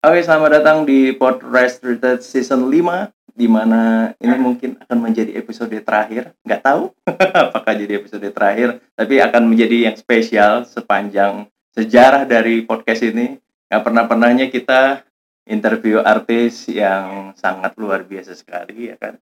Oke, 0.00 0.24
selamat 0.24 0.64
datang 0.64 0.88
di 0.88 1.12
Podcast 1.12 1.84
Retreat 1.84 2.24
Season 2.24 2.72
5 2.72 3.36
di 3.36 3.44
mana 3.44 4.08
ini 4.16 4.32
mungkin 4.40 4.80
akan 4.80 4.96
menjadi 4.96 5.36
episode 5.36 5.76
terakhir. 5.84 6.32
Nggak 6.40 6.64
tahu 6.64 6.96
apakah 7.52 7.76
jadi 7.76 8.00
episode 8.00 8.24
terakhir, 8.32 8.80
tapi 8.96 9.20
akan 9.20 9.44
menjadi 9.44 9.92
yang 9.92 9.96
spesial 10.00 10.64
sepanjang 10.64 11.52
sejarah 11.76 12.24
dari 12.24 12.64
podcast 12.64 13.12
ini. 13.12 13.36
Nggak 13.68 13.82
pernah-pernahnya 13.84 14.48
kita 14.48 15.04
interview 15.44 16.00
artis 16.00 16.64
yang 16.72 17.36
sangat 17.36 17.76
luar 17.76 18.00
biasa 18.08 18.32
sekali 18.32 18.88
ya 18.88 18.96
kan. 18.96 19.20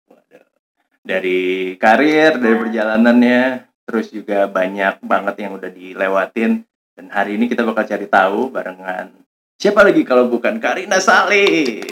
Dari 1.02 1.74
karir, 1.74 2.38
dari 2.38 2.54
perjalanannya, 2.54 3.66
terus 3.82 4.14
juga 4.14 4.46
banyak 4.46 5.02
banget 5.02 5.42
yang 5.42 5.58
udah 5.58 5.74
dilewatin. 5.74 6.62
Dan 6.94 7.10
hari 7.10 7.34
ini 7.34 7.50
kita 7.50 7.66
bakal 7.66 7.82
cari 7.82 8.06
tahu 8.06 8.54
barengan 8.54 9.26
Siapa 9.58 9.82
lagi 9.82 10.06
kalau 10.06 10.30
bukan 10.30 10.62
Karina 10.62 11.02
Saleh? 11.02 11.82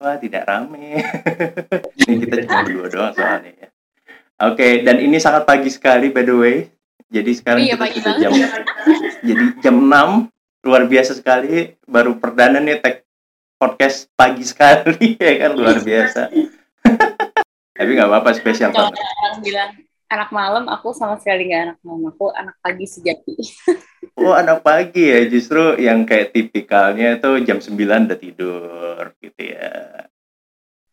Wah, 0.00 0.16
tidak 0.16 0.48
rame. 0.48 0.96
ini 2.08 2.24
kita 2.24 2.48
cuma 2.48 2.64
berdua 2.64 2.88
doang 2.88 3.12
soalnya 3.12 3.52
ya. 3.52 3.68
Oke, 4.48 4.56
okay, 4.56 4.72
dan 4.80 4.96
ini 5.04 5.20
sangat 5.20 5.44
pagi 5.44 5.68
sekali 5.68 6.08
by 6.08 6.24
the 6.24 6.32
way. 6.32 6.56
Jadi 7.12 7.36
sekarang 7.36 7.68
iya, 7.68 7.76
kita 7.76 8.00
sudah 8.00 8.16
jam 8.16 8.32
jadi 9.28 9.44
jam 9.60 9.76
6 9.76 10.64
luar 10.64 10.88
biasa 10.88 11.12
sekali 11.20 11.76
baru 11.84 12.16
perdana 12.16 12.56
nih 12.56 12.80
tag 12.80 13.04
podcast 13.60 14.08
pagi 14.16 14.40
sekali 14.40 15.14
ya 15.20 15.36
kan 15.36 15.50
luar 15.52 15.84
biasa. 15.84 16.32
Tapi 17.76 17.90
nggak 17.92 18.08
apa-apa 18.08 18.32
spesial 18.32 18.72
banget. 18.72 19.04
bilang 19.44 19.84
anak 20.08 20.30
malam 20.32 20.64
aku 20.70 20.96
sama 20.96 21.20
sekali 21.20 21.52
nggak 21.52 21.62
anak 21.68 21.78
malam 21.84 22.08
aku 22.08 22.32
anak 22.32 22.56
pagi 22.64 22.88
sejati 22.88 23.36
oh 24.14 24.34
anak 24.36 24.62
pagi 24.62 25.10
ya 25.10 25.26
justru 25.26 25.74
yang 25.82 26.06
kayak 26.06 26.30
tipikalnya 26.30 27.18
itu 27.18 27.30
jam 27.42 27.58
9 27.58 28.06
udah 28.06 28.18
tidur 28.18 29.02
gitu 29.18 29.42
ya. 29.42 30.06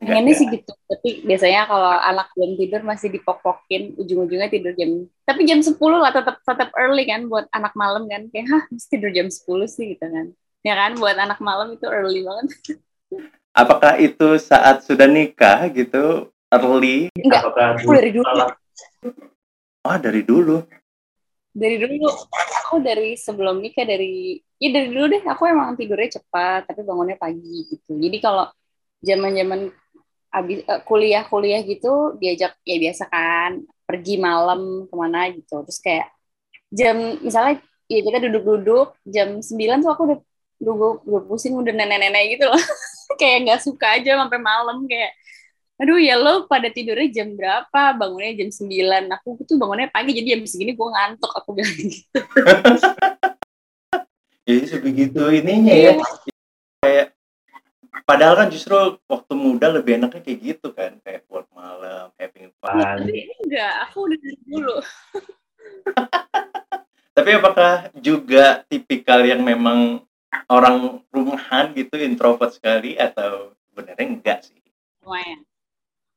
Ini 0.03 0.31
sih 0.36 0.52
gitu 0.52 0.75
tapi 0.83 1.23
biasanya 1.23 1.64
kalau 1.64 1.88
anak 1.88 2.28
belum 2.36 2.59
tidur 2.59 2.81
masih 2.83 3.08
dipokokin 3.08 3.95
ujung-ujungnya 3.95 4.52
tidur 4.52 4.75
jam 4.75 5.08
tapi 5.23 5.47
jam 5.47 5.64
10 5.64 5.80
lah 5.80 6.11
tetap 6.11 6.44
tetap 6.44 6.70
early 6.75 7.08
kan 7.08 7.30
buat 7.31 7.47
anak 7.55 7.72
malam 7.78 8.09
kan. 8.11 8.28
Kayak 8.33 8.47
hah 8.52 8.64
mesti 8.67 8.88
tidur 8.92 9.11
jam 9.16 9.27
10 9.31 9.70
sih 9.72 9.95
gitu 9.95 10.03
kan. 10.03 10.36
Ya 10.64 10.75
kan 10.75 11.00
buat 11.00 11.16
anak 11.16 11.39
malam 11.39 11.75
itu 11.75 11.88
early 11.88 12.23
banget. 12.23 12.48
Apakah 13.53 14.02
itu 14.02 14.42
saat 14.42 14.81
sudah 14.81 15.05
nikah 15.05 15.70
gitu 15.70 16.33
early? 16.50 17.14
Enggak 17.22 17.45
apakah 17.45 17.66
aku 17.77 17.94
dari 17.94 18.11
dulu. 18.11 18.30
Ah, 19.83 19.98
dari 20.02 20.22
dulu. 20.25 20.58
Dari 21.54 21.78
dulu. 21.78 22.09
Aku 22.66 22.82
dari 22.82 23.14
sebelum 23.14 23.62
nikah 23.62 23.86
dari 23.86 24.42
ya 24.58 24.70
dari 24.73 24.90
dulu 24.90 25.06
deh 25.14 25.22
aku 25.22 25.46
emang 25.46 25.78
tidurnya 25.78 26.18
cepat 26.18 26.66
tapi 26.66 26.82
bangunnya 26.82 27.16
pagi 27.16 27.70
gitu. 27.70 27.94
Jadi 28.02 28.18
kalau 28.18 28.50
zaman-zaman 29.04 29.70
abis 30.34 30.66
uh, 30.66 30.82
kuliah-kuliah 30.82 31.62
gitu 31.62 32.18
diajak 32.18 32.58
ya 32.66 32.82
biasa 32.82 33.06
kan 33.06 33.62
pergi 33.86 34.18
malam 34.18 34.90
ke 34.90 34.95
mana 34.98 35.30
gitu. 35.30 35.62
Terus 35.70 35.80
kayak 35.84 36.08
jam 36.73 37.22
misalnya 37.22 37.62
ya 37.86 38.02
kita 38.02 38.17
duduk-duduk 38.26 38.98
jam 39.06 39.38
9 39.38 39.84
tuh 39.86 39.92
aku 39.94 40.02
udah 40.10 40.20
duduk, 40.58 41.06
duduk 41.06 41.23
pusing 41.30 41.54
udah 41.54 41.70
nenek-nenek 41.70 42.40
gitu 42.40 42.50
loh. 42.50 42.58
kayak 43.22 43.38
nggak 43.45 43.62
suka 43.62 44.02
aja 44.02 44.17
sampai 44.17 44.40
malam 44.42 44.90
kayak 44.90 45.14
aduh 45.82 45.98
ya 45.98 46.16
lo 46.22 46.46
pada 46.46 46.70
tidurnya 46.70 47.10
jam 47.10 47.34
berapa? 47.34 47.98
Bangunnya 47.98 48.46
jam 48.46 48.50
9 48.54 49.10
aku 49.10 49.42
tuh 49.44 49.58
bangunnya 49.58 49.90
pagi 49.90 50.14
jadi 50.14 50.38
jam 50.38 50.46
segini 50.46 50.78
gue 50.78 50.88
ngantuk 50.88 51.32
aku 51.34 51.50
bilang 51.58 51.74
gitu. 51.82 52.06
Jadi 54.44 54.64
sebegitu 54.68 55.24
ininya 55.32 55.72
ya. 55.72 55.96
Iya. 55.96 56.04
kayak 56.84 57.08
padahal 58.04 58.44
kan 58.44 58.52
justru 58.52 58.76
waktu 59.08 59.34
muda 59.40 59.72
lebih 59.72 59.96
enaknya 59.96 60.20
kayak 60.20 60.39
gitu 60.44 60.76
kan. 60.76 61.00
Kayak 61.00 61.23
buat 61.32 61.48
malam 61.56 62.12
having 62.20 62.52
fun. 62.60 63.08
Enggak. 63.48 63.73
Aku 63.88 64.04
udah 64.04 64.20
dulu. 64.44 64.76
Tapi 67.16 67.30
apakah 67.39 67.88
juga 67.95 68.67
tipikal 68.67 69.23
yang 69.23 69.48
memang 69.48 70.04
orang 70.52 71.00
rumahan 71.08 71.72
gitu 71.72 71.95
introvert 72.04 72.52
sekali 72.52 73.00
atau 73.00 73.56
benernya 73.72 74.12
enggak 74.12 74.39
sih? 74.44 74.60
Lumayan 75.08 75.48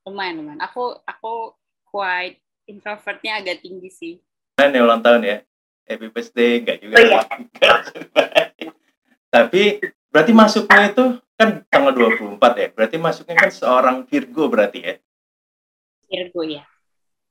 lumayan 0.06 0.38
lumayan. 0.38 0.62
Aku 0.62 0.94
aku 1.02 1.58
quite 1.82 2.38
introvertnya 2.70 3.42
agak 3.42 3.60
tinggi 3.60 3.90
sih. 3.90 4.14
Kan 4.54 4.72
ya 4.72 4.86
ulang 4.86 5.02
tahun 5.02 5.26
ya. 5.26 5.38
Happy 5.86 6.10
birthday 6.10 6.62
enggak 6.62 6.78
juga 6.82 6.94
oh, 6.98 7.06
iya. 7.06 7.20
tapi 9.34 9.78
berarti 10.10 10.32
masuknya 10.34 10.90
itu 10.90 11.04
kan 11.38 11.62
tanggal 11.70 11.94
24 11.94 12.42
ya. 12.58 12.68
Berarti 12.74 12.96
masuknya 12.98 13.36
kan 13.38 13.50
seorang 13.54 13.96
Virgo 14.06 14.50
berarti 14.50 14.78
ya? 14.82 14.94
Virgo 16.06 16.42
ya 16.46 16.62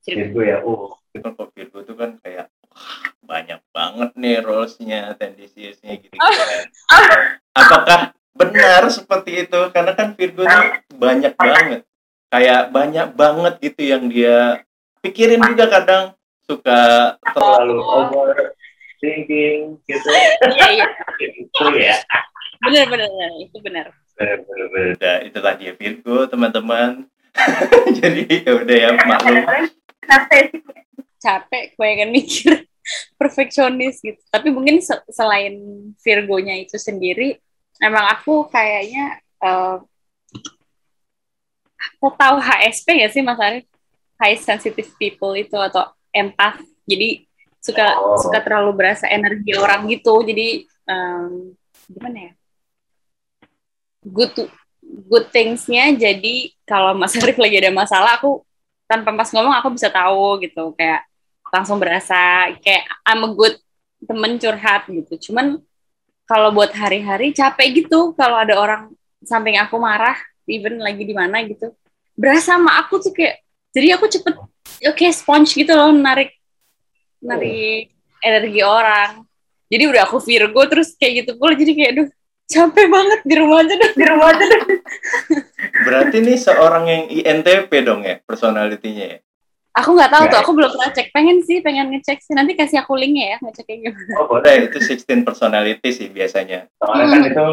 Virgo, 0.04 0.20
Virgo 0.20 0.42
ya 0.44 0.58
oh. 0.64 1.00
Itu 1.12 1.24
kan 1.24 1.32
kok 1.36 1.52
Virgo 1.56 1.78
itu 1.84 1.94
kan 1.96 2.20
kayak 2.24 2.48
banyak 3.24 3.60
banget 3.72 4.10
nih 4.20 4.44
rollsnya 4.44 5.16
tendensiusnya 5.16 5.96
gitu, 5.96 6.12
-gitu 6.12 6.20
kan. 6.20 6.68
apakah 7.56 8.00
benar 8.36 8.84
seperti 8.92 9.48
itu? 9.48 9.60
Karena 9.72 9.96
kan 9.96 10.12
Virgo 10.14 10.44
itu 10.44 10.60
banyak 11.00 11.34
banget 11.40 11.88
kayak 12.30 12.74
banyak 12.74 13.08
banget 13.14 13.54
gitu 13.62 13.82
yang 13.86 14.04
dia 14.10 14.66
pikirin 15.02 15.42
juga 15.44 15.66
kadang. 15.70 16.04
Suka 16.46 17.18
terlalu 17.34 17.82
over 17.82 18.54
thinking 19.02 19.82
gitu. 19.90 20.10
Iya 20.46 20.68
iya. 20.78 20.88
Itu 21.18 21.66
ya. 21.74 21.98
Benar 22.62 22.86
benar 22.90 23.10
itu 23.42 23.58
benar 23.66 23.86
benar 24.16 24.38
benar 24.48 24.68
benar 24.72 25.18
itulah 25.26 25.54
dia 25.58 25.74
Virgo 25.74 26.30
teman-teman. 26.30 27.10
Jadi 28.00 28.46
ya 28.46 28.52
udah 28.62 28.78
ya 28.78 28.90
maklum. 29.04 29.44
Capek. 31.18 31.74
Kebanyakan 31.74 32.10
mikir 32.14 32.70
perfeksionis 33.20 34.06
gitu. 34.06 34.22
Tapi 34.30 34.54
mungkin 34.54 34.80
selain 35.10 35.58
Virgonya 35.98 36.62
itu 36.62 36.78
sendiri 36.78 37.42
emang 37.82 38.06
aku 38.08 38.48
kayaknya 38.48 39.20
uh, 39.44 39.82
tahu 42.16 42.38
HSP 42.40 42.88
ya 43.02 43.08
sih 43.12 43.22
Mas 43.26 43.40
Arif? 43.42 43.66
High 44.16 44.40
sensitive 44.40 44.90
people 44.96 45.36
itu 45.36 45.56
atau 45.60 45.92
empath. 46.16 46.64
Jadi 46.88 47.28
suka 47.60 47.98
oh. 47.98 48.16
suka 48.22 48.40
terlalu 48.46 48.72
berasa 48.78 49.10
energi 49.10 49.58
orang 49.58 49.90
gitu. 49.92 50.24
Jadi 50.24 50.64
um, 50.88 51.52
gimana 51.90 52.32
ya? 52.32 52.32
Good 54.06 54.32
to, 54.38 54.44
good 55.10 55.28
thingsnya 55.34 55.98
jadi 55.98 56.54
kalau 56.64 56.94
Mas 56.94 57.18
Arif 57.20 57.36
lagi 57.42 57.58
ada 57.58 57.74
masalah 57.74 58.22
aku 58.22 58.46
tanpa 58.86 59.10
pas 59.18 59.30
ngomong 59.34 59.56
aku 59.58 59.74
bisa 59.74 59.90
tahu 59.90 60.38
gitu 60.46 60.78
kayak 60.78 61.02
langsung 61.50 61.82
berasa 61.82 62.54
kayak 62.62 62.86
I'm 63.02 63.26
a 63.26 63.30
good 63.34 63.58
temen 64.06 64.38
curhat 64.38 64.86
gitu. 64.88 65.32
Cuman 65.32 65.58
kalau 66.30 66.54
buat 66.54 66.74
hari-hari 66.74 67.34
capek 67.34 67.86
gitu 67.86 68.14
kalau 68.14 68.38
ada 68.38 68.58
orang 68.58 68.94
samping 69.26 69.58
aku 69.58 69.78
marah 69.82 70.18
even 70.48 70.80
lagi 70.80 71.04
di 71.04 71.14
mana 71.14 71.42
gitu 71.46 71.74
berasa 72.16 72.56
sama 72.56 72.80
aku 72.80 73.02
tuh 73.02 73.12
kayak 73.12 73.44
jadi 73.76 74.00
aku 74.00 74.08
cepet 74.08 74.34
oke 74.40 74.50
okay, 74.96 75.12
sponge 75.12 75.52
gitu 75.58 75.76
loh 75.76 75.92
narik 75.92 76.38
narik 77.20 77.92
oh. 77.92 78.28
energi 78.28 78.62
orang 78.64 79.12
jadi 79.68 79.84
udah 79.92 80.02
aku 80.08 80.22
Virgo 80.24 80.62
terus 80.70 80.96
kayak 80.96 81.26
gitu 81.26 81.32
pula 81.36 81.58
jadi 81.58 81.74
kayak 81.76 81.94
duh 81.98 82.08
capek 82.46 82.88
banget 82.88 83.20
di 83.26 83.34
rumah 83.36 83.66
aja 83.66 83.74
deh 83.74 83.92
di 84.00 84.06
rumah 84.06 84.28
aja 84.32 84.46
deh 84.46 84.62
berarti 85.86 86.18
nih 86.22 86.38
seorang 86.38 86.84
yang 86.86 87.04
INTP 87.10 87.72
dong 87.82 88.06
ya 88.06 88.22
personalitinya 88.22 89.18
ya 89.18 89.20
Aku 89.76 89.92
nggak 89.92 90.08
tahu 90.08 90.24
tuh, 90.32 90.40
aku 90.40 90.52
belum 90.56 90.72
pernah 90.72 90.88
cek. 90.88 91.12
Pengen 91.12 91.44
sih, 91.44 91.60
pengen 91.60 91.92
ngecek 91.92 92.24
sih. 92.24 92.32
Nanti 92.32 92.56
kasih 92.56 92.80
aku 92.80 92.96
linknya 92.96 93.36
ya, 93.36 93.38
ngecek 93.44 93.68
kayak 93.68 93.80
gimana. 93.84 94.14
Oh 94.24 94.26
boleh, 94.32 94.72
itu 94.72 94.80
16 94.80 95.28
personality 95.28 95.90
sih 95.92 96.08
biasanya. 96.08 96.72
Soalnya 96.80 96.96
kan 96.96 97.04
hmm. 97.04 97.12
kan 97.12 97.28
itu 97.28 97.46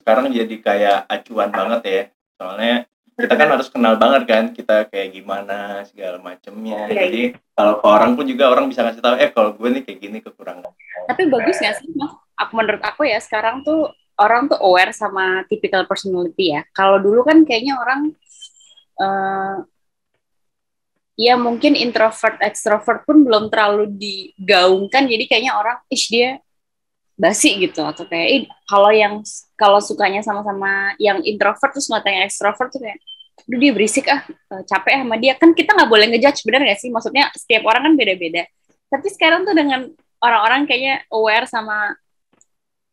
sekarang 0.00 0.26
jadi 0.32 0.56
kayak 0.64 0.98
acuan 1.04 1.50
banget 1.52 1.82
ya. 1.84 2.02
Soalnya 2.40 2.88
kita 3.20 3.36
kan 3.36 3.48
harus 3.52 3.68
kenal 3.68 4.00
banget 4.00 4.22
kan 4.24 4.44
kita 4.56 4.88
kayak 4.88 5.12
gimana 5.12 5.84
segala 5.84 6.16
macemnya. 6.24 6.88
Okay. 6.88 6.96
Jadi 6.96 7.22
kalau 7.52 7.74
ke 7.76 7.86
orang 7.86 8.10
pun 8.16 8.24
juga 8.24 8.48
orang 8.48 8.72
bisa 8.72 8.80
ngasih 8.80 9.04
tahu, 9.04 9.14
eh 9.20 9.28
kalau 9.28 9.52
gue 9.52 9.68
nih 9.68 9.82
kayak 9.84 9.98
gini 10.00 10.18
kekurangan. 10.24 10.72
Tapi 11.04 11.22
bagus 11.28 11.60
nggak 11.60 11.76
sih, 11.84 11.92
mas? 12.00 12.16
Aku 12.40 12.56
menurut 12.56 12.80
aku 12.80 13.04
ya 13.04 13.20
sekarang 13.20 13.60
tuh 13.60 13.92
orang 14.16 14.48
tuh 14.48 14.56
aware 14.64 14.96
sama 14.96 15.44
typical 15.52 15.84
personality 15.84 16.56
ya. 16.56 16.64
Kalau 16.72 16.96
dulu 16.96 17.20
kan 17.20 17.44
kayaknya 17.44 17.76
orang 17.76 18.16
uh, 18.96 19.68
ya 21.20 21.36
mungkin 21.36 21.76
introvert 21.76 22.40
extrovert 22.40 23.04
pun 23.04 23.20
belum 23.28 23.52
terlalu 23.52 23.92
digaungkan 23.92 25.04
jadi 25.04 25.24
kayaknya 25.28 25.52
orang 25.52 25.76
ish 25.92 26.08
dia 26.08 26.40
basi 27.20 27.60
gitu 27.60 27.84
atau 27.84 28.08
kayak 28.08 28.48
kalau 28.64 28.88
yang 28.88 29.20
kalau 29.60 29.76
sukanya 29.76 30.24
sama-sama 30.24 30.96
yang 30.96 31.20
introvert 31.20 31.68
terus 31.76 31.92
nggak 31.92 32.08
yang 32.08 32.24
extrovert 32.24 32.72
tuh 32.72 32.80
kayak 32.80 32.96
Duh, 33.48 33.56
dia 33.56 33.72
berisik 33.72 34.08
ah 34.08 34.24
eh, 34.28 34.62
capek 34.64 35.04
sama 35.04 35.16
dia 35.20 35.36
kan 35.36 35.52
kita 35.52 35.76
nggak 35.76 35.90
boleh 35.90 36.06
ngejudge 36.12 36.44
benar 36.48 36.64
nggak 36.64 36.80
sih 36.80 36.88
maksudnya 36.88 37.28
setiap 37.36 37.68
orang 37.68 37.92
kan 37.92 37.94
beda-beda 37.96 38.48
tapi 38.88 39.08
sekarang 39.12 39.44
tuh 39.44 39.52
dengan 39.52 39.92
orang-orang 40.20 40.64
kayaknya 40.64 41.04
aware 41.12 41.44
sama 41.44 41.96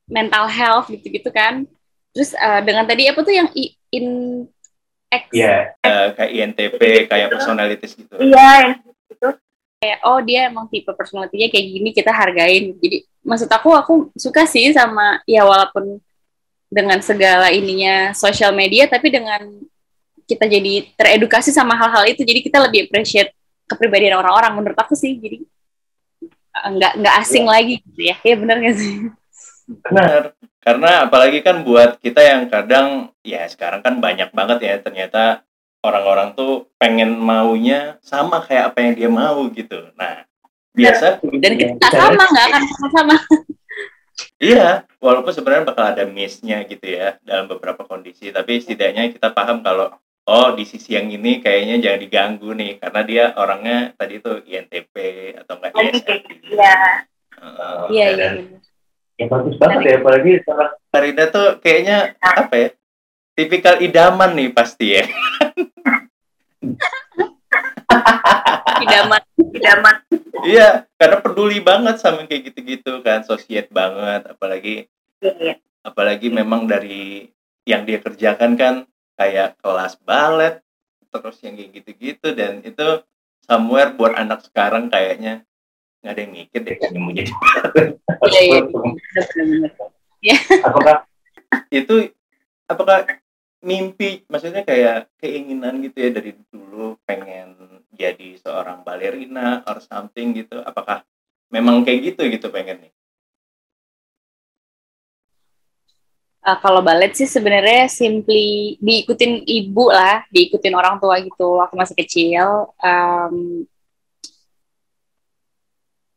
mental 0.07 0.47
health 0.47 0.87
gitu-gitu 0.91 1.31
kan 1.31 1.67
terus 2.11 2.35
uh, 2.35 2.63
dengan 2.63 2.87
tadi 2.87 3.07
apa 3.11 3.19
tuh 3.23 3.33
yang 3.35 3.47
in 3.91 4.07
X 5.07 5.23
yeah. 5.31 5.71
Iya. 5.83 5.87
uh, 5.87 6.07
kayak 6.15 6.31
INTP 6.31 6.81
kayak 7.11 7.27
personalities 7.31 7.93
gitu 7.95 8.15
iya 8.19 8.47
yang 8.59 8.71
gitu 8.83 8.96
kayak 9.77 9.99
oh 10.05 10.19
dia 10.25 10.49
emang 10.49 10.65
tipe 10.67 10.89
personalitinya 10.89 11.47
kayak 11.53 11.65
gini 11.69 11.89
kita 11.93 12.11
hargain. 12.11 12.73
Jadi 12.81 13.05
maksud 13.21 13.49
aku 13.49 13.69
aku 13.77 13.93
suka 14.17 14.49
sih 14.49 14.73
sama 14.73 15.21
ya 15.29 15.45
walaupun 15.45 16.01
dengan 16.67 16.99
segala 16.99 17.53
ininya 17.53 18.11
sosial 18.11 18.51
media 18.51 18.89
tapi 18.91 19.07
dengan 19.07 19.39
kita 20.27 20.43
jadi 20.43 20.91
teredukasi 20.99 21.55
sama 21.55 21.79
hal-hal 21.79 22.03
itu 22.11 22.27
jadi 22.27 22.43
kita 22.43 22.59
lebih 22.67 22.91
appreciate 22.91 23.31
kepribadian 23.63 24.19
orang-orang 24.19 24.51
menurut 24.57 24.77
aku 24.77 24.97
sih. 24.97 25.15
Jadi 25.15 25.45
eh, 26.51 26.69
nggak 26.73 26.93
nggak 26.99 27.15
asing 27.21 27.45
ya. 27.47 27.51
lagi 27.53 27.73
gitu 27.85 28.01
ya. 28.01 28.15
Ya 28.25 28.35
benar 28.35 28.55
nggak 28.59 28.75
sih? 28.75 28.93
Benar. 29.67 30.33
Karena 30.67 31.07
apalagi 31.07 31.39
kan 31.39 31.63
buat 31.63 31.95
kita 32.03 32.19
yang 32.19 32.51
kadang 32.51 33.15
ya 33.23 33.47
sekarang 33.47 33.79
kan 33.79 34.03
banyak 34.03 34.35
banget 34.35 34.59
ya 34.67 34.75
ternyata 34.83 35.46
orang-orang 35.87 36.35
tuh 36.35 36.67
pengen 36.75 37.15
maunya 37.15 37.95
sama 38.03 38.43
kayak 38.43 38.75
apa 38.75 38.77
yang 38.83 38.93
dia 38.93 39.09
mau 39.09 39.47
gitu 39.49 39.87
nah 39.95 40.27
biasa 40.75 41.23
dan 41.23 41.53
kita 41.55 41.87
sama 41.89 42.23
nggak 42.27 42.45
akan 42.51 42.63
sama-sama 42.67 43.15
Iya, 44.37 44.85
walaupun 45.01 45.33
sebenarnya 45.33 45.65
bakal 45.65 45.85
ada 45.93 46.03
miss-nya 46.05 46.65
gitu 46.65 46.85
ya 46.85 47.21
dalam 47.21 47.49
beberapa 47.49 47.85
kondisi, 47.85 48.29
tapi 48.33 48.61
setidaknya 48.61 49.13
kita 49.13 49.33
paham 49.33 49.61
kalau 49.61 49.93
oh 50.27 50.49
di 50.53 50.65
sisi 50.65 50.93
yang 50.93 51.09
ini 51.09 51.39
kayaknya 51.41 51.81
jangan 51.81 52.01
diganggu 52.01 52.49
nih 52.53 52.77
karena 52.77 53.01
dia 53.01 53.23
orangnya 53.37 53.93
tadi 53.97 54.19
itu 54.19 54.31
INTP 54.45 54.93
atau 55.41 55.53
enggak 55.57 55.73
ISFP. 55.73 56.27
Iya. 56.53 56.75
Iya, 57.89 58.07
iya. 58.13 58.27
Ya 59.17 59.25
bagus 59.25 59.57
banget 59.57 59.79
ya 59.89 59.93
apalagi 59.97 60.31
sama 60.45 60.65
Karina 60.93 61.25
tuh 61.33 61.47
kayaknya 61.57 62.13
apa 62.21 62.55
ya? 62.57 62.69
Tipikal 63.37 63.85
idaman 63.85 64.33
nih 64.33 64.49
pasti 64.49 64.97
ya. 64.97 65.05
idaman, 68.81 69.21
idaman. 69.53 69.95
Iya, 70.41 70.89
karena 70.97 71.17
peduli 71.21 71.61
banget 71.61 72.01
sama 72.01 72.25
kayak 72.25 72.49
gitu-gitu 72.49 73.05
kan, 73.05 73.21
sosiet 73.21 73.69
banget, 73.69 74.25
apalagi 74.25 74.89
iya. 75.21 75.61
apalagi 75.85 76.33
memang 76.33 76.65
dari 76.65 77.29
yang 77.67 77.85
dia 77.85 78.01
kerjakan 78.01 78.57
kan 78.57 78.75
kayak 79.17 79.59
kelas 79.61 79.99
balet 80.01 80.61
terus 81.09 81.37
yang 81.41 81.57
kayak 81.57 81.71
gitu-gitu 81.81 82.27
dan 82.37 82.61
itu 82.61 83.01
somewhere 83.43 83.91
buat 83.95 84.13
anak 84.13 84.45
sekarang 84.45 84.87
kayaknya 84.87 85.43
nggak 86.03 86.13
ada 86.13 86.21
yang 86.21 86.33
mikir 86.35 86.59
deh 86.61 86.77
yang 86.77 87.01
mau 87.01 87.11
jadi 87.11 87.31
iya, 88.29 88.41
iya. 88.45 88.59
iya. 90.21 90.37
apakah 90.61 90.95
itu 91.73 91.95
apakah 92.69 92.97
mimpi 93.61 94.21
maksudnya 94.29 94.61
kayak 94.61 95.09
keinginan 95.17 95.81
gitu 95.81 95.97
ya 95.97 96.09
dari 96.13 96.31
dulu 96.53 96.97
pengen 97.09 97.57
jadi 97.89 98.37
seorang 98.37 98.85
balerina 98.85 99.65
or 99.65 99.81
something 99.81 100.37
gitu 100.37 100.61
apakah 100.61 101.01
memang 101.49 101.81
kayak 101.81 102.13
gitu 102.13 102.29
gitu 102.29 102.53
pengen 102.53 102.85
nih 102.85 102.93
uh, 106.47 106.57
kalau 106.63 106.79
balet 106.79 107.11
sih 107.11 107.27
sebenarnya 107.27 107.91
simply 107.91 108.79
diikutin 108.79 109.43
ibu 109.43 109.91
lah, 109.91 110.23
diikutin 110.31 110.71
orang 110.71 110.95
tua 111.03 111.19
gitu 111.19 111.59
waktu 111.59 111.75
masih 111.75 111.95
kecil. 111.99 112.71
Um, 112.79 113.67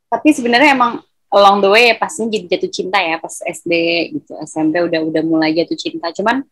tapi 0.06 0.30
sebenarnya 0.30 0.74
emang 0.74 1.02
along 1.30 1.62
the 1.62 1.70
way 1.70 1.90
ya 1.90 1.96
pastinya 1.98 2.34
jadi 2.34 2.58
jatuh 2.58 2.70
cinta 2.70 2.98
ya 2.98 3.18
pas 3.22 3.34
SD 3.42 3.72
gitu, 4.18 4.34
SMP 4.42 4.82
udah 4.82 5.00
udah 5.06 5.22
mulai 5.26 5.54
jatuh 5.54 5.78
cinta. 5.78 6.14
Cuman 6.14 6.46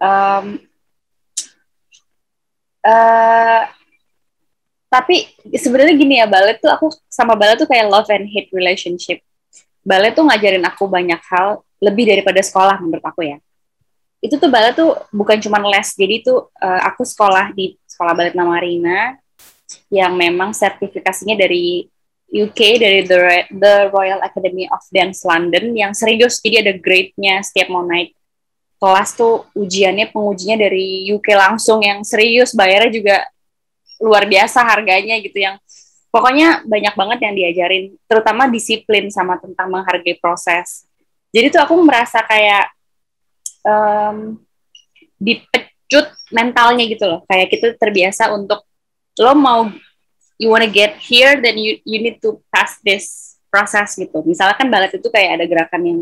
um, 0.00 0.58
uh, 2.86 3.62
tapi 4.90 5.26
sebenarnya 5.58 5.94
gini 5.98 6.22
ya 6.22 6.26
balet 6.30 6.62
tuh 6.62 6.70
aku 6.70 6.94
sama 7.10 7.34
balet 7.34 7.58
tuh 7.58 7.66
kayak 7.66 7.90
love 7.90 8.10
and 8.10 8.30
hate 8.30 8.50
relationship. 8.54 9.22
Balet 9.84 10.14
tuh 10.14 10.24
ngajarin 10.24 10.64
aku 10.64 10.86
banyak 10.86 11.18
hal 11.28 11.60
lebih 11.82 12.08
daripada 12.08 12.40
sekolah 12.40 12.80
menurut 12.80 13.04
aku 13.04 13.26
ya 13.26 13.38
itu 14.24 14.40
tuh 14.40 14.48
balet 14.48 14.72
tuh 14.72 14.96
bukan 15.12 15.36
cuma 15.36 15.60
les 15.68 15.92
jadi 15.92 16.24
tuh 16.24 16.48
uh, 16.56 16.80
aku 16.88 17.04
sekolah 17.04 17.52
di 17.52 17.76
sekolah 17.84 18.16
balet 18.16 18.32
Namarina 18.32 19.20
yang 19.92 20.16
memang 20.16 20.56
sertifikasinya 20.56 21.36
dari 21.36 21.84
UK 22.32 22.80
dari 22.80 23.00
the, 23.04 23.44
the 23.52 23.92
Royal 23.92 24.24
Academy 24.24 24.64
of 24.72 24.80
Dance 24.88 25.28
London 25.28 25.76
yang 25.76 25.92
serius 25.92 26.40
jadi 26.40 26.64
ada 26.64 26.72
grade-nya 26.80 27.44
setiap 27.44 27.68
mau 27.68 27.84
naik 27.84 28.16
kelas 28.84 29.16
tuh 29.16 29.48
ujiannya 29.56 30.12
pengujinya 30.12 30.60
dari 30.68 31.08
UK 31.08 31.32
langsung 31.32 31.80
yang 31.80 32.04
serius 32.04 32.52
bayarnya 32.52 32.92
juga 32.92 33.16
luar 33.96 34.28
biasa 34.28 34.60
harganya 34.60 35.16
gitu 35.24 35.40
yang 35.40 35.56
pokoknya 36.12 36.60
banyak 36.68 36.92
banget 36.92 37.18
yang 37.24 37.34
diajarin 37.34 37.84
terutama 38.04 38.44
disiplin 38.52 39.08
sama 39.08 39.40
tentang 39.40 39.72
menghargai 39.72 40.20
proses. 40.20 40.84
Jadi 41.32 41.48
tuh 41.48 41.64
aku 41.64 41.80
merasa 41.80 42.20
kayak 42.28 42.68
um, 43.64 44.36
dipecut 45.16 46.12
mentalnya 46.28 46.84
gitu 46.84 47.08
loh. 47.08 47.24
Kayak 47.24 47.56
kita 47.56 47.66
terbiasa 47.80 48.36
untuk 48.36 48.68
lo 49.16 49.32
mau 49.32 49.72
you 50.36 50.52
wanna 50.52 50.68
get 50.68 51.00
here 51.00 51.40
then 51.40 51.56
you 51.56 51.80
you 51.88 52.04
need 52.04 52.20
to 52.20 52.36
pass 52.52 52.76
this 52.84 53.40
process 53.48 53.96
gitu. 53.96 54.20
Misalkan 54.28 54.68
balet 54.68 54.92
itu 54.92 55.08
kayak 55.08 55.40
ada 55.40 55.44
gerakan 55.48 55.82
yang 55.88 55.98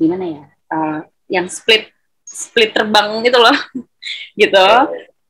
gimana 0.00 0.24
ya 0.24 0.44
uh, 0.72 1.00
yang 1.30 1.46
split 1.50 1.92
split 2.26 2.74
terbang 2.74 3.22
gitu 3.22 3.38
loh 3.38 3.56
gitu 4.40 4.68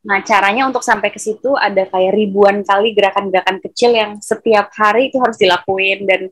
nah 0.06 0.18
caranya 0.22 0.70
untuk 0.70 0.80
sampai 0.80 1.10
ke 1.12 1.18
situ 1.20 1.52
ada 1.58 1.84
kayak 1.84 2.14
ribuan 2.14 2.62
kali 2.64 2.94
gerakan-gerakan 2.94 3.58
kecil 3.60 3.92
yang 3.92 4.18
setiap 4.22 4.70
hari 4.72 5.10
itu 5.10 5.18
harus 5.20 5.36
dilakuin 5.36 6.06
dan 6.08 6.30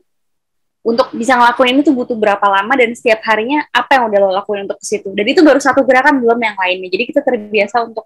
untuk 0.85 1.09
bisa 1.17 1.33
ngelakuin 1.33 1.73
ini 1.73 1.81
tuh 1.81 1.97
butuh 1.97 2.13
berapa 2.13 2.45
lama 2.45 2.77
dan 2.77 2.93
setiap 2.93 3.17
harinya 3.25 3.65
apa 3.73 3.97
yang 3.97 4.03
udah 4.05 4.19
lo 4.21 4.29
lakuin 4.37 4.69
untuk 4.69 4.77
ke 4.77 4.85
situ. 4.85 5.09
Dan 5.17 5.25
itu 5.25 5.41
baru 5.41 5.57
satu 5.57 5.81
gerakan 5.81 6.21
belum 6.21 6.37
yang 6.37 6.53
lainnya. 6.53 6.93
Jadi 6.93 7.03
kita 7.09 7.25
terbiasa 7.25 7.89
untuk 7.89 8.05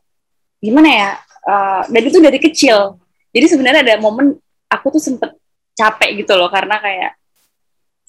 gimana 0.63 0.87
ya? 0.87 1.11
Uh, 1.43 1.83
dan 1.91 2.01
itu 2.07 2.23
dari 2.23 2.39
kecil. 2.39 2.95
Jadi 3.35 3.45
sebenarnya 3.51 3.83
ada 3.83 3.95
momen 3.99 4.31
aku 4.71 4.95
tuh 4.95 5.03
sempet 5.03 5.35
capek 5.75 6.23
gitu 6.23 6.39
loh 6.39 6.47
karena 6.47 6.79
kayak 6.79 7.11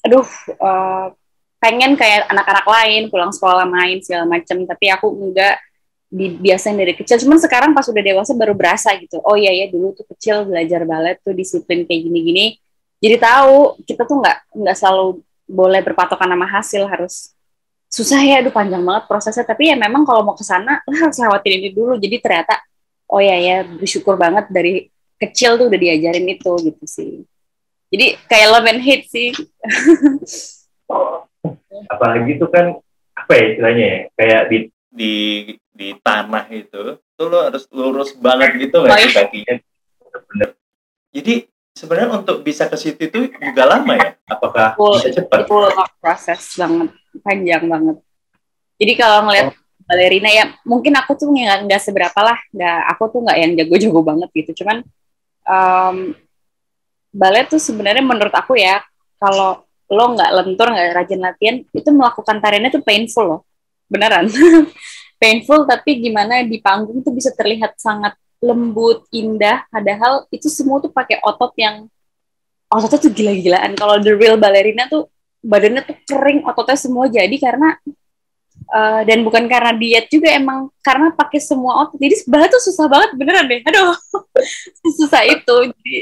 aduh 0.07 0.27
uh, 0.59 1.13
pengen 1.61 1.93
kayak 1.93 2.25
anak-anak 2.33 2.65
lain 2.65 3.13
pulang 3.13 3.29
sekolah 3.29 3.69
main 3.69 4.01
segala 4.01 4.25
macem. 4.25 4.65
Tapi 4.65 4.89
aku 4.89 5.13
enggak 5.13 5.61
dibiasain 6.11 6.75
dari 6.75 6.97
kecil. 6.97 7.21
Cuman 7.21 7.37
sekarang 7.37 7.71
pas 7.71 7.85
udah 7.85 8.03
dewasa 8.03 8.33
baru 8.33 8.57
berasa 8.57 8.91
gitu. 8.97 9.21
Oh 9.21 9.37
iya 9.37 9.53
ya 9.53 9.69
dulu 9.69 9.93
tuh 9.93 10.03
kecil 10.11 10.49
belajar 10.49 10.83
balet 10.83 11.21
tuh 11.21 11.37
disiplin 11.37 11.85
kayak 11.85 12.01
gini-gini. 12.09 12.57
Jadi 12.99 13.15
tahu 13.21 13.79
kita 13.85 14.03
tuh 14.09 14.19
nggak 14.19 14.37
nggak 14.57 14.75
selalu 14.75 15.21
boleh 15.45 15.79
berpatokan 15.85 16.27
nama 16.27 16.49
hasil. 16.49 16.83
Harus 16.89 17.31
susah 17.87 18.19
ya 18.25 18.41
aduh 18.41 18.51
panjang 18.51 18.81
banget 18.81 19.05
prosesnya. 19.05 19.45
Tapi 19.45 19.69
ya 19.69 19.77
memang 19.77 20.01
kalau 20.03 20.25
mau 20.25 20.33
ke 20.33 20.43
sana 20.43 20.81
harus 21.05 21.15
lewatin 21.21 21.61
ini 21.61 21.69
dulu. 21.71 21.95
Jadi 21.95 22.17
ternyata 22.17 22.57
oh 23.05 23.21
ya 23.21 23.37
ya 23.37 23.63
bersyukur 23.63 24.17
banget 24.17 24.49
dari 24.49 24.89
kecil 25.21 25.61
tuh 25.61 25.69
udah 25.69 25.79
diajarin 25.79 26.25
itu 26.25 26.51
gitu 26.65 26.85
sih. 26.89 27.23
Jadi 27.93 28.17
kayak 28.25 28.47
love 28.49 28.67
and 28.71 28.81
hate 28.81 29.05
sih 29.07 29.35
apalagi 31.89 32.37
itu 32.37 32.47
kan 32.49 32.77
apa 33.17 33.31
ya 33.33 33.43
istilahnya 33.53 33.85
ya 33.85 33.99
kayak 34.17 34.41
di 34.49 34.57
di 34.91 35.13
di 35.71 35.89
tanah 35.99 36.45
itu 36.51 36.99
tuh 37.17 37.27
lo 37.27 37.47
harus 37.47 37.63
lurus 37.71 38.11
banget 38.17 38.57
gitu 38.59 38.83
nggak 38.83 38.99
iya. 39.01 39.11
kakinya 39.13 39.55
bener 40.31 40.49
jadi 41.11 41.33
sebenarnya 41.75 42.09
untuk 42.21 42.43
bisa 42.43 42.67
ke 42.67 42.77
situ 42.77 43.07
itu 43.07 43.19
juga 43.39 43.63
lama 43.67 43.93
ya? 43.95 44.09
Apakah 44.27 44.75
full, 44.75 44.99
bisa 44.99 45.09
cepat? 45.11 45.47
Itu 45.47 45.55
proses 45.99 46.41
banget, 46.55 46.89
panjang 47.23 47.63
banget. 47.67 47.97
Jadi 48.79 48.93
kalau 48.97 49.19
ngeliat 49.27 49.47
oh. 49.51 49.55
balerina 49.85 50.29
ya 50.31 50.45
mungkin 50.63 50.93
aku 50.95 51.11
tuh 51.19 51.27
nggak 51.31 51.67
nggak 51.67 51.81
seberapa 51.81 52.19
lah, 52.21 52.39
nggak 52.51 52.79
aku 52.95 53.03
tuh 53.11 53.19
nggak 53.25 53.37
yang 53.39 53.51
jago-jago 53.59 54.01
banget 54.03 54.29
gitu. 54.35 54.63
Cuman 54.63 54.77
um, 55.47 55.97
balet 57.11 57.47
tuh 57.51 57.59
sebenarnya 57.59 58.03
menurut 58.03 58.31
aku 58.31 58.55
ya 58.55 58.79
kalau 59.19 59.67
lo 59.91 60.15
nggak 60.15 60.31
lentur 60.31 60.67
nggak 60.71 60.87
rajin 60.95 61.19
latihan 61.19 61.55
itu 61.59 61.89
melakukan 61.91 62.39
tariannya 62.39 62.71
tuh 62.71 62.83
painful 62.83 63.25
loh 63.27 63.41
beneran 63.91 64.31
painful 65.21 65.67
tapi 65.67 65.99
gimana 65.99 66.41
di 66.47 66.57
panggung 66.63 67.03
itu 67.03 67.11
bisa 67.11 67.29
terlihat 67.35 67.75
sangat 67.75 68.15
lembut, 68.41 69.05
indah, 69.13 69.69
padahal 69.69 70.25
itu 70.33 70.49
semua 70.49 70.81
tuh 70.81 70.89
pakai 70.89 71.21
otot 71.21 71.53
yang 71.61 71.85
ototnya 72.73 72.99
tuh 73.05 73.13
gila-gilaan. 73.13 73.77
Kalau 73.77 74.01
the 74.01 74.17
real 74.17 74.35
ballerina 74.41 74.89
tuh 74.89 75.13
badannya 75.45 75.85
tuh 75.85 75.95
kering, 76.09 76.41
ototnya 76.41 76.77
semua 76.77 77.05
jadi 77.05 77.37
karena 77.37 77.77
uh, 78.73 79.01
dan 79.05 79.21
bukan 79.21 79.45
karena 79.45 79.77
diet 79.77 80.09
juga 80.09 80.33
emang 80.33 80.73
karena 80.81 81.13
pakai 81.13 81.37
semua 81.37 81.85
otot. 81.85 82.01
Jadi 82.01 82.25
sebelah 82.25 82.49
tuh 82.49 82.61
susah 82.65 82.89
banget 82.89 83.13
beneran 83.13 83.45
deh. 83.45 83.61
Aduh, 83.61 83.93
susah 84.97 85.21
itu. 85.29 85.55
Jadi 85.77 85.97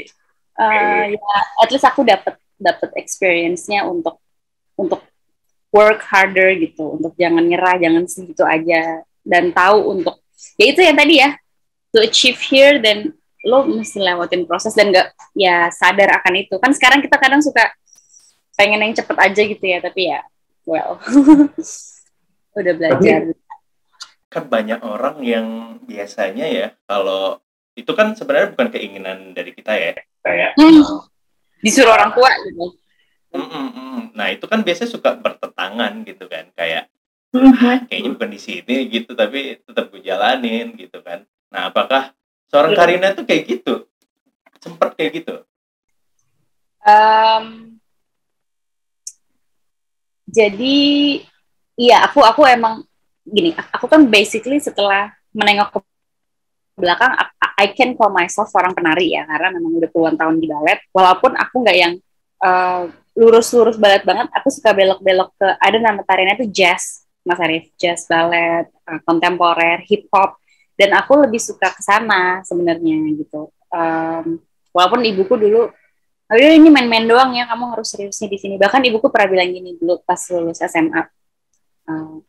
uh, 0.56 1.04
ya 1.12 1.36
at 1.60 1.68
least 1.68 1.84
aku 1.84 2.08
dapat 2.08 2.39
dapat 2.60 2.92
experience-nya 3.00 3.88
untuk 3.88 4.20
untuk 4.76 5.00
work 5.72 6.04
harder 6.04 6.52
gitu 6.60 7.00
untuk 7.00 7.16
jangan 7.16 7.42
nyerah 7.48 7.80
jangan 7.80 8.04
segitu 8.04 8.44
aja. 8.44 9.02
Dan 9.20 9.52
tahu 9.52 9.96
untuk 9.96 10.20
ya 10.60 10.70
itu 10.70 10.80
yang 10.84 10.96
tadi 10.96 11.20
ya 11.20 11.36
to 11.90 12.04
achieve 12.04 12.38
here 12.38 12.78
dan 12.78 13.16
lo 13.40 13.64
mesti 13.64 14.04
lewatin 14.04 14.44
proses 14.44 14.76
dan 14.76 14.92
gak 14.92 15.16
ya 15.32 15.72
sadar 15.72 16.20
akan 16.20 16.34
itu. 16.44 16.54
Kan 16.60 16.76
sekarang 16.76 17.00
kita 17.00 17.16
kadang 17.16 17.40
suka 17.40 17.72
pengen 18.60 18.84
yang 18.84 18.92
cepet 18.92 19.16
aja 19.16 19.40
gitu 19.40 19.64
ya 19.64 19.80
tapi 19.80 20.12
ya 20.12 20.20
well 20.68 21.00
udah 22.60 22.74
belajar. 22.76 23.32
kan 24.28 24.44
banyak 24.46 24.84
orang 24.84 25.16
yang 25.24 25.46
biasanya 25.88 26.46
ya 26.46 26.68
kalau 26.84 27.40
itu 27.72 27.88
kan 27.96 28.12
sebenarnya 28.12 28.52
bukan 28.52 28.68
keinginan 28.68 29.32
dari 29.32 29.56
kita 29.56 29.72
ya 29.72 29.92
kayak 30.20 30.52
hmm. 30.60 31.08
Disuruh 31.60 31.92
orang 31.94 32.12
tua 32.12 32.30
gitu 32.46 32.76
Mm, 33.30 33.46
mm, 33.46 33.68
mm. 33.70 34.00
Nah 34.18 34.26
itu 34.34 34.42
kan 34.50 34.58
biasanya 34.66 34.90
suka 34.90 35.14
bertentangan 35.14 36.02
gitu 36.02 36.26
kan 36.26 36.50
kayak 36.58 36.90
ah, 37.30 37.78
kayaknya 37.86 38.10
bukan 38.18 38.30
di 38.34 38.40
sini 38.42 38.90
gitu 38.90 39.14
tapi 39.14 39.54
tetap 39.62 39.86
gue 39.94 40.02
jalanin 40.02 40.74
gitu 40.74 40.98
kan. 40.98 41.22
Nah 41.54 41.70
apakah 41.70 42.10
seorang 42.50 42.74
Iya. 42.74 42.78
Karina 42.82 43.08
tuh 43.14 43.22
kayak 43.22 43.42
gitu? 43.46 43.86
Sempet 44.58 44.98
kayak 44.98 45.22
gitu? 45.22 45.46
Um, 46.82 47.78
jadi 50.26 50.78
iya 51.78 51.96
aku 52.10 52.26
aku 52.26 52.42
emang 52.50 52.82
gini 53.22 53.54
aku 53.70 53.86
kan 53.86 54.10
basically 54.10 54.58
setelah 54.58 55.14
menengok 55.30 55.70
ke 55.70 55.78
belakang 56.82 57.14
I- 57.14 57.30
I 57.60 57.76
can 57.76 57.92
call 57.92 58.08
myself 58.08 58.48
seorang 58.48 58.72
penari 58.72 59.12
ya 59.12 59.28
karena 59.28 59.52
memang 59.60 59.76
udah 59.76 59.90
puluhan 59.92 60.16
tahun 60.16 60.40
di 60.40 60.48
balet 60.48 60.80
walaupun 60.96 61.36
aku 61.36 61.54
nggak 61.60 61.76
yang 61.76 61.92
uh, 62.40 62.88
lurus-lurus 63.12 63.76
balet 63.76 64.00
banget 64.00 64.32
aku 64.32 64.48
suka 64.48 64.72
belok-belok 64.72 65.30
ke 65.36 65.48
ada 65.60 65.78
nama 65.78 66.00
tariannya 66.00 66.40
tuh 66.40 66.48
jazz 66.48 67.04
Mas 67.20 67.36
Arif 67.36 67.68
jazz 67.76 68.08
balet 68.08 68.64
uh, 68.88 69.00
kontemporer 69.04 69.84
hip 69.84 70.08
hop 70.08 70.40
dan 70.80 70.96
aku 70.96 71.20
lebih 71.20 71.38
suka 71.38 71.68
ke 71.68 71.82
sana 71.84 72.40
sebenarnya 72.48 72.96
gitu 73.20 73.52
Um, 73.70 74.42
walaupun 74.74 75.06
ibuku 75.06 75.38
dulu 75.38 75.70
Oh 76.30 76.38
ini 76.38 76.70
main-main 76.70 77.02
doang 77.10 77.34
ya, 77.34 77.42
kamu 77.50 77.74
harus 77.74 77.90
seriusnya 77.90 78.30
di 78.30 78.38
sini. 78.38 78.54
Bahkan 78.54 78.86
ibuku 78.86 79.10
pernah 79.10 79.34
bilang 79.34 79.50
gini 79.50 79.74
dulu 79.74 79.98
pas 80.06 80.22
lulus 80.30 80.62
SMA. 80.62 81.02
Uh, 81.90 82.22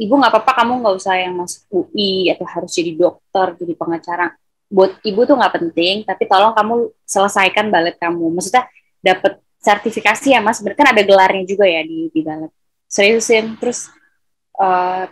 ibu 0.00 0.14
nggak 0.16 0.32
apa-apa, 0.32 0.64
kamu 0.64 0.72
nggak 0.80 0.96
usah 0.96 1.14
yang 1.20 1.36
masuk 1.36 1.60
UI 1.68 2.32
atau 2.32 2.48
harus 2.48 2.72
jadi 2.72 2.96
dokter, 2.96 3.52
jadi 3.60 3.72
pengacara. 3.76 4.26
Buat 4.72 4.96
ibu 5.04 5.20
tuh 5.28 5.36
nggak 5.36 5.54
penting, 5.60 6.08
tapi 6.08 6.24
tolong 6.24 6.56
kamu 6.56 6.88
selesaikan 7.04 7.68
balet 7.68 8.00
kamu. 8.00 8.32
Maksudnya 8.32 8.64
dapat 9.04 9.36
sertifikasi 9.60 10.32
ya 10.32 10.40
mas, 10.40 10.64
Bener 10.64 10.72
kan 10.72 10.88
ada 10.88 11.02
gelarnya 11.04 11.44
juga 11.44 11.68
ya 11.68 11.84
di, 11.84 12.08
di 12.08 12.20
balet. 12.24 12.48
Seriusin, 12.88 13.60
terus 13.60 13.92
uh, 14.56 15.04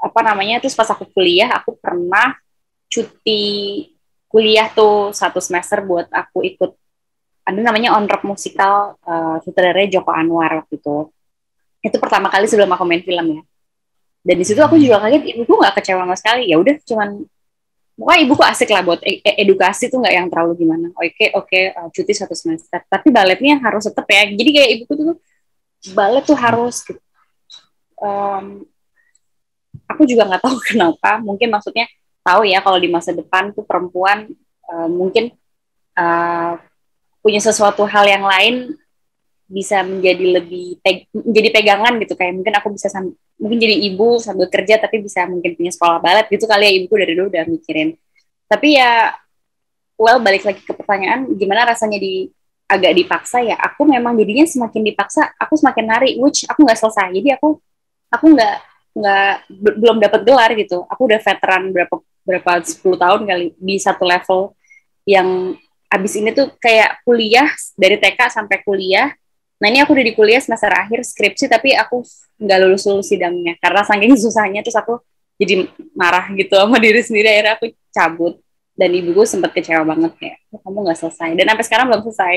apa 0.00 0.20
namanya? 0.24 0.64
Terus 0.64 0.72
pas 0.72 0.88
aku 0.88 1.04
kuliah, 1.12 1.52
aku 1.52 1.76
pernah 1.76 2.32
cuti 2.88 3.44
kuliah 4.28 4.68
tuh 4.72 5.12
satu 5.12 5.40
semester 5.44 5.84
buat 5.84 6.08
aku 6.08 6.44
ikut 6.44 6.72
ada 7.48 7.60
namanya 7.64 7.96
on 7.96 8.04
rock 8.04 8.28
musikal 8.28 9.00
uh, 9.08 9.40
sutradaranya 9.40 10.00
Joko 10.00 10.12
Anwar 10.12 10.64
waktu 10.64 10.76
itu 10.76 11.08
itu 11.80 11.96
pertama 11.96 12.28
kali 12.28 12.44
sebelum 12.44 12.68
aku 12.68 12.84
main 12.84 13.00
film 13.00 13.40
ya 13.40 13.42
dan 14.26 14.34
di 14.36 14.44
situ 14.44 14.60
aku 14.60 14.76
juga 14.76 14.98
kaget 15.02 15.22
ibuku 15.34 15.52
nggak 15.52 15.74
kecewa 15.78 16.02
sama 16.04 16.16
sekali. 16.18 16.50
Ya 16.50 16.56
udah 16.58 16.74
cuman 16.82 17.22
pokoknya 17.98 18.20
ibuku 18.26 18.42
asik 18.46 18.70
lah 18.70 18.82
buat 18.86 19.00
e- 19.02 19.22
e- 19.22 19.38
edukasi 19.42 19.90
tuh 19.90 19.98
nggak 20.02 20.14
yang 20.14 20.26
terlalu 20.30 20.52
gimana. 20.66 20.86
Oke 20.98 21.30
oke 21.34 21.60
uh, 21.74 21.88
cuti 21.94 22.12
satu 22.14 22.34
semester. 22.34 22.82
Tapi 22.86 23.08
baletnya 23.14 23.58
harus 23.62 23.86
tetap 23.86 24.06
ya. 24.10 24.26
Jadi 24.28 24.50
kayak 24.50 24.70
ibuku 24.78 24.92
tuh 24.94 25.16
balet 25.94 26.24
tuh 26.26 26.38
harus 26.38 26.82
gitu. 26.82 27.00
Um, 27.98 28.62
aku 29.86 30.02
juga 30.06 30.26
nggak 30.26 30.42
tahu 30.42 30.56
kenapa. 30.74 31.22
Mungkin 31.22 31.48
maksudnya 31.48 31.86
tahu 32.26 32.44
ya 32.44 32.58
kalau 32.60 32.78
di 32.78 32.90
masa 32.90 33.14
depan 33.14 33.54
tuh 33.54 33.64
perempuan 33.64 34.28
uh, 34.68 34.88
mungkin 34.90 35.32
uh, 35.96 36.58
punya 37.22 37.40
sesuatu 37.40 37.86
hal 37.88 38.04
yang 38.04 38.26
lain 38.26 38.74
bisa 39.48 39.80
menjadi 39.80 40.42
lebih 40.42 40.76
peg 40.84 41.08
menjadi 41.14 41.48
pegangan 41.54 41.96
gitu. 42.02 42.12
Kayak 42.18 42.34
mungkin 42.36 42.54
aku 42.58 42.68
bisa 42.74 42.92
sam- 42.92 43.16
mungkin 43.38 43.58
jadi 43.62 43.76
ibu 43.88 44.18
sambil 44.18 44.50
kerja 44.50 44.82
tapi 44.82 44.98
bisa 45.00 45.24
mungkin 45.30 45.54
punya 45.54 45.70
sekolah 45.70 46.02
balet 46.02 46.26
gitu 46.28 46.44
kali 46.44 46.64
ya. 46.66 46.72
Ibuku 46.82 46.94
dari 46.98 47.12
dulu 47.14 47.26
udah 47.30 47.44
mikirin. 47.46 47.94
Tapi 48.50 48.68
ya 48.76 49.14
well 49.98 50.18
balik 50.22 50.46
lagi 50.46 50.62
ke 50.62 50.72
pertanyaan 50.74 51.26
gimana 51.38 51.66
rasanya 51.70 51.98
di 51.98 52.28
agak 52.68 52.92
dipaksa 52.98 53.40
ya? 53.40 53.56
Aku 53.56 53.88
memang 53.88 54.18
jadinya 54.18 54.44
semakin 54.44 54.82
dipaksa 54.84 55.32
aku 55.38 55.54
semakin 55.56 55.84
nari 55.88 56.10
which 56.20 56.44
aku 56.50 56.66
nggak 56.66 56.78
selesai. 56.78 57.14
Jadi 57.14 57.38
aku 57.38 57.56
aku 58.12 58.26
nggak 58.34 58.56
nggak 58.98 59.32
be- 59.48 59.76
belum 59.78 59.96
dapat 60.02 60.20
gelar 60.26 60.50
gitu. 60.58 60.84
Aku 60.90 61.06
udah 61.08 61.20
veteran 61.22 61.70
berapa 61.70 61.94
berapa 62.28 62.52
10 62.60 62.98
tahun 63.00 63.20
kali 63.24 63.46
di 63.56 63.76
satu 63.80 64.04
level 64.04 64.52
yang 65.08 65.56
abis 65.88 66.20
ini 66.20 66.36
tuh 66.36 66.52
kayak 66.60 67.00
kuliah 67.08 67.48
dari 67.72 67.96
TK 67.96 68.28
sampai 68.28 68.60
kuliah 68.60 69.08
nah 69.58 69.66
ini 69.66 69.82
aku 69.82 69.90
udah 69.94 70.06
di 70.06 70.14
kuliah 70.14 70.38
semester 70.38 70.70
akhir 70.70 71.02
skripsi 71.02 71.50
tapi 71.50 71.74
aku 71.74 72.06
nggak 72.38 72.58
lulus 72.62 72.86
lulus 72.86 73.10
sidangnya. 73.10 73.58
Karena 73.58 73.82
saking 73.82 74.14
susahnya 74.24 74.62
terus 74.62 74.78
aku 74.78 75.02
jadi 75.38 75.66
marah 75.98 76.30
gitu 76.34 76.54
sama 76.54 76.78
diri 76.78 77.02
sendiri. 77.02 77.26
Akhirnya 77.30 77.54
aku 77.58 77.66
cabut. 77.90 78.34
Dan 78.78 78.94
ibuku 78.94 79.26
sempat 79.26 79.50
kecewa 79.50 79.82
banget 79.82 80.14
kayak 80.22 80.38
"Oh, 80.54 80.62
kamu 80.62 80.86
nggak 80.86 80.98
selesai? 81.02 81.34
Dan 81.34 81.50
sampai 81.50 81.64
sekarang 81.66 81.86
belum 81.90 82.02
selesai. 82.06 82.34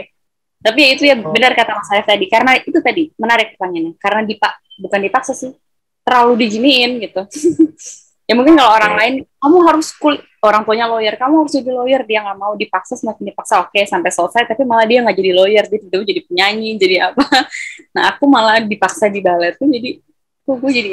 Tapi 0.62 0.80
ya 0.82 0.90
itu 0.98 1.04
ya 1.06 1.16
Oh. 1.22 1.30
benar 1.30 1.54
kata 1.54 1.78
Mas 1.78 1.90
Arif 1.94 2.06
tadi. 2.10 2.25
Karena 2.25 2.58
itu 2.58 2.80
tadi 2.82 3.04
menarik 3.13 3.54
pertanyaannya. 3.54 3.94
Karena 4.01 4.22
dipak 4.25 4.54
bukan 4.82 5.00
dipaksa 5.06 5.38
sih 5.38 5.54
terlalu 6.01 6.34
diginiin 6.50 6.98
gitu 6.98 7.22
ya 8.32 8.34
mungkin 8.40 8.56
kalau 8.56 8.72
orang 8.72 8.94
lain 8.96 9.14
kamu 9.44 9.58
harus 9.68 9.92
kul 10.00 10.16
orang 10.40 10.64
tuanya 10.64 10.88
lawyer 10.88 11.20
kamu 11.20 11.44
harus 11.44 11.52
jadi 11.52 11.72
lawyer. 11.76 12.02
Dia 12.08 12.24
nggak 12.24 12.40
mau 12.40 12.56
dipaksa 12.56 12.96
semakin 12.96 13.36
dipaksa 13.36 13.60
oke 13.68 13.76
sampai 13.84 14.08
selesai 14.08 14.48
tapi 14.48 14.64
malah 14.64 14.88
dia 14.88 15.04
nggak 15.04 15.18
jadi 15.20 15.32
lawyer 15.36 15.64
dia 15.68 15.80
tiba 15.84 16.00
jadi 16.00 16.22
penyanyi 16.24 16.80
jadi 16.80 16.96
apa. 17.12 17.28
Nah 18.00 18.16
aku 18.16 18.24
malah 18.32 18.64
dipaksa 18.64 19.12
di 19.12 19.20
balet 19.20 19.60
tuh 19.60 19.68
jadi 19.68 20.00
kok 20.48 20.56
gue 20.64 20.72
jadi 20.72 20.92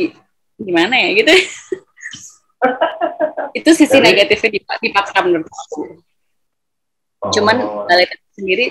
gimana 0.58 0.98
ya 0.98 1.22
gitu. 1.22 1.30
Itu 3.58 3.70
sisi 3.70 3.94
Jadi- 3.94 4.02
negatifnya 4.02 4.50
dipak- 4.58 4.82
dipaksa 4.82 5.22
menurut 5.22 5.46
aku. 5.46 6.02
Oh. 7.18 7.34
cuman 7.34 7.58
balet 7.90 8.14
itu 8.14 8.26
sendiri 8.38 8.66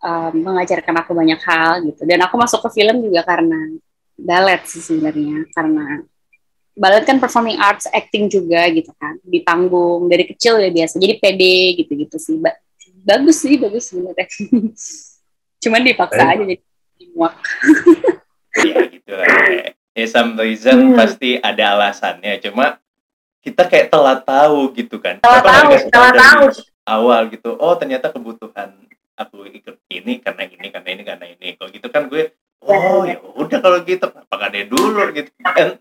um, 0.00 0.32
mengajarkan 0.32 0.96
aku 0.96 1.12
banyak 1.12 1.36
hal 1.44 1.84
gitu. 1.84 2.08
Dan 2.08 2.24
aku 2.24 2.40
masuk 2.40 2.64
ke 2.64 2.80
film 2.80 3.04
juga 3.04 3.20
karena 3.20 3.68
balet 4.16 4.64
sih 4.64 4.80
sebenarnya 4.80 5.44
karena 5.52 6.00
balet 6.76 7.02
kan 7.02 7.16
performing 7.16 7.56
arts 7.56 7.88
acting 7.88 8.28
juga 8.28 8.68
gitu 8.68 8.92
kan. 8.94 9.16
Di 9.22 9.40
panggung 9.40 10.06
dari 10.06 10.24
kecil 10.24 10.60
ya 10.60 10.68
biasa. 10.68 10.96
Jadi 10.96 11.14
pede 11.16 11.54
gitu 11.74 11.92
gitu 11.96 12.16
sih. 12.16 12.36
Ba- 12.36 12.60
bagus 13.02 13.40
sih 13.40 13.56
bagus 13.56 13.88
sebenarnya 13.88 14.26
cuman 15.62 15.80
dipaksa 15.80 16.20
Eh. 16.20 16.32
aja 16.32 16.44
jadi 16.44 16.64
muak. 17.12 17.34
Ya 18.56 18.76
gitu 18.86 19.12
lah. 19.12 19.26
Ya 19.92 20.06
some 20.06 20.36
reason 20.36 20.92
Hmm. 20.92 20.94
pasti 20.94 21.36
ada 21.36 21.72
alasannya. 21.72 22.36
Cuma 22.40 22.76
kita 23.40 23.64
kayak 23.64 23.88
telah 23.88 24.18
tahu 24.18 24.74
gitu 24.74 24.98
kan. 24.98 25.16
Nggak 25.18 25.42
tahu, 25.42 25.70
dari 25.72 26.18
tahu. 26.20 26.44
awal 26.84 27.20
gitu. 27.30 27.50
Oh 27.56 27.72
ternyata 27.74 28.10
kebutuhan 28.10 28.76
aku 29.14 29.48
ikut 29.48 29.80
ini 29.88 30.20
karena 30.20 30.44
ini 30.44 30.68
karena 30.68 30.88
ini 30.90 31.02
karena 31.02 31.26
ini. 31.26 31.46
Kalau 31.56 31.70
gitu 31.70 31.88
kan 31.88 32.02
gue 32.06 32.34
oh 32.60 33.06
ya 33.06 33.16
udah 33.22 33.58
kalau 33.60 33.78
gitu 33.80 34.04
nggak 34.06 34.50
dari 34.50 34.66
dulu 34.66 35.02
gitu 35.14 35.30
kan 35.40 35.78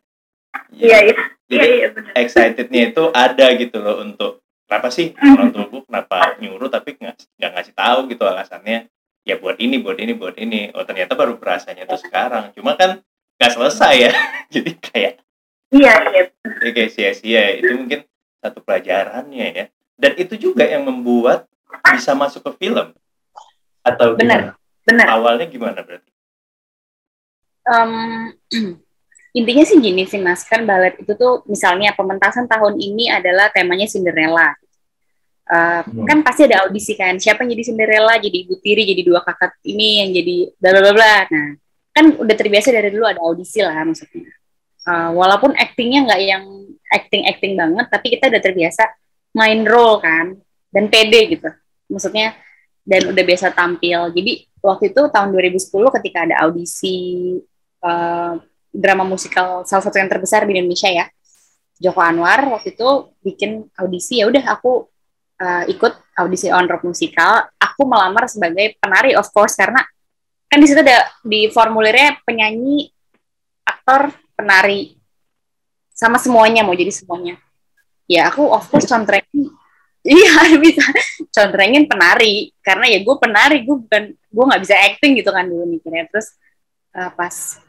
Iya, 0.75 0.97
iya. 1.07 1.15
jadi 1.47 1.67
iya 1.71 1.87
benar. 1.93 2.11
excitednya 2.19 2.81
itu 2.91 3.03
ada 3.15 3.45
gitu 3.55 3.77
loh 3.79 4.03
untuk 4.03 4.43
kenapa 4.67 4.87
sih 4.91 5.13
orang 5.15 5.53
tuaku 5.55 5.85
kenapa 5.87 6.35
nyuruh 6.41 6.67
tapi 6.67 6.97
nggak 6.99 7.51
ngasih 7.55 7.73
tahu 7.77 8.11
gitu 8.11 8.23
alasannya? 8.25 8.89
Ya 9.25 9.41
buat 9.41 9.57
ini 9.57 9.81
buat 9.81 9.97
ini 9.97 10.13
buat 10.13 10.37
ini. 10.37 10.69
Oh 10.77 10.85
ternyata 10.85 11.17
baru 11.17 11.41
berasanya 11.41 11.89
tuh 11.89 11.97
sekarang. 11.97 12.53
Cuma 12.53 12.77
kan 12.77 13.01
nggak 13.41 13.51
selesai 13.53 13.93
ya. 13.97 14.11
Jadi 14.53 14.71
kayak 14.77 15.13
iya 15.73 15.93
iya. 16.13 16.23
Ya 16.61 16.69
kayak 16.73 16.91
sia-sia. 16.93 17.57
Itu 17.57 17.73
mungkin 17.73 18.05
satu 18.37 18.61
pelajarannya 18.61 19.47
ya. 19.55 19.65
Dan 19.97 20.13
itu 20.21 20.37
juga 20.37 20.67
yang 20.67 20.85
membuat 20.85 21.49
bisa 21.89 22.13
masuk 22.13 22.45
ke 22.45 22.67
film. 22.67 22.93
Atau 23.81 24.13
Benar. 24.17 24.53
gimana? 24.53 24.63
benar. 24.85 25.05
Awalnya 25.17 25.45
gimana 25.49 25.81
berarti? 25.81 26.11
Em, 27.65 27.91
intinya 29.35 29.63
sih 29.67 29.77
gini 29.83 30.07
sih 30.07 30.17
mas. 30.23 30.47
Kan 30.47 30.63
balet 30.63 30.95
itu 30.97 31.11
tuh 31.13 31.43
misalnya 31.45 31.91
pementasan 31.91 32.47
tahun 32.47 32.79
ini 32.79 33.11
adalah 33.11 33.51
temanya 33.51 33.85
Cinderella. 33.85 34.55
Eh, 35.45 35.81
Hmm. 35.85 36.07
kan 36.09 36.17
pasti 36.25 36.49
ada 36.49 36.65
audisi 36.65 36.97
kan 36.97 37.21
siapa 37.21 37.45
yang 37.45 37.53
jadi 37.53 37.63
Cinderella? 37.69 38.17
Jadi 38.17 38.47
ibu 38.49 38.57
tiri 38.57 38.81
jadi 38.81 39.01
dua 39.05 39.21
kakak 39.21 39.61
ini 39.67 40.01
yang 40.01 40.09
jadi 40.15 40.35
bla 40.57 40.69
bla 40.73 40.81
bla 40.81 40.93
bla. 40.97 41.15
Nah 41.29 41.47
kan 41.95 42.05
udah 42.17 42.35
terbiasa 42.35 42.73
dari 42.73 42.89
dulu 42.89 43.05
ada 43.05 43.21
audisi 43.21 43.61
lah 43.61 43.75
maksudnya. 43.85 44.25
Eh, 44.85 45.09
walaupun 45.13 45.53
actingnya 45.53 46.09
nggak 46.09 46.21
yang 46.25 46.43
acting 46.89 47.23
acting 47.29 47.53
banget 47.59 47.85
tapi 47.93 48.07
kita 48.17 48.29
udah 48.31 48.41
terbiasa 48.41 48.83
main 49.35 49.61
role 49.67 49.99
kan 50.01 50.33
dan 50.73 50.89
pede 50.89 51.37
gitu. 51.37 51.49
Maksudnya 51.91 52.33
dan 52.85 53.01
udah 53.13 53.23
biasa 53.25 53.53
tampil. 53.53 54.09
Jadi 54.17 54.31
waktu 54.61 54.93
itu 54.93 55.01
tahun 55.13 55.29
2010 55.29 55.97
ketika 56.01 56.25
ada 56.25 56.35
audisi 56.41 56.97
uh, 57.85 58.33
drama 58.75 59.07
musikal 59.07 59.63
salah 59.63 59.83
satu 59.87 59.95
yang 59.95 60.11
terbesar 60.11 60.43
di 60.43 60.59
Indonesia 60.59 60.91
ya. 60.91 61.05
Joko 61.75 61.99
Anwar 61.99 62.39
waktu 62.47 62.71
itu 62.71 63.11
bikin 63.19 63.67
audisi 63.75 64.23
ya 64.23 64.31
udah 64.31 64.43
aku 64.47 64.87
uh, 65.43 65.63
ikut 65.67 65.93
audisi 66.15 66.51
on 66.51 66.67
rock 66.67 66.83
musikal. 66.83 67.47
Aku 67.59 67.87
melamar 67.87 68.27
sebagai 68.31 68.79
penari 68.79 69.15
of 69.15 69.27
course 69.31 69.55
karena 69.59 69.83
kan 70.47 70.57
di 70.61 70.67
situ 70.67 70.79
ada 70.79 71.03
di 71.23 71.51
formulirnya 71.51 72.19
penyanyi 72.23 72.87
aktor 73.67 74.11
penari. 74.35 74.95
Sama 75.95 76.19
semuanya 76.19 76.63
mau 76.63 76.75
jadi 76.75 76.91
semuanya. 76.91 77.39
Ya 78.07 78.27
aku 78.31 78.47
of 78.51 78.67
course 78.67 78.87
contrengin 78.87 79.51
iya 80.05 80.55
bisa. 80.61 80.85
Contrengin 81.33 81.89
penari. 81.89 82.53
Karena 82.61 82.87
ya 82.87 83.01
gue 83.01 83.15
penari 83.19 83.65
gue 83.65 83.75
bukan 83.83 84.03
gue 84.13 84.43
nggak 84.47 84.61
bisa 84.63 84.75
acting 84.79 85.19
gitu 85.19 85.33
kan 85.33 85.43
dulu 85.49 85.65
mikirnya. 85.67 86.07
Terus 86.07 86.35
uh, 86.95 87.11
pas 87.11 87.64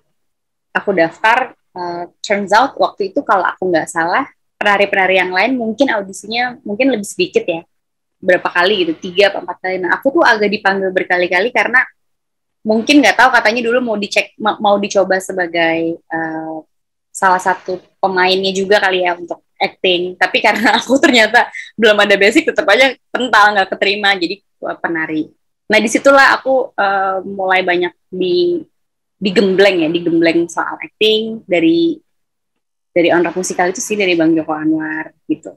aku 0.77 0.93
daftar 0.93 1.57
uh, 1.73 2.05
turns 2.21 2.53
out 2.53 2.77
waktu 2.77 3.09
itu 3.13 3.25
kalau 3.25 3.49
aku 3.49 3.73
nggak 3.73 3.89
salah 3.89 4.29
penari-penari 4.61 5.17
yang 5.17 5.33
lain 5.33 5.57
mungkin 5.57 5.89
audisinya 5.93 6.61
mungkin 6.61 6.93
lebih 6.93 7.09
sedikit 7.09 7.45
ya. 7.49 7.65
Berapa 8.17 8.49
kali 8.49 8.85
gitu 8.85 8.95
tiga 9.09 9.33
atau 9.33 9.45
empat 9.45 9.59
kali. 9.61 9.77
Nah 9.81 9.97
aku 9.97 10.21
tuh 10.21 10.25
agak 10.25 10.49
dipanggil 10.49 10.93
berkali-kali 10.93 11.53
karena 11.53 11.85
mungkin 12.67 13.01
nggak 13.01 13.17
tahu 13.17 13.31
katanya 13.31 13.61
dulu 13.65 13.79
mau 13.81 13.97
dicek 13.97 14.35
mau 14.37 14.77
dicoba 14.77 15.21
sebagai 15.23 16.01
uh, 16.11 16.65
salah 17.13 17.41
satu 17.41 17.81
pemainnya 17.97 18.53
juga 18.53 18.77
kali 18.81 19.05
ya 19.05 19.17
untuk 19.17 19.41
acting. 19.57 20.17
Tapi 20.21 20.39
karena 20.45 20.75
aku 20.81 20.97
ternyata 21.01 21.49
belum 21.77 21.97
ada 21.97 22.17
basic 22.17 22.49
tetap 22.49 22.69
aja 22.69 22.93
kental 23.13 23.45
nggak 23.57 23.69
keterima 23.73 24.17
jadi 24.17 24.41
penari. 24.81 25.29
Nah 25.67 25.79
di 25.83 25.89
situlah 25.91 26.39
aku 26.39 26.73
uh, 26.73 27.21
mulai 27.27 27.61
banyak 27.67 27.93
di 28.07 28.63
digembleng 29.17 29.85
ya, 29.85 29.89
digembleng 29.89 30.49
soal 30.49 30.77
acting 30.81 31.45
dari 31.49 31.97
dari 32.97 33.13
on 33.13 33.25
musikal 33.37 33.69
itu 33.69 33.81
sih 33.85 33.97
dari 33.97 34.17
Bang 34.17 34.33
Joko 34.33 34.57
Anwar 34.57 35.13
gitu. 35.29 35.53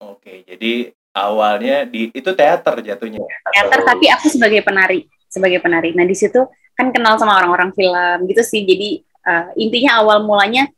Oke, 0.00 0.44
jadi 0.48 0.92
awalnya 1.12 1.84
di 1.88 2.12
itu 2.12 2.30
teater 2.32 2.80
jatuhnya. 2.80 3.20
Teater 3.52 3.80
atau... 3.80 3.88
tapi 3.88 4.08
aku 4.12 4.28
sebagai 4.28 4.60
penari, 4.64 5.08
sebagai 5.28 5.60
penari. 5.60 5.92
Nah 5.92 6.04
di 6.04 6.16
situ 6.16 6.40
kan 6.76 6.92
kenal 6.92 7.16
sama 7.16 7.40
orang-orang 7.40 7.72
film 7.72 8.28
gitu 8.28 8.44
sih. 8.44 8.64
Jadi 8.64 9.00
uh, 9.24 9.52
intinya 9.56 10.04
awal 10.04 10.24
mulanya 10.24 10.68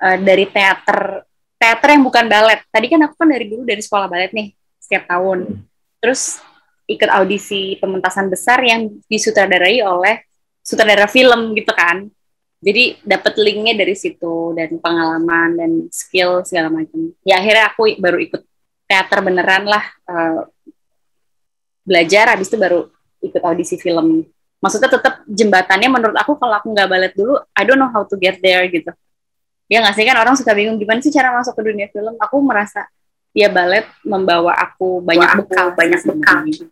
uh, 0.00 0.16
dari 0.20 0.48
teater 0.48 1.24
teater 1.60 1.88
yang 1.92 2.04
bukan 2.04 2.24
balet. 2.28 2.60
Tadi 2.68 2.86
kan 2.88 3.00
aku 3.04 3.14
kan 3.20 3.28
dari 3.28 3.48
dulu 3.48 3.68
dari 3.68 3.80
sekolah 3.84 4.08
balet 4.08 4.32
nih 4.32 4.52
setiap 4.80 5.08
tahun. 5.08 5.60
Terus 6.00 6.40
ikut 6.88 7.08
audisi 7.12 7.76
pementasan 7.76 8.32
besar 8.32 8.64
yang 8.64 8.88
disutradarai 9.08 9.84
oleh 9.84 10.29
sutradara 10.64 11.08
film 11.10 11.56
gitu 11.56 11.72
kan. 11.72 12.08
Jadi 12.60 13.00
dapat 13.00 13.40
linknya 13.40 13.72
dari 13.72 13.96
situ 13.96 14.52
dan 14.52 14.76
pengalaman 14.76 15.56
dan 15.56 15.70
skill 15.88 16.44
segala 16.44 16.68
macam. 16.68 17.16
Ya 17.24 17.40
akhirnya 17.40 17.72
aku 17.72 17.96
baru 17.96 18.20
ikut 18.20 18.42
teater 18.84 19.18
beneran 19.24 19.64
lah 19.64 19.84
uh, 20.04 20.44
belajar 21.88 22.36
habis 22.36 22.52
itu 22.52 22.60
baru 22.60 22.92
ikut 23.24 23.40
audisi 23.40 23.80
film. 23.80 24.28
Maksudnya 24.60 24.92
tetap 24.92 25.24
jembatannya 25.24 25.88
menurut 25.88 26.16
aku 26.20 26.36
kalau 26.36 26.60
aku 26.60 26.68
nggak 26.76 26.88
balet 26.88 27.12
dulu 27.16 27.40
I 27.56 27.64
don't 27.64 27.80
know 27.80 27.88
how 27.88 28.04
to 28.04 28.16
get 28.20 28.44
there 28.44 28.68
gitu. 28.68 28.92
Ya 29.72 29.80
nggak 29.80 29.96
sih 29.96 30.04
kan 30.04 30.20
orang 30.20 30.36
suka 30.36 30.52
bingung 30.52 30.76
gimana 30.76 31.00
sih 31.00 31.08
cara 31.08 31.32
masuk 31.32 31.56
ke 31.56 31.62
dunia 31.64 31.88
film? 31.88 32.12
Aku 32.20 32.44
merasa 32.44 32.84
ya 33.32 33.48
balet 33.48 33.88
membawa 34.04 34.52
aku 34.52 35.00
banyak 35.00 35.46
bekal 35.46 35.72
banyak 35.72 36.00
bekal. 36.04 36.44
gitu 36.44 36.66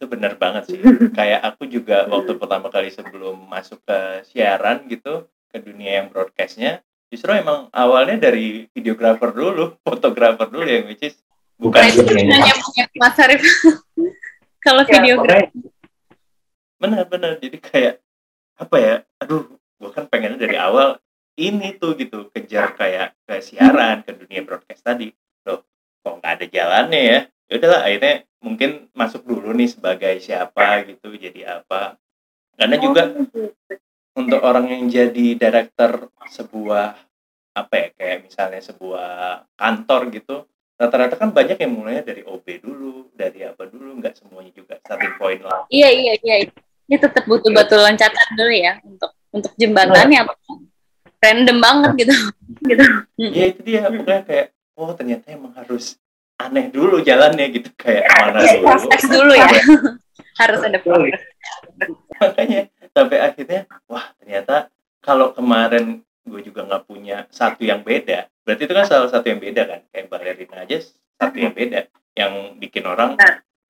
itu 0.00 0.08
benar 0.08 0.40
banget 0.40 0.72
sih. 0.72 0.80
Kayak 1.18 1.44
aku 1.44 1.68
juga 1.68 2.08
waktu 2.08 2.40
pertama 2.40 2.72
kali 2.72 2.88
sebelum 2.88 3.36
masuk 3.52 3.84
ke 3.84 4.24
siaran 4.32 4.88
gitu 4.88 5.28
ke 5.52 5.60
dunia 5.60 6.00
yang 6.00 6.08
broadcastnya 6.08 6.80
justru 7.12 7.34
emang 7.34 7.66
awalnya 7.74 8.30
dari 8.30 8.70
videografer 8.72 9.34
dulu 9.34 9.76
fotografer 9.84 10.48
dulu 10.48 10.64
yang 10.64 10.88
which 10.88 11.04
is 11.04 11.18
bukan 11.60 11.84
nah, 11.84 11.90
itu 11.92 12.00
sebenarnya 12.00 12.54
Mas 12.96 13.18
Arif. 13.20 13.42
Kalau 14.64 14.82
ya, 14.88 15.04
videografer 15.04 15.52
benar-benar 16.80 17.36
jadi 17.36 17.58
kayak 17.60 17.94
apa 18.56 18.76
ya 18.80 18.94
aduh 19.20 19.44
gue 19.52 19.90
kan 19.92 20.08
pengennya 20.08 20.40
dari 20.40 20.56
awal 20.56 20.96
ini 21.36 21.76
tuh 21.76 21.92
gitu 21.96 22.32
kejar 22.32 22.72
kayak 22.72 23.12
ke 23.28 23.36
siaran 23.44 24.00
ke 24.00 24.16
dunia 24.16 24.40
broadcast 24.40 24.80
tadi. 24.80 25.12
Loh 25.44 25.60
kok 26.00 26.24
nggak 26.24 26.32
ada 26.40 26.46
jalannya 26.48 27.00
ya 27.04 27.20
ya 27.50 27.58
udahlah 27.58 27.82
akhirnya 27.82 28.14
mungkin 28.38 28.70
masuk 28.94 29.26
dulu 29.26 29.50
nih 29.52 29.68
sebagai 29.74 30.14
siapa 30.22 30.86
gitu 30.86 31.10
jadi 31.18 31.60
apa. 31.60 31.98
Karena 32.54 32.76
oh, 32.78 32.80
juga 32.80 33.02
gitu. 33.10 33.50
untuk 34.14 34.40
orang 34.40 34.70
yang 34.70 34.86
jadi 34.86 35.26
director 35.34 36.08
sebuah 36.30 36.94
apa 37.50 37.74
ya 37.74 37.88
kayak 37.98 38.18
misalnya 38.30 38.62
sebuah 38.62 39.42
kantor 39.58 40.14
gitu 40.14 40.46
rata-rata 40.80 41.18
kan 41.18 41.28
banyak 41.34 41.60
yang 41.60 41.76
mulainya 41.76 42.06
dari 42.06 42.24
OB 42.24 42.46
dulu 42.64 43.12
dari 43.12 43.44
apa 43.44 43.68
dulu 43.68 44.00
nggak 44.00 44.16
semuanya 44.16 44.52
juga 44.56 44.80
starting 44.80 45.14
point 45.20 45.42
lah. 45.44 45.68
Iya 45.68 45.92
iya 45.92 46.12
iya. 46.24 46.36
Ini 46.88 46.96
tetap 46.96 47.28
butuh 47.28 47.52
batu 47.52 47.76
loncatan 47.76 48.28
dulu 48.32 48.54
ya 48.54 48.80
untuk 48.86 49.12
untuk 49.34 49.52
jembatannya. 49.58 50.24
Oh. 50.48 50.62
random 51.20 51.58
banget 51.60 51.90
gitu. 52.06 52.14
Gitu. 52.70 52.84
Ya 53.20 53.44
itu 53.52 53.60
dia 53.60 53.88
pokoknya 53.88 54.22
kayak 54.24 54.46
oh 54.76 54.90
ternyata 54.96 55.24
emang 55.32 55.52
harus 55.52 56.00
aneh 56.46 56.72
dulu 56.72 57.04
jalannya 57.04 57.46
gitu 57.52 57.68
kayak 57.76 58.08
mana 58.16 58.40
dulu. 58.40 58.64
proses 58.64 59.02
dulu 59.04 59.32
ya. 59.36 59.48
Harus 60.40 60.60
ada 60.64 60.78
proses. 60.80 61.20
Makanya 62.20 62.60
sampai 62.96 63.18
akhirnya 63.20 63.60
wah 63.84 64.08
ternyata 64.16 64.72
kalau 65.04 65.36
kemarin 65.36 66.00
gue 66.24 66.40
juga 66.44 66.64
nggak 66.64 66.84
punya 66.88 67.24
satu 67.32 67.64
yang 67.64 67.80
beda 67.80 68.28
berarti 68.44 68.62
itu 68.66 68.74
kan 68.76 68.86
salah 68.88 69.08
satu 69.12 69.28
yang 69.28 69.40
beda 69.40 69.62
kan? 69.68 69.80
Kayak 69.92 70.06
balerina 70.08 70.56
aja 70.64 70.76
satu 71.20 71.36
yang 71.36 71.52
beda 71.52 71.86
yang 72.16 72.56
bikin 72.56 72.84
orang 72.88 73.20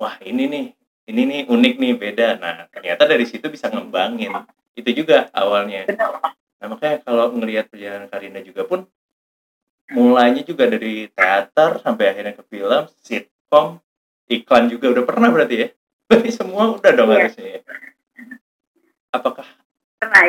wah 0.01 0.17
ini 0.23 0.47
nih 0.47 0.67
ini 1.11 1.23
nih 1.27 1.41
unik 1.51 1.75
nih 1.77 1.93
beda. 1.99 2.29
Nah 2.39 2.71
ternyata 2.71 3.05
dari 3.11 3.27
situ 3.27 3.51
bisa 3.51 3.67
ngembangin. 3.67 4.31
Itu 4.79 4.95
juga 4.95 5.27
awalnya. 5.35 5.91
Nah 6.61 6.67
makanya 6.71 7.03
kalau 7.03 7.35
ngelihat 7.35 7.67
perjalanan 7.67 8.07
Karina 8.07 8.41
juga 8.47 8.63
pun 8.63 8.87
mulainya 9.91 10.43
juga 10.47 10.71
dari 10.71 11.11
teater 11.11 11.83
sampai 11.83 12.05
akhirnya 12.11 12.35
ke 12.39 12.45
film, 12.47 12.83
sitkom, 13.03 13.79
iklan 14.31 14.71
juga 14.71 14.87
udah 14.95 15.05
pernah 15.05 15.29
berarti 15.31 15.57
ya? 15.57 15.69
Berarti 16.11 16.31
semua 16.35 16.75
udah 16.75 16.91
dong 16.91 17.11
iya. 17.15 17.17
harusnya 17.23 17.47
ya? 17.47 17.61
Apakah? 19.15 19.47
Pernah, 20.03 20.23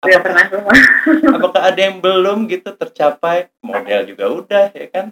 udah 0.00 0.20
pernah 0.24 0.44
semua. 0.48 0.72
apakah 1.36 1.62
ada 1.68 1.80
yang 1.80 2.00
belum 2.00 2.48
gitu 2.48 2.72
tercapai? 2.72 3.52
Model 3.60 4.08
juga 4.08 4.24
udah 4.32 4.64
ya 4.72 4.88
kan? 4.88 5.06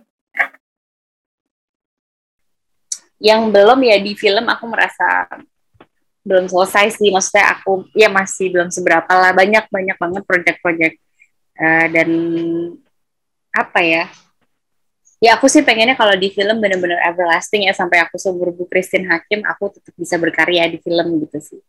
Yang 3.20 3.42
belum 3.52 3.78
ya 3.84 3.96
di 4.00 4.12
film 4.16 4.48
aku 4.48 4.64
merasa 4.72 5.28
belum 6.26 6.50
selesai 6.50 6.98
sih 6.98 7.14
maksudnya 7.14 7.54
aku 7.54 7.86
ya 7.94 8.10
masih 8.10 8.50
belum 8.50 8.66
seberapa 8.74 9.08
lah 9.14 9.30
banyak 9.30 9.70
banyak 9.70 9.94
banget 9.94 10.22
project-project 10.26 10.96
uh, 11.54 11.86
dan 11.86 12.08
apa 13.56 13.80
ya? 13.80 14.04
Ya 15.16 15.40
aku 15.40 15.48
sih 15.48 15.64
pengennya 15.64 15.96
kalau 15.96 16.12
di 16.12 16.28
film 16.28 16.60
bener-bener 16.60 17.00
everlasting 17.00 17.64
ya 17.64 17.72
sampai 17.72 18.04
aku 18.04 18.20
seumur 18.20 18.52
Bu 18.52 18.68
Christine 18.68 19.08
Hakim 19.08 19.40
aku 19.48 19.72
tetap 19.72 19.96
bisa 19.96 20.20
berkarya 20.20 20.68
di 20.68 20.76
film 20.76 21.24
gitu 21.24 21.40
sih. 21.40 21.60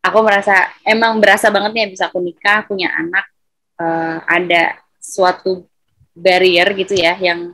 Aku 0.00 0.24
merasa 0.24 0.72
emang 0.80 1.20
berasa 1.20 1.52
banget 1.52 1.76
nih 1.76 1.92
bisa 1.92 2.08
aku 2.08 2.16
nikah 2.24 2.64
punya 2.64 2.88
anak 2.96 3.28
uh, 3.76 4.24
ada 4.24 4.80
suatu 4.96 5.68
barrier 6.16 6.72
gitu 6.72 6.96
ya 6.96 7.12
yang 7.20 7.52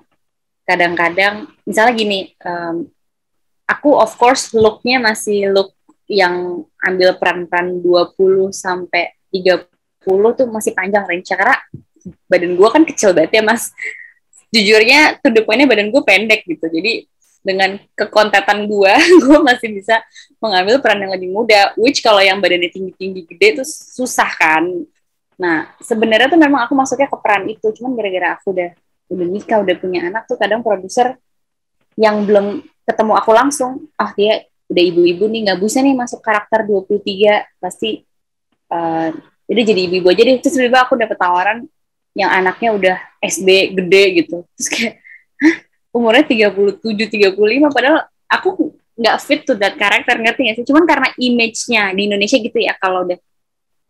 kadang-kadang 0.62 1.50
misalnya 1.66 1.94
gini 1.98 2.18
um, 2.46 2.87
aku 3.66 3.98
of 3.98 4.14
course 4.14 4.55
looknya 4.55 5.02
masih 5.02 5.50
look 5.50 5.74
yang 6.07 6.62
ambil 6.78 7.18
peran-peran 7.18 7.83
20 7.83 8.55
sampai 8.55 9.18
30 9.35 9.66
tuh 10.38 10.46
masih 10.46 10.72
panjang 10.76 11.02
range 11.09 11.35
karena 11.35 11.59
badan 12.26 12.58
gue 12.58 12.68
kan 12.68 12.82
kecil 12.86 13.14
banget 13.14 13.40
ya 13.40 13.42
mas. 13.44 13.70
Jujurnya 14.52 15.16
to 15.24 15.32
the 15.32 15.42
pointnya 15.42 15.68
badan 15.68 15.88
gue 15.88 16.02
pendek 16.04 16.44
gitu. 16.44 16.68
Jadi 16.68 17.08
dengan 17.42 17.74
kekontetan 17.98 18.70
gue 18.70 18.92
gue 19.26 19.38
masih 19.42 19.68
bisa 19.74 19.98
mengambil 20.38 20.78
peran 20.78 21.02
yang 21.02 21.12
lebih 21.14 21.30
muda. 21.30 21.74
Which 21.78 22.00
kalau 22.04 22.22
yang 22.22 22.38
badannya 22.38 22.70
tinggi 22.70 22.92
tinggi 22.94 23.22
gede 23.26 23.60
itu 23.60 23.64
susah 23.66 24.30
kan. 24.38 24.64
Nah 25.40 25.72
sebenarnya 25.82 26.30
tuh 26.30 26.40
memang 26.40 26.66
aku 26.66 26.74
masuknya 26.76 27.10
ke 27.10 27.18
peran 27.18 27.48
itu. 27.50 27.66
Cuman 27.74 27.98
gara-gara 27.98 28.38
aku 28.38 28.54
udah 28.54 28.70
udah 29.12 29.26
nikah 29.28 29.58
udah 29.60 29.76
punya 29.76 30.08
anak 30.08 30.24
tuh 30.24 30.40
kadang 30.40 30.64
produser 30.64 31.20
yang 32.00 32.24
belum 32.24 32.64
ketemu 32.88 33.12
aku 33.20 33.30
langsung 33.36 33.92
ah 34.00 34.08
oh, 34.08 34.10
dia 34.16 34.48
udah 34.72 34.82
ibu-ibu 34.88 35.28
nih 35.28 35.52
nggak 35.52 35.60
bisa 35.60 35.84
nih 35.84 35.92
masuk 35.92 36.24
karakter 36.24 36.64
23 36.64 37.60
pasti 37.60 38.00
uh, 38.72 39.12
jadi 39.52 39.60
jadi 39.68 39.80
ibu-ibu 39.90 40.08
aja 40.08 40.22
deh. 40.24 40.36
Terus 40.40 40.56
tiba 40.56 40.80
aku 40.80 40.96
dapet 40.96 41.20
tawaran 41.20 41.68
yang 42.12 42.31
anaknya 42.31 42.70
udah 42.77 42.96
SD 43.20 43.77
gede 43.77 44.03
gitu. 44.25 44.44
Terus 44.57 44.68
kayak 44.68 44.94
Hah, 45.42 45.57
umurnya 45.90 46.25
37 46.29 46.79
35 46.79 47.75
padahal 47.75 48.07
aku 48.31 48.77
nggak 48.94 49.16
fit 49.18 49.42
to 49.42 49.57
that 49.59 49.75
karakter 49.75 50.20
ngerti 50.20 50.53
gak 50.53 50.57
sih? 50.62 50.66
Cuman 50.68 50.85
karena 50.87 51.09
image-nya 51.18 51.96
di 51.96 52.07
Indonesia 52.07 52.38
gitu 52.38 52.59
ya 52.61 52.77
kalau 52.79 53.09
udah 53.09 53.18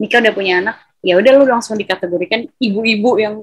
nikah 0.00 0.18
udah 0.22 0.34
punya 0.34 0.54
anak 0.64 0.76
ya 1.02 1.18
udah 1.18 1.30
lu 1.34 1.44
langsung 1.46 1.74
dikategorikan 1.74 2.46
ibu-ibu 2.62 3.10
yang 3.18 3.34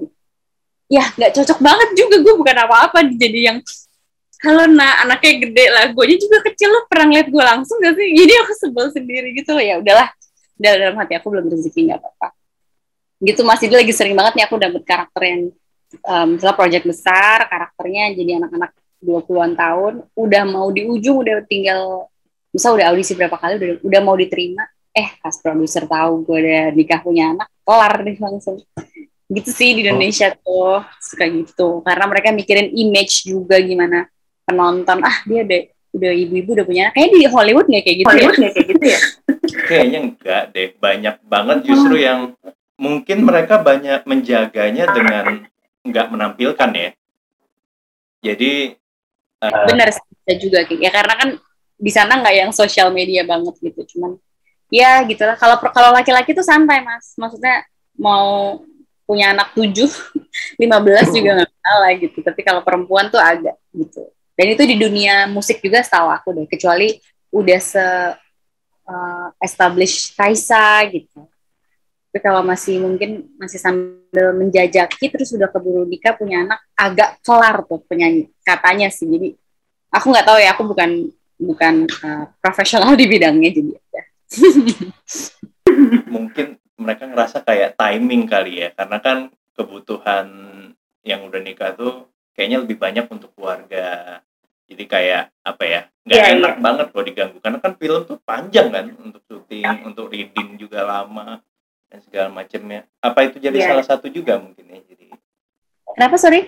ya 0.90 1.06
nggak 1.14 1.38
cocok 1.38 1.58
banget 1.60 1.88
juga 1.94 2.16
gue 2.24 2.34
bukan 2.34 2.56
apa-apa 2.66 2.98
jadi 3.14 3.52
yang 3.52 3.58
kalau 4.40 4.64
nah 4.64 5.04
anaknya 5.04 5.44
gede 5.46 5.64
lah. 5.68 5.84
Gue 5.92 6.16
juga 6.16 6.40
kecil 6.40 6.72
lo 6.72 6.88
pernah 6.88 7.20
liat 7.20 7.28
gue 7.28 7.44
langsung 7.44 7.76
gak 7.76 7.92
sih? 7.92 8.08
Jadi 8.16 8.32
aku 8.40 8.52
sebel 8.56 8.88
sendiri 8.88 9.36
gitu 9.36 9.52
ya 9.60 9.76
udahlah. 9.76 10.08
Dalam, 10.60 10.92
hati 11.00 11.16
aku 11.16 11.32
belum 11.32 11.48
rezeki 11.48 11.88
nggak 11.88 12.04
apa-apa 12.04 12.39
gitu 13.20 13.44
masih 13.44 13.68
dia 13.68 13.78
lagi 13.84 13.92
sering 13.92 14.16
banget 14.16 14.32
nih 14.40 14.44
aku 14.48 14.56
dapet 14.56 14.82
karakter 14.84 15.22
yang 15.22 15.42
um, 16.08 16.26
misalnya 16.36 16.56
project 16.56 16.84
besar 16.88 17.38
karakternya 17.46 18.16
jadi 18.16 18.40
anak-anak 18.40 18.72
20-an 19.00 19.52
tahun 19.56 19.94
udah 20.12 20.42
mau 20.48 20.68
di 20.72 20.88
ujung 20.88 21.24
udah 21.24 21.44
tinggal 21.44 22.08
misal 22.52 22.76
udah 22.76 22.92
audisi 22.92 23.12
berapa 23.16 23.36
kali 23.36 23.60
udah 23.60 23.70
udah 23.84 24.00
mau 24.00 24.16
diterima 24.16 24.64
eh 24.90 25.08
pas 25.22 25.36
produser 25.38 25.86
tahu 25.86 26.26
gue 26.26 26.38
udah 26.42 26.64
nikah 26.74 27.00
punya 27.00 27.30
anak 27.36 27.48
kelar 27.70 27.94
deh 28.02 28.16
langsung. 28.18 28.58
Gitu 29.30 29.50
sih 29.54 29.78
di 29.78 29.86
Indonesia 29.86 30.34
tuh 30.34 30.82
suka 30.98 31.30
gitu. 31.30 31.86
Karena 31.86 32.04
mereka 32.10 32.34
mikirin 32.34 32.74
image 32.74 33.30
juga 33.30 33.62
gimana 33.62 34.10
penonton. 34.42 34.98
Ah 35.06 35.22
dia 35.22 35.46
udah 35.46 35.60
udah 35.90 36.12
ibu-ibu 36.14 36.50
udah 36.58 36.66
punya 36.66 36.82
anak. 36.90 36.94
Kayak 36.98 37.10
di 37.14 37.20
Hollywood 37.30 37.66
nggak 37.70 37.84
kayak 37.86 37.98
gitu 38.02 38.10
ya? 38.10 38.10
Hollywood 38.10 38.38
ya? 38.38 38.50
kayak 38.50 38.66
gitu 38.66 38.86
ya? 38.86 39.00
Kayaknya 39.70 39.98
enggak 40.02 40.42
deh. 40.50 40.68
Banyak 40.82 41.16
banget 41.22 41.58
justru 41.62 41.94
yang 42.02 42.20
mungkin 42.80 43.28
mereka 43.28 43.60
banyak 43.60 44.08
menjaganya 44.08 44.88
dengan 44.88 45.44
nggak 45.84 46.06
menampilkan 46.08 46.70
ya. 46.72 46.90
Jadi 48.24 48.72
uh, 49.44 49.66
benar 49.68 49.92
sih 49.92 50.36
juga 50.40 50.64
ya 50.64 50.88
karena 50.88 51.14
kan 51.20 51.28
di 51.76 51.90
sana 51.92 52.16
nggak 52.24 52.36
yang 52.40 52.50
sosial 52.56 52.88
media 52.88 53.24
banget 53.24 53.56
gitu 53.60 53.96
cuman 53.96 54.16
ya 54.72 55.00
gitulah 55.08 55.36
kalau 55.36 55.60
kalau 55.60 55.92
laki-laki 55.92 56.32
tuh 56.32 56.44
santai 56.44 56.80
mas. 56.80 57.12
Maksudnya 57.20 57.68
mau 58.00 58.64
punya 59.04 59.36
anak 59.36 59.52
tujuh 59.52 59.92
lima 60.62 60.80
belas 60.80 61.12
juga 61.12 61.36
nggak 61.36 61.52
salah 61.60 61.92
gitu. 62.00 62.18
Tapi 62.24 62.40
kalau 62.40 62.64
perempuan 62.64 63.12
tuh 63.12 63.20
agak 63.20 63.60
gitu. 63.76 64.08
Dan 64.32 64.56
itu 64.56 64.64
di 64.64 64.80
dunia 64.80 65.28
musik 65.28 65.60
juga 65.60 65.84
setahu 65.84 66.08
aku 66.08 66.28
deh. 66.32 66.46
Kecuali 66.48 66.96
udah 67.28 67.60
se 67.60 67.84
uh, 68.88 69.28
establish 69.36 70.16
Kaisa 70.16 70.80
gitu 70.88 71.29
tapi 72.10 72.26
kalau 72.26 72.42
masih 72.42 72.82
mungkin 72.82 73.30
masih 73.38 73.62
sambil 73.62 74.34
menjajaki 74.34 75.14
terus 75.14 75.30
udah 75.30 75.46
keburu 75.46 75.86
nikah 75.86 76.18
punya 76.18 76.42
anak 76.42 76.58
agak 76.74 77.22
kelar 77.22 77.62
tuh 77.62 77.78
penyanyi 77.86 78.26
katanya 78.42 78.90
sih 78.90 79.06
jadi 79.06 79.38
aku 79.94 80.10
nggak 80.10 80.26
tahu 80.26 80.38
ya 80.42 80.50
aku 80.58 80.62
bukan 80.66 80.90
bukan 81.38 81.86
uh, 82.02 82.26
profesional 82.42 82.98
di 82.98 83.06
bidangnya 83.06 83.54
jadi 83.54 83.70
ya. 83.78 84.04
mungkin 86.18 86.58
mereka 86.74 87.06
ngerasa 87.06 87.46
kayak 87.46 87.78
timing 87.78 88.26
kali 88.26 88.66
ya 88.66 88.68
karena 88.74 88.98
kan 88.98 89.18
kebutuhan 89.54 90.26
yang 91.06 91.30
udah 91.30 91.38
nikah 91.38 91.78
tuh 91.78 92.10
kayaknya 92.34 92.66
lebih 92.66 92.74
banyak 92.74 93.06
untuk 93.06 93.30
keluarga 93.38 94.18
jadi 94.66 94.84
kayak 94.90 95.24
apa 95.46 95.62
ya 95.62 95.80
nggak 96.10 96.18
yeah, 96.18 96.34
enak 96.34 96.54
yeah. 96.58 96.62
banget 96.62 96.86
kalau 96.90 97.04
diganggu 97.06 97.38
karena 97.38 97.58
kan 97.62 97.72
film 97.78 98.02
tuh 98.02 98.18
panjang 98.26 98.66
kan 98.74 98.90
untuk 98.98 99.22
syuting 99.30 99.62
yeah. 99.62 99.86
untuk 99.86 100.10
reading 100.10 100.58
juga 100.58 100.82
lama 100.82 101.38
dan 101.90 101.98
segala 102.06 102.28
macamnya 102.30 102.86
apa 103.02 103.26
itu 103.26 103.42
jadi 103.42 103.58
yeah. 103.58 103.68
salah 103.74 103.84
satu 103.84 104.06
juga 104.06 104.38
mungkin 104.38 104.62
ya 104.62 104.78
jadi 104.86 105.10
kenapa 105.98 106.16
sorry? 106.16 106.46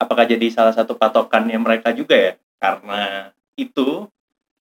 Apakah 0.00 0.24
jadi 0.24 0.46
salah 0.48 0.72
satu 0.72 0.96
patokannya 0.96 1.56
mereka 1.60 1.92
juga 1.92 2.16
ya? 2.16 2.32
Karena 2.56 3.32
itu 3.56 4.08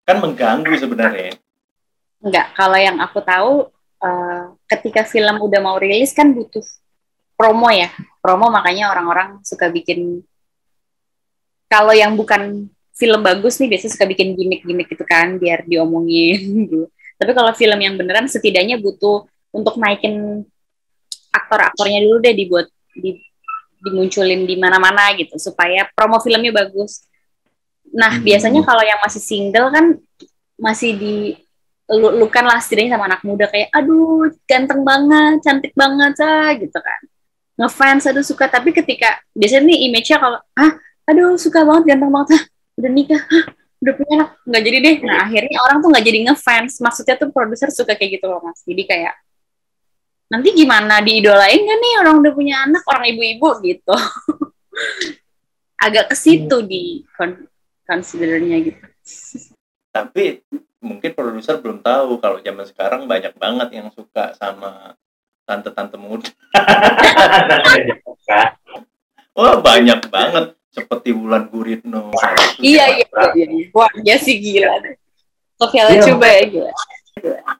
kan 0.05 0.17
mengganggu 0.17 0.73
sebenarnya. 0.77 1.37
Enggak 2.21 2.53
kalau 2.57 2.77
yang 2.77 2.97
aku 2.97 3.19
tahu 3.21 3.51
uh, 4.01 4.45
ketika 4.69 5.05
film 5.05 5.37
udah 5.41 5.59
mau 5.61 5.77
rilis 5.77 6.13
kan 6.13 6.33
butuh 6.33 6.65
promo 7.37 7.69
ya. 7.69 7.93
Promo 8.21 8.49
makanya 8.49 8.89
orang-orang 8.93 9.41
suka 9.45 9.69
bikin 9.69 10.25
kalau 11.69 11.93
yang 11.93 12.13
bukan 12.13 12.69
film 12.93 13.21
bagus 13.25 13.57
nih 13.57 13.73
biasanya 13.73 13.93
suka 13.97 14.05
bikin 14.05 14.37
gimmick-gimmick 14.37 14.89
gitu 14.93 15.05
kan 15.05 15.37
biar 15.41 15.65
diomongin 15.65 16.41
gitu. 16.69 16.89
Tapi 17.17 17.31
kalau 17.37 17.53
film 17.53 17.77
yang 17.77 17.93
beneran 17.97 18.25
setidaknya 18.25 18.81
butuh 18.81 19.29
untuk 19.53 19.77
naikin 19.77 20.41
aktor-aktornya 21.29 22.01
dulu 22.01 22.17
deh 22.21 22.33
dibuat 22.33 22.67
di, 22.93 23.21
dimunculin 23.81 24.49
di 24.49 24.55
mana-mana 24.57 25.13
gitu 25.13 25.37
supaya 25.37 25.85
promo 25.93 26.17
filmnya 26.21 26.49
bagus. 26.49 27.05
Nah, 27.93 28.17
hmm. 28.17 28.25
biasanya 28.25 28.61
kalau 28.65 28.81
yang 28.81 28.97
masih 29.01 29.21
single 29.21 29.69
kan 29.69 29.85
masih 30.57 30.97
di 30.97 31.15
lu, 31.89 32.09
lu 32.17 32.25
kan 32.31 32.45
lah 32.47 32.57
setidaknya 32.57 32.97
sama 32.97 33.05
anak 33.11 33.21
muda 33.21 33.45
kayak 33.49 33.69
aduh 33.69 34.33
ganteng 34.49 34.81
banget, 34.81 35.45
cantik 35.45 35.73
banget 35.77 36.13
ah 36.25 36.49
gitu 36.57 36.79
kan. 36.79 37.01
Ngefans 37.53 38.09
aduh 38.09 38.25
suka 38.25 38.49
tapi 38.49 38.73
ketika 38.73 39.21
biasanya 39.37 39.69
nih 39.69 39.77
image-nya 39.91 40.17
kalau 40.17 40.39
ah 40.57 40.71
aduh 41.05 41.37
suka 41.37 41.61
banget 41.61 41.93
ganteng 41.93 42.09
banget 42.09 42.29
ah, 42.39 42.43
udah 42.81 42.89
nikah 42.89 43.21
ah, 43.21 43.45
udah 43.83 43.93
punya 43.99 44.13
anak 44.15 44.29
nggak 44.47 44.63
jadi 44.63 44.77
deh. 44.79 44.95
Nah, 45.03 45.17
akhirnya 45.27 45.57
orang 45.59 45.77
tuh 45.83 45.89
nggak 45.91 46.05
jadi 46.07 46.19
ngefans. 46.31 46.73
Maksudnya 46.79 47.15
tuh 47.19 47.29
produser 47.29 47.69
suka 47.69 47.93
kayak 47.93 48.17
gitu 48.17 48.25
loh, 48.31 48.39
Mas. 48.39 48.63
Jadi 48.63 48.83
kayak 48.87 49.13
nanti 50.31 50.49
gimana 50.55 51.03
diidolain 51.03 51.61
kan 51.61 51.79
nih 51.79 51.93
orang 52.03 52.15
udah 52.23 52.33
punya 52.33 52.55
anak 52.63 52.83
orang 52.87 53.05
ibu-ibu 53.11 53.49
gitu 53.63 53.95
agak 55.85 56.11
ke 56.11 56.15
situ 56.15 56.57
hmm. 56.59 56.67
di 56.67 56.83
considernya 57.83 58.57
gitu 58.63 58.85
tapi 59.93 60.41
mungkin 60.83 61.11
produser 61.13 61.59
belum 61.59 61.83
tahu 61.83 62.19
kalau 62.19 62.41
zaman 62.41 62.65
sekarang 62.65 63.07
banyak 63.07 63.35
banget 63.37 63.69
yang 63.77 63.87
suka 63.93 64.33
sama 64.35 64.95
tante-tante 65.43 65.99
muda 65.99 66.31
Wah 69.33 69.57
banyak 69.57 70.13
banget 70.13 70.53
seperti 70.69 71.09
Wulan 71.09 71.49
Guritno. 71.49 72.13
Iya 72.61 73.01
iya, 73.01 73.05
iya 73.33 73.47
iya. 73.49 73.65
Wah 73.73 73.89
dia 73.97 74.17
sih 74.21 74.37
gila. 74.37 74.77
Sofia 75.57 75.89
iya, 75.89 76.05
coba 76.05 76.27
ya 76.29 76.43
gila. 76.49 76.71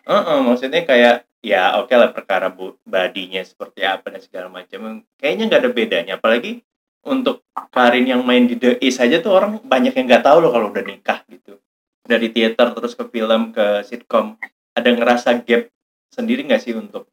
Uh 0.05 0.13
-uh, 0.13 0.37
maksudnya 0.45 0.85
kayak 0.85 1.25
ya 1.43 1.75
oke 1.77 1.91
okay 1.91 1.95
lah 1.99 2.09
perkara 2.15 2.47
badinya 2.87 3.43
seperti 3.43 3.83
apa 3.83 4.07
dan 4.07 4.23
segala 4.23 4.47
macam. 4.47 5.03
Kayaknya 5.19 5.43
nggak 5.51 5.61
ada 5.61 5.71
bedanya 5.75 6.13
apalagi 6.15 6.63
untuk 7.03 7.43
Karin 7.69 8.07
yang 8.07 8.23
main 8.23 8.47
di 8.47 8.55
The 8.55 8.79
East 8.79 9.03
aja 9.03 9.19
tuh 9.19 9.35
orang 9.35 9.59
banyak 9.59 9.91
yang 9.91 10.07
nggak 10.07 10.23
tahu 10.23 10.39
loh 10.39 10.51
kalau 10.55 10.71
udah 10.71 10.83
nikah 10.87 11.19
gitu. 11.27 11.59
Dari 12.07 12.31
teater 12.31 12.71
terus 12.71 12.95
ke 12.95 13.03
film 13.11 13.51
ke 13.51 13.83
sitkom 13.83 14.39
ada 14.73 14.89
ngerasa 14.89 15.43
gap 15.43 15.67
sendiri 16.09 16.47
nggak 16.47 16.63
sih 16.63 16.73
untuk 16.73 17.11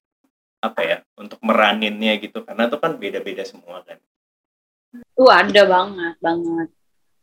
apa 0.62 0.80
ya 0.86 0.96
untuk 1.18 1.42
meraninnya 1.42 2.14
gitu? 2.22 2.46
Karena 2.46 2.70
itu 2.70 2.78
kan 2.78 2.94
beda-beda 2.96 3.42
semua 3.42 3.82
kan. 3.82 3.98
Uh 5.18 5.30
ada 5.30 5.62
banget 5.66 6.14
banget. 6.22 6.68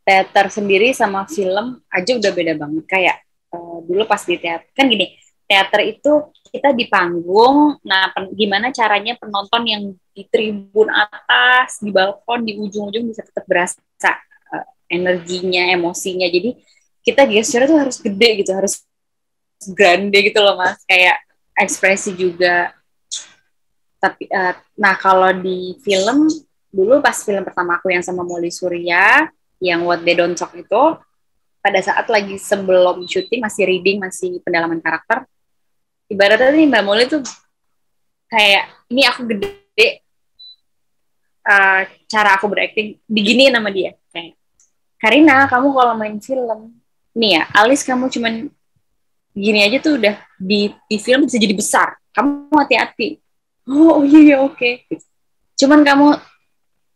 Teater 0.04 0.46
sendiri 0.52 0.92
sama 0.92 1.24
film 1.24 1.80
aja 1.88 2.12
udah 2.20 2.32
beda 2.36 2.52
banget. 2.56 2.84
Kayak 2.84 3.16
uh, 3.56 3.80
dulu 3.84 4.04
pas 4.04 4.20
di 4.28 4.36
teater 4.36 4.68
kan 4.76 4.92
gini 4.92 5.16
teater 5.48 5.80
itu 5.88 6.12
kita 6.48 6.76
di 6.76 6.88
panggung, 6.88 7.80
nah 7.84 8.12
pen, 8.12 8.32
gimana 8.36 8.68
caranya 8.72 9.16
penonton 9.16 9.62
yang 9.64 9.82
di 10.12 10.22
tribun 10.28 10.88
atas, 10.92 11.80
di 11.80 11.88
balkon, 11.88 12.44
di 12.44 12.56
ujung-ujung 12.56 13.08
bisa 13.08 13.24
tetap 13.24 13.44
berasa 13.48 13.80
uh, 14.52 14.66
energinya, 14.88 15.72
emosinya. 15.72 16.28
Jadi 16.28 16.56
kita 17.04 17.24
gesture 17.24 17.64
tuh 17.64 17.80
harus 17.80 17.96
gede 18.00 18.44
gitu, 18.44 18.52
harus 18.52 18.84
grande 19.72 20.18
gitu 20.20 20.40
loh 20.40 20.56
mas, 20.60 20.80
kayak 20.84 21.20
ekspresi 21.56 22.12
juga. 22.12 22.72
Tapi, 23.98 24.28
uh, 24.28 24.54
nah 24.76 24.94
kalau 25.00 25.32
di 25.32 25.76
film 25.80 26.28
dulu 26.68 27.00
pas 27.00 27.16
film 27.24 27.42
pertama 27.44 27.80
aku 27.80 27.88
yang 27.88 28.04
sama 28.04 28.20
Molly 28.24 28.52
Surya, 28.52 29.28
yang 29.58 29.84
What 29.88 30.04
They 30.04 30.16
Don't 30.16 30.36
Talk 30.36 30.52
itu, 30.56 30.96
pada 31.58 31.80
saat 31.82 32.06
lagi 32.08 32.38
sebelum 32.38 33.04
syuting 33.04 33.42
masih 33.42 33.64
reading, 33.66 33.98
masih 34.00 34.38
pendalaman 34.44 34.78
karakter, 34.78 35.26
ibaratnya 36.08 36.52
nih 36.52 36.66
Mbak 36.68 36.82
Molly 36.84 37.04
tuh 37.06 37.22
kayak 38.28 38.64
ini 38.88 39.02
aku 39.04 39.20
gede 39.28 40.04
uh, 41.44 41.82
cara 42.08 42.30
aku 42.36 42.48
berakting 42.48 42.96
begini 43.08 43.52
nama 43.52 43.68
dia. 43.68 43.96
Kayak 44.12 44.36
Karina 44.98 45.46
kamu 45.46 45.68
kalau 45.76 45.94
main 45.94 46.16
film 46.18 46.74
nih 47.14 47.40
ya 47.40 47.42
Alis 47.54 47.84
kamu 47.84 48.08
cuman 48.10 48.48
gini 49.38 49.60
aja 49.62 49.78
tuh 49.78 50.00
udah 50.00 50.18
di, 50.40 50.72
di 50.88 50.96
film 50.98 51.28
bisa 51.28 51.38
jadi 51.38 51.54
besar. 51.54 51.88
Kamu 52.16 52.50
hati-hati. 52.56 53.20
Oh, 53.68 54.00
oh 54.00 54.04
iya 54.04 54.20
iya 54.24 54.36
oke. 54.42 54.56
Okay. 54.56 54.98
cuman 55.58 55.82
kamu 55.82 56.14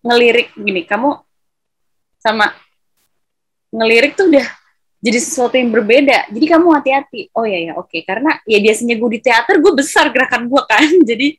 ngelirik 0.07 0.55
gini 0.55 0.87
kamu 0.87 1.19
sama 2.23 2.55
ngelirik 3.75 4.15
tuh 4.15 4.31
udah 4.31 4.47
jadi 5.03 5.19
sesuatu 5.19 5.59
yang 5.59 5.75
berbeda. 5.75 6.31
Jadi 6.31 6.47
kamu 6.47 6.67
hati-hati. 6.79 7.35
Oh 7.35 7.43
ya 7.43 7.59
ya 7.59 7.73
oke. 7.75 7.91
Okay. 7.91 8.07
Karena 8.07 8.39
ya 8.47 8.63
biasanya 8.63 8.95
gue 8.95 9.11
di 9.19 9.21
teater 9.21 9.59
gue 9.59 9.73
besar 9.75 10.15
gerakan 10.15 10.47
gue 10.47 10.63
kan. 10.63 10.87
Jadi 11.11 11.35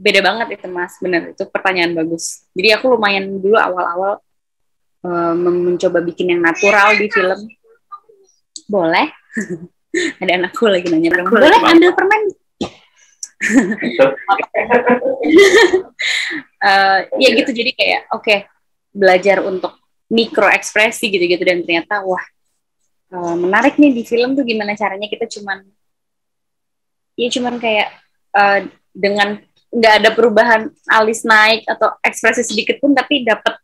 beda 0.00 0.20
banget 0.24 0.56
itu 0.56 0.66
mas. 0.72 0.96
Bener 0.96 1.36
itu 1.36 1.44
pertanyaan 1.44 1.92
bagus. 1.92 2.48
Jadi 2.56 2.72
aku 2.72 2.96
lumayan 2.96 3.36
dulu 3.36 3.60
awal-awal 3.60 4.24
uh, 5.04 5.34
mencoba 5.36 6.00
bikin 6.00 6.32
yang 6.32 6.40
natural 6.40 6.96
di 6.96 7.06
film. 7.12 7.52
boleh. 8.64 9.12
Ada 10.22 10.40
anakku 10.40 10.64
lagi 10.70 10.88
nanya 10.88 11.12
permen. 11.12 11.36
Boleh 11.36 11.60
ambil 11.60 11.92
permen. 11.92 12.22
uh, 16.60 16.98
ya 17.24 17.28
gitu 17.40 17.50
jadi 17.56 17.72
kayak 17.72 18.02
oke 18.12 18.20
okay, 18.20 18.44
belajar 18.92 19.40
untuk 19.40 19.80
mikro 20.12 20.44
ekspresi 20.44 21.08
gitu-gitu 21.08 21.40
dan 21.40 21.64
ternyata 21.64 22.04
wah 22.04 22.20
uh, 23.14 23.36
menarik 23.36 23.76
nih 23.76 23.92
di 23.94 24.02
film 24.06 24.34
tuh 24.34 24.46
gimana 24.46 24.74
caranya 24.78 25.06
kita 25.06 25.26
cuman 25.26 25.62
ya 27.18 27.28
cuman 27.28 27.54
kayak 27.60 27.88
uh, 28.34 28.64
dengan 28.90 29.38
nggak 29.70 29.94
ada 30.02 30.10
perubahan 30.10 30.66
alis 30.90 31.22
naik 31.22 31.62
atau 31.66 31.94
ekspresi 32.02 32.42
sedikit 32.42 32.82
pun 32.82 32.90
tapi 32.90 33.22
dapat 33.22 33.54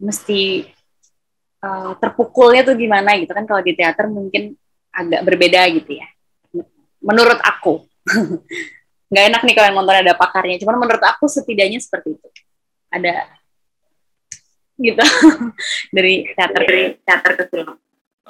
mesti 0.00 0.64
uh, 1.60 1.92
terpukulnya 2.00 2.64
tuh 2.64 2.76
gimana 2.76 3.20
gitu 3.20 3.30
kan. 3.36 3.44
Kalau 3.44 3.60
di 3.60 3.76
teater 3.76 4.08
mungkin 4.08 4.56
agak 4.90 5.20
berbeda 5.22 5.60
gitu 5.76 6.00
ya. 6.00 6.08
Menurut 7.04 7.36
aku. 7.44 7.84
Nggak 9.12 9.24
enak 9.28 9.42
nih 9.44 9.54
kalau 9.54 9.66
yang 9.68 9.76
nonton 9.76 9.96
ada 10.00 10.14
pakarnya. 10.16 10.56
Cuman 10.64 10.76
menurut 10.80 11.04
aku 11.04 11.28
setidaknya 11.28 11.78
seperti 11.78 12.16
itu. 12.16 12.28
Ada 12.88 13.28
gitu. 14.80 15.04
Dari 15.92 16.24
teater 16.36 16.60
dari 16.64 16.84
teater 17.04 17.32
ke 17.36 17.44
film 17.52 17.76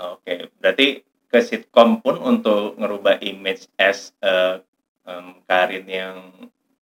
oke 0.01 0.25
okay. 0.25 0.49
berarti 0.57 1.05
ke 1.31 1.39
sitkom 1.39 2.03
pun 2.03 2.19
untuk 2.19 2.75
ngerubah 2.75 3.23
image 3.23 3.71
as 3.79 4.11
uh, 4.25 4.59
um, 5.07 5.39
Karin 5.47 5.87
yang 5.87 6.17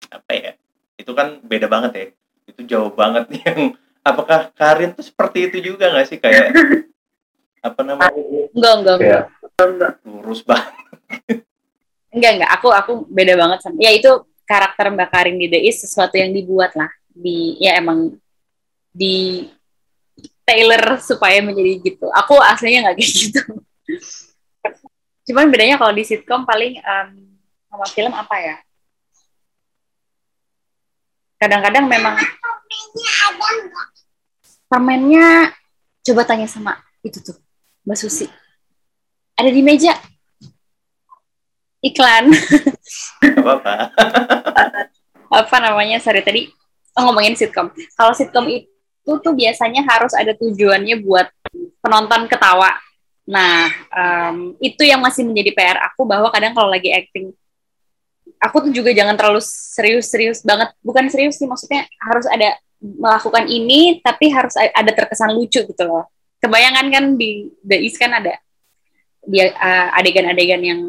apa 0.10 0.32
ya 0.32 0.52
itu 1.00 1.12
kan 1.16 1.40
beda 1.40 1.72
banget 1.72 1.92
ya. 1.96 2.06
Itu 2.52 2.62
jauh 2.68 2.92
banget 2.92 3.32
yang 3.48 3.74
apakah 4.04 4.52
Karin 4.52 4.92
tuh 4.92 5.08
seperti 5.08 5.48
itu 5.48 5.74
juga 5.74 5.88
nggak 5.90 6.08
sih? 6.12 6.20
Kayak 6.20 6.52
apa 7.64 7.82
namanya? 7.82 8.12
Enggak 8.52 8.74
enggak 8.84 8.96
enggak, 9.00 9.24
enggak. 9.64 9.94
lurus 10.04 10.42
banget. 10.44 10.76
Enggak 12.12 12.32
enggak. 12.36 12.52
Aku 12.60 12.68
aku 12.76 12.92
beda 13.08 13.34
banget 13.40 13.60
sama 13.64 13.80
ya 13.80 13.96
itu 13.96 14.12
karakter 14.44 14.92
Mbak 14.92 15.10
Karin 15.10 15.38
di 15.40 15.48
The 15.48 15.60
East 15.64 15.88
sesuatu 15.88 16.20
yang 16.20 16.36
dibuat 16.36 16.76
lah. 16.76 16.92
Di 17.10 17.56
ya 17.64 17.80
emang 17.80 18.20
di 18.92 19.48
Taylor 20.50 20.98
supaya 20.98 21.38
menjadi 21.46 21.94
gitu 21.94 22.10
aku 22.10 22.34
aslinya 22.42 22.90
nggak 22.90 22.98
kayak 22.98 23.12
gitu 23.14 23.42
cuman 25.30 25.54
bedanya 25.54 25.78
kalau 25.78 25.94
di 25.94 26.02
sitcom 26.02 26.50
paling 26.50 26.82
um, 26.82 27.10
sama 27.70 27.86
film 27.94 28.14
apa 28.18 28.36
ya 28.42 28.56
kadang-kadang 31.38 31.86
memang 31.86 32.18
permennya 34.66 35.54
coba 36.02 36.26
tanya 36.26 36.50
sama 36.50 36.82
itu 37.06 37.22
tuh 37.22 37.38
Mbak 37.86 37.98
Susi 38.02 38.26
ada 39.38 39.54
di 39.54 39.62
meja 39.62 39.94
iklan. 41.80 42.28
apa-apa. 43.40 43.74
apa 45.30 45.56
namanya? 45.64 45.98
Sorry 46.04 46.22
tadi 46.24 46.52
oh, 46.98 47.02
ngomongin 47.08 47.40
sitkom. 47.40 47.72
Kalau 47.96 48.12
sitkom 48.12 48.46
itu 48.52 48.68
tuh 49.06 49.34
biasanya 49.34 49.88
harus 49.88 50.12
ada 50.14 50.36
tujuannya 50.36 51.02
buat 51.02 51.28
penonton 51.80 52.28
ketawa. 52.28 52.76
Nah, 53.30 53.70
um, 53.94 54.58
itu 54.58 54.82
yang 54.86 55.00
masih 55.00 55.22
menjadi 55.22 55.54
PR 55.54 55.78
aku 55.86 56.06
bahwa 56.06 56.34
kadang 56.34 56.58
kalau 56.58 56.70
lagi 56.70 56.90
acting, 56.90 57.30
aku 58.42 58.70
tuh 58.70 58.72
juga 58.74 58.90
jangan 58.90 59.14
terlalu 59.14 59.42
serius-serius 59.44 60.42
banget. 60.42 60.74
Bukan 60.82 61.10
serius 61.14 61.38
sih, 61.38 61.46
maksudnya 61.46 61.86
harus 62.02 62.26
ada 62.26 62.58
melakukan 62.80 63.46
ini, 63.46 64.02
tapi 64.02 64.34
harus 64.34 64.58
ada 64.58 64.92
terkesan 64.94 65.36
lucu 65.36 65.62
gitu 65.62 65.84
loh. 65.86 66.10
Kebayangan 66.40 66.86
kan 66.90 67.06
di 67.20 67.52
The 67.62 67.78
East 67.78 68.00
kan 68.00 68.16
ada 68.18 68.34
adegan-adegan 69.94 70.62
yang 70.64 70.80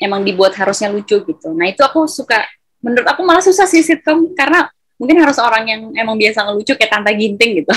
emang 0.00 0.24
dibuat 0.24 0.54
harusnya 0.56 0.90
lucu 0.90 1.20
gitu. 1.22 1.48
Nah 1.52 1.68
itu 1.68 1.82
aku 1.84 2.06
suka, 2.08 2.40
menurut 2.80 3.06
aku 3.06 3.20
malah 3.26 3.42
susah 3.42 3.66
sih 3.68 3.82
sitcom 3.82 4.32
karena 4.32 4.70
mungkin 5.04 5.20
harus 5.20 5.36
orang 5.36 5.68
yang 5.68 5.80
emang 5.92 6.16
biasa 6.16 6.48
ngelucu 6.48 6.72
kayak 6.80 6.88
Tante 6.88 7.12
Ginting 7.12 7.60
gitu. 7.60 7.74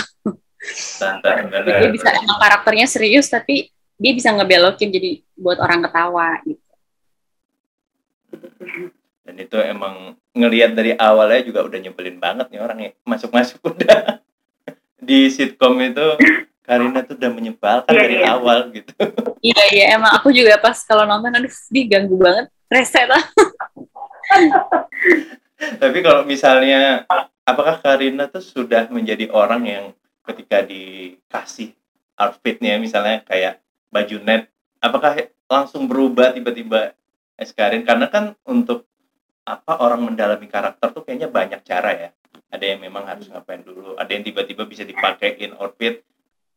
Tante, 0.95 1.27
dia 1.67 1.91
bisa 1.91 2.07
emang 2.15 2.39
karakternya 2.39 2.87
serius 2.87 3.27
tapi 3.27 3.67
dia 3.99 4.15
bisa 4.15 4.31
ngebelokin 4.31 4.87
jadi 4.87 5.19
buat 5.35 5.59
orang 5.59 5.83
ketawa 5.83 6.39
gitu. 6.47 6.63
Dan 9.27 9.35
itu 9.43 9.59
emang 9.59 10.15
ngelihat 10.31 10.71
dari 10.71 10.95
awalnya 10.95 11.43
juga 11.43 11.67
udah 11.67 11.79
nyebelin 11.83 12.15
banget 12.15 12.47
nih 12.47 12.63
orang 12.63 12.79
ya 12.79 12.89
masuk-masuk 13.03 13.59
udah 13.59 14.23
di 15.07 15.27
sitcom 15.27 15.75
itu 15.83 16.07
Karina 16.67 17.03
tuh 17.03 17.19
udah 17.19 17.31
menyebalkan 17.31 17.91
yeah, 17.91 18.03
dari 18.07 18.17
yeah. 18.23 18.31
awal 18.31 18.71
gitu. 18.71 18.95
Iya 19.37 19.63
iya 19.69 19.85
emang 19.93 20.17
aku 20.17 20.33
juga 20.33 20.57
pas 20.57 20.81
kalau 20.81 21.05
nonton 21.05 21.29
aduh 21.29 21.53
diganggu 21.69 22.17
banget 22.17 22.49
reset 22.73 23.05
lah. 23.05 23.21
Tapi 25.57 25.99
kalau 26.05 26.21
misalnya 26.23 27.03
apakah 27.41 27.81
Karina 27.81 28.29
tuh 28.29 28.45
sudah 28.45 28.85
menjadi 28.93 29.31
orang 29.33 29.63
yang 29.65 29.85
ketika 30.27 30.61
dikasih 30.61 31.73
outfitnya 32.19 32.75
misalnya 32.81 33.23
kayak 33.23 33.63
baju 33.87 34.17
net 34.25 34.51
apakah 34.83 35.31
langsung 35.47 35.87
berubah 35.87 36.35
tiba-tiba 36.35 36.91
es 37.39 37.55
Karin 37.55 37.87
karena 37.87 38.11
kan 38.11 38.35
untuk 38.43 38.83
apa 39.47 39.79
orang 39.79 40.03
mendalami 40.11 40.51
karakter 40.51 40.91
tuh 40.91 41.07
kayaknya 41.07 41.31
banyak 41.31 41.63
cara 41.63 41.95
ya 41.95 42.09
ada 42.51 42.65
yang 42.67 42.83
memang 42.83 43.07
harus 43.07 43.31
ngapain 43.31 43.63
dulu 43.63 43.95
ada 43.95 44.11
yang 44.11 44.27
tiba-tiba 44.27 44.67
bisa 44.67 44.83
dipakein 44.83 45.55
outfit 45.55 46.03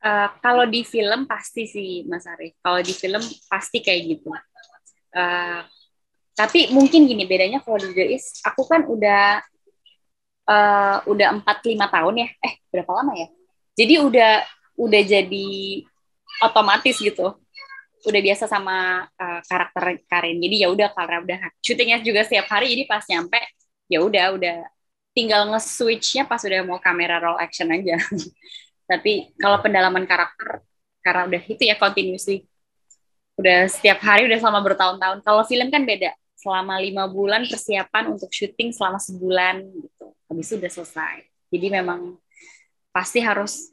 Uh, 0.00 0.32
kalau 0.40 0.64
di 0.64 0.80
film 0.80 1.28
pasti 1.28 1.68
sih 1.68 2.08
Mas 2.08 2.24
Arif. 2.24 2.56
Kalau 2.64 2.80
di 2.80 2.96
film 2.96 3.20
pasti 3.52 3.84
kayak 3.84 4.02
gitu. 4.08 4.32
Uh, 5.12 5.60
tapi 6.40 6.72
mungkin 6.72 7.04
gini 7.04 7.28
bedanya 7.28 7.60
kalau 7.60 7.76
di 7.76 7.92
The 7.92 8.16
Is, 8.16 8.40
aku 8.40 8.64
kan 8.64 8.88
udah 8.88 9.44
uh, 10.48 10.96
udah 11.04 11.36
empat 11.36 11.60
lima 11.68 11.84
tahun 11.92 12.24
ya. 12.24 12.28
Eh 12.40 12.64
berapa 12.72 12.88
lama 12.96 13.12
ya? 13.12 13.28
Jadi 13.76 13.94
udah 14.00 14.32
udah 14.80 15.02
jadi 15.04 15.48
otomatis 16.40 16.96
gitu. 16.96 17.36
Udah 18.08 18.20
biasa 18.24 18.48
sama 18.48 19.04
uh, 19.04 19.40
karakter 19.44 20.00
Karen. 20.08 20.40
Jadi 20.40 20.64
ya 20.64 20.72
udah 20.72 20.88
karena 20.96 21.20
udah 21.20 21.38
syutingnya 21.60 22.00
juga 22.00 22.24
setiap 22.24 22.48
hari. 22.48 22.72
Jadi 22.72 22.88
pas 22.88 23.04
nyampe 23.04 23.36
ya 23.92 24.00
udah 24.00 24.40
udah 24.40 24.56
tinggal 25.12 25.44
nge-switchnya 25.52 26.24
pas 26.24 26.40
udah 26.40 26.64
mau 26.64 26.80
kamera 26.80 27.20
roll 27.20 27.36
action 27.36 27.68
aja. 27.68 28.00
Tapi 28.90 29.36
kalau 29.36 29.60
pendalaman 29.60 30.08
karakter 30.08 30.64
karena 31.04 31.28
udah 31.28 31.42
itu 31.44 31.62
ya 31.68 31.76
continuously 31.76 32.48
udah 33.40 33.72
setiap 33.72 34.04
hari 34.04 34.28
udah 34.28 34.36
selama 34.36 34.60
bertahun-tahun. 34.60 35.24
Kalau 35.24 35.42
film 35.48 35.72
kan 35.72 35.88
beda, 35.88 36.12
selama 36.40 36.80
lima 36.80 37.04
bulan 37.04 37.44
persiapan 37.44 38.16
untuk 38.16 38.32
syuting 38.32 38.72
selama 38.72 38.96
sebulan 38.96 39.60
gitu. 39.60 40.06
Habis 40.32 40.46
itu 40.48 40.54
udah 40.56 40.72
selesai. 40.72 41.16
Jadi 41.52 41.66
memang 41.68 42.16
pasti 42.90 43.20
harus 43.20 43.70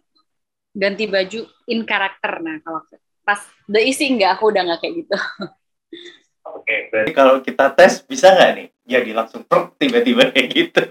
ganti 0.75 1.07
baju 1.07 1.47
in 1.71 1.87
karakter. 1.87 2.43
Nah 2.43 2.59
kalau 2.61 2.83
pas 3.23 3.39
the 3.71 3.79
isi 3.81 4.11
enggak, 4.11 4.35
aku 4.35 4.51
udah 4.51 4.61
nggak 4.67 4.79
kayak 4.83 4.93
gitu. 5.03 5.15
Oke, 6.55 6.87
berarti 6.91 7.11
kalau 7.11 7.43
kita 7.43 7.75
tes 7.75 8.03
bisa 8.07 8.31
nggak 8.31 8.51
nih? 8.55 8.67
Jadi 8.87 9.11
langsung 9.11 9.43
tiba-tiba 9.75 10.31
kayak 10.31 10.47
gitu. 10.51 10.81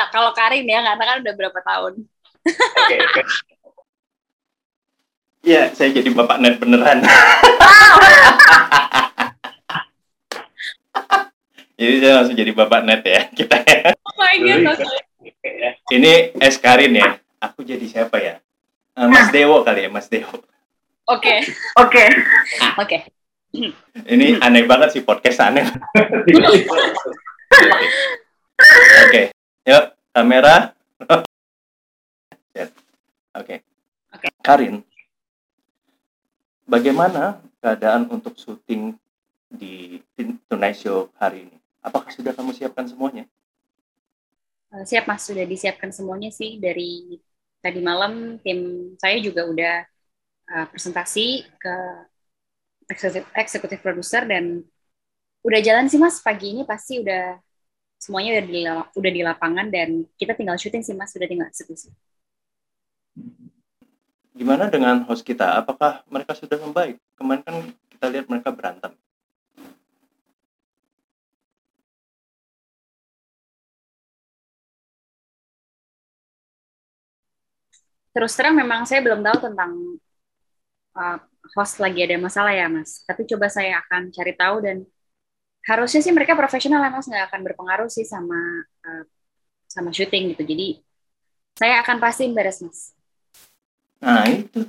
Nah, 0.00 0.08
kalau 0.08 0.32
Karin 0.32 0.64
ya, 0.64 0.80
karena 0.80 1.04
kan 1.04 1.16
udah 1.20 1.34
berapa 1.36 1.60
tahun. 1.60 1.92
Oke. 2.48 2.96
Okay, 2.96 3.24
Iya, 5.44 5.70
saya 5.72 5.94
jadi 5.94 6.10
bapak 6.12 6.40
net 6.42 6.56
beneran. 6.58 7.04
jadi 11.78 11.94
saya 12.02 12.12
langsung 12.18 12.34
jadi 12.34 12.50
bapak 12.50 12.80
net 12.82 13.06
ya 13.06 13.22
kita 13.38 13.62
ya. 13.62 13.94
Oh 14.02 14.14
my 14.18 14.34
god. 14.42 14.82
Ini 15.94 16.34
es 16.42 16.58
Karin 16.58 16.98
ya. 16.98 17.22
Aku 17.38 17.62
jadi 17.62 17.86
siapa 17.86 18.18
ya? 18.18 18.42
Uh, 18.98 19.06
Mas 19.06 19.30
Dewo 19.30 19.62
kali 19.62 19.86
ya, 19.86 19.90
Mas 19.90 20.10
Dewo. 20.10 20.42
Oke. 21.06 21.46
Oke. 21.78 22.04
Oke. 22.82 22.98
Ini 24.10 24.42
aneh 24.42 24.66
banget 24.66 24.98
sih 24.98 25.06
podcast 25.06 25.38
aneh. 25.38 25.64
Oke. 25.94 26.66
Okay. 29.06 29.24
Yuk, 29.62 29.84
kamera. 30.10 30.74
Oke. 31.06 31.24
Okay. 33.38 33.62
Okay. 34.18 34.30
Karin, 34.42 34.82
bagaimana 36.66 37.38
keadaan 37.62 38.10
untuk 38.10 38.34
syuting 38.34 38.98
di 39.46 40.02
Tonight 40.50 40.82
Show 40.82 41.14
hari 41.22 41.46
ini? 41.46 41.57
Apakah 41.88 42.12
sudah 42.12 42.36
kamu 42.36 42.52
siapkan 42.52 42.84
semuanya? 42.84 43.24
Eh, 44.76 44.84
siap 44.84 45.08
mas, 45.08 45.24
sudah 45.24 45.48
disiapkan 45.48 45.88
semuanya 45.88 46.28
sih 46.28 46.60
dari 46.60 47.16
tadi 47.64 47.80
malam 47.80 48.36
tim 48.44 48.92
saya 49.00 49.16
juga 49.18 49.48
udah 49.48 49.76
uh, 50.52 50.66
presentasi 50.68 51.48
ke 51.58 51.74
eksekutif 53.34 53.80
produser 53.80 54.28
dan 54.28 54.62
udah 55.42 55.60
jalan 55.64 55.88
sih 55.90 55.98
mas 55.98 56.20
pagi 56.20 56.54
ini 56.54 56.62
pasti 56.62 57.00
udah 57.02 57.40
semuanya 57.98 58.38
udah 58.38 58.44
di 58.46 58.60
udah 58.94 59.12
di 59.12 59.22
lapangan 59.26 59.66
dan 59.72 60.06
kita 60.14 60.38
tinggal 60.38 60.54
syuting 60.54 60.86
sih 60.86 60.94
mas 60.94 61.10
sudah 61.10 61.26
tinggal 61.26 61.50
eksekusi 61.50 61.90
gimana 64.38 64.70
dengan 64.70 65.02
host 65.10 65.26
kita? 65.26 65.58
Apakah 65.58 66.06
mereka 66.06 66.30
sudah 66.38 66.62
membaik? 66.62 67.02
Kemarin 67.18 67.42
kan 67.42 67.56
kita 67.90 68.06
lihat 68.06 68.26
mereka 68.30 68.54
berantem. 68.54 68.94
Terus 78.18 78.34
terang 78.34 78.58
memang 78.58 78.82
saya 78.82 78.98
belum 78.98 79.22
tahu 79.22 79.46
tentang 79.46 79.70
uh, 80.98 81.18
host 81.54 81.78
lagi 81.78 82.02
ada 82.02 82.18
masalah 82.18 82.50
ya 82.50 82.66
mas. 82.66 83.06
Tapi 83.06 83.22
coba 83.30 83.46
saya 83.46 83.78
akan 83.78 84.10
cari 84.10 84.34
tahu 84.34 84.58
dan 84.58 84.82
harusnya 85.62 86.02
sih 86.02 86.10
mereka 86.10 86.34
profesional 86.34 86.82
ya 86.82 86.90
mas 86.90 87.06
nggak 87.06 87.30
akan 87.30 87.40
berpengaruh 87.46 87.86
sih 87.86 88.02
sama 88.02 88.66
uh, 88.82 89.06
sama 89.70 89.94
syuting 89.94 90.34
gitu. 90.34 90.42
Jadi 90.42 90.82
saya 91.54 91.78
akan 91.86 92.02
pastiin 92.02 92.34
beres 92.34 92.58
mas. 92.58 92.90
Nah 94.02 94.26
itu. 94.26 94.66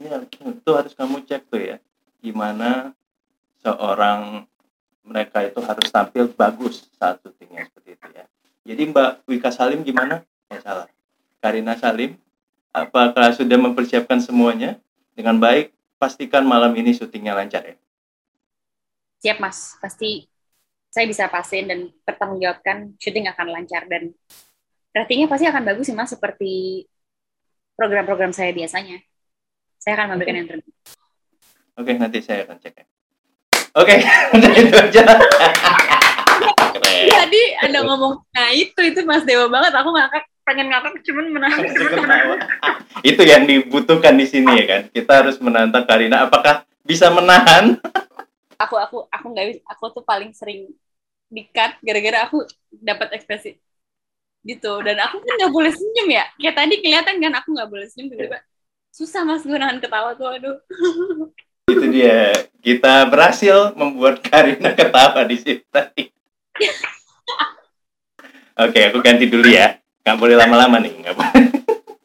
Ya, 0.00 0.24
itu 0.24 0.70
harus 0.72 0.96
kamu 0.96 1.28
cek 1.28 1.52
tuh 1.52 1.60
ya. 1.60 1.76
Gimana 2.24 2.96
seorang 3.60 4.48
mereka 5.04 5.44
itu 5.44 5.60
harus 5.60 5.92
tampil 5.92 6.32
bagus 6.32 6.88
saat 6.96 7.20
syutingnya 7.20 7.68
seperti 7.68 8.00
itu 8.00 8.08
ya. 8.16 8.24
Jadi 8.64 8.82
Mbak 8.96 9.28
Wika 9.28 9.52
Salim 9.52 9.84
gimana? 9.84 10.24
Ya 10.48 10.56
salah. 10.64 10.88
Karina 11.44 11.76
Salim, 11.76 12.16
apakah 12.72 13.30
sudah 13.36 13.60
mempersiapkan 13.60 14.18
semuanya 14.18 14.80
dengan 15.12 15.36
baik? 15.38 15.70
Pastikan 16.00 16.42
malam 16.42 16.74
ini 16.74 16.90
syutingnya 16.90 17.36
lancar 17.36 17.62
ya. 17.62 17.76
Siap 19.22 19.38
mas, 19.38 19.78
pasti 19.78 20.26
saya 20.90 21.06
bisa 21.06 21.30
pastiin 21.30 21.70
dan 21.70 21.80
pertanggungjawabkan 22.02 22.98
syuting 22.98 23.30
akan 23.30 23.54
lancar 23.54 23.86
dan 23.86 24.10
ratingnya 24.90 25.30
pasti 25.30 25.46
akan 25.46 25.62
bagus 25.62 25.86
sih 25.88 25.94
mas 25.94 26.10
seperti 26.10 26.84
program-program 27.78 28.34
saya 28.34 28.50
biasanya. 28.50 28.98
Saya 29.78 29.94
akan 29.98 30.14
memberikan 30.14 30.42
yang 30.42 30.48
terbaik. 30.50 30.74
Oke, 31.78 31.92
nanti 31.96 32.18
saya 32.20 32.44
akan 32.44 32.58
cek 32.58 32.74
ya. 32.76 32.86
Oke, 33.72 33.96
itu 34.60 34.76
aja. 34.76 35.04
Jadi 37.02 37.42
ada 37.56 37.78
ngomong, 37.88 38.20
nah 38.36 38.52
itu 38.52 38.76
itu 38.84 39.00
Mas 39.08 39.24
Dewa 39.24 39.48
banget. 39.48 39.72
Aku 39.72 39.90
ngakak, 39.96 40.28
pengen 40.42 40.70
ngakak, 40.70 41.02
cuman 41.06 41.26
menahan. 41.30 41.62
itu 43.02 43.22
yang 43.22 43.46
dibutuhkan 43.46 44.14
di 44.14 44.26
sini 44.26 44.50
ya 44.62 44.64
kan. 44.66 44.82
Kita 44.90 45.12
harus 45.24 45.36
menantang 45.38 45.86
Karina. 45.86 46.26
Apakah 46.26 46.66
bisa 46.82 47.10
menahan? 47.10 47.78
aku 48.58 48.78
aku 48.78 48.98
aku 49.10 49.26
nggak 49.34 49.46
bisa. 49.54 49.62
Aku 49.74 49.90
tuh 49.90 50.04
paling 50.06 50.30
sering 50.34 50.70
dikat 51.32 51.80
gara-gara 51.82 52.28
aku 52.28 52.46
dapat 52.70 53.18
ekspresi 53.18 53.58
gitu. 54.42 54.82
Dan 54.82 54.98
aku 55.02 55.22
kan 55.22 55.32
nggak 55.38 55.54
boleh 55.54 55.72
senyum 55.74 56.08
ya. 56.10 56.24
Kayak 56.38 56.54
tadi 56.58 56.74
kelihatan 56.82 57.16
kan 57.18 57.32
aku 57.38 57.48
nggak 57.54 57.70
boleh 57.70 57.86
senyum 57.90 58.12
tiba-tiba. 58.12 58.42
Susah 58.92 59.24
mas 59.24 59.40
gue 59.40 59.56
nahan 59.56 59.80
ketawa 59.80 60.12
tuh, 60.14 60.28
aduh. 60.28 60.60
itu 61.72 61.86
dia 61.88 62.34
kita 62.60 63.06
berhasil 63.08 63.72
membuat 63.78 64.20
Karina 64.20 64.74
ketawa 64.74 65.22
di 65.24 65.36
situ 65.38 65.64
tadi 65.70 66.10
oke 68.66 68.80
aku 68.92 68.98
ganti 69.00 69.30
dulu 69.30 69.46
ya 69.46 69.78
nggak 70.02 70.18
boleh 70.18 70.36
lama-lama 70.36 70.76
nih 70.82 70.94
nggak 71.02 71.16
boleh. 71.16 71.46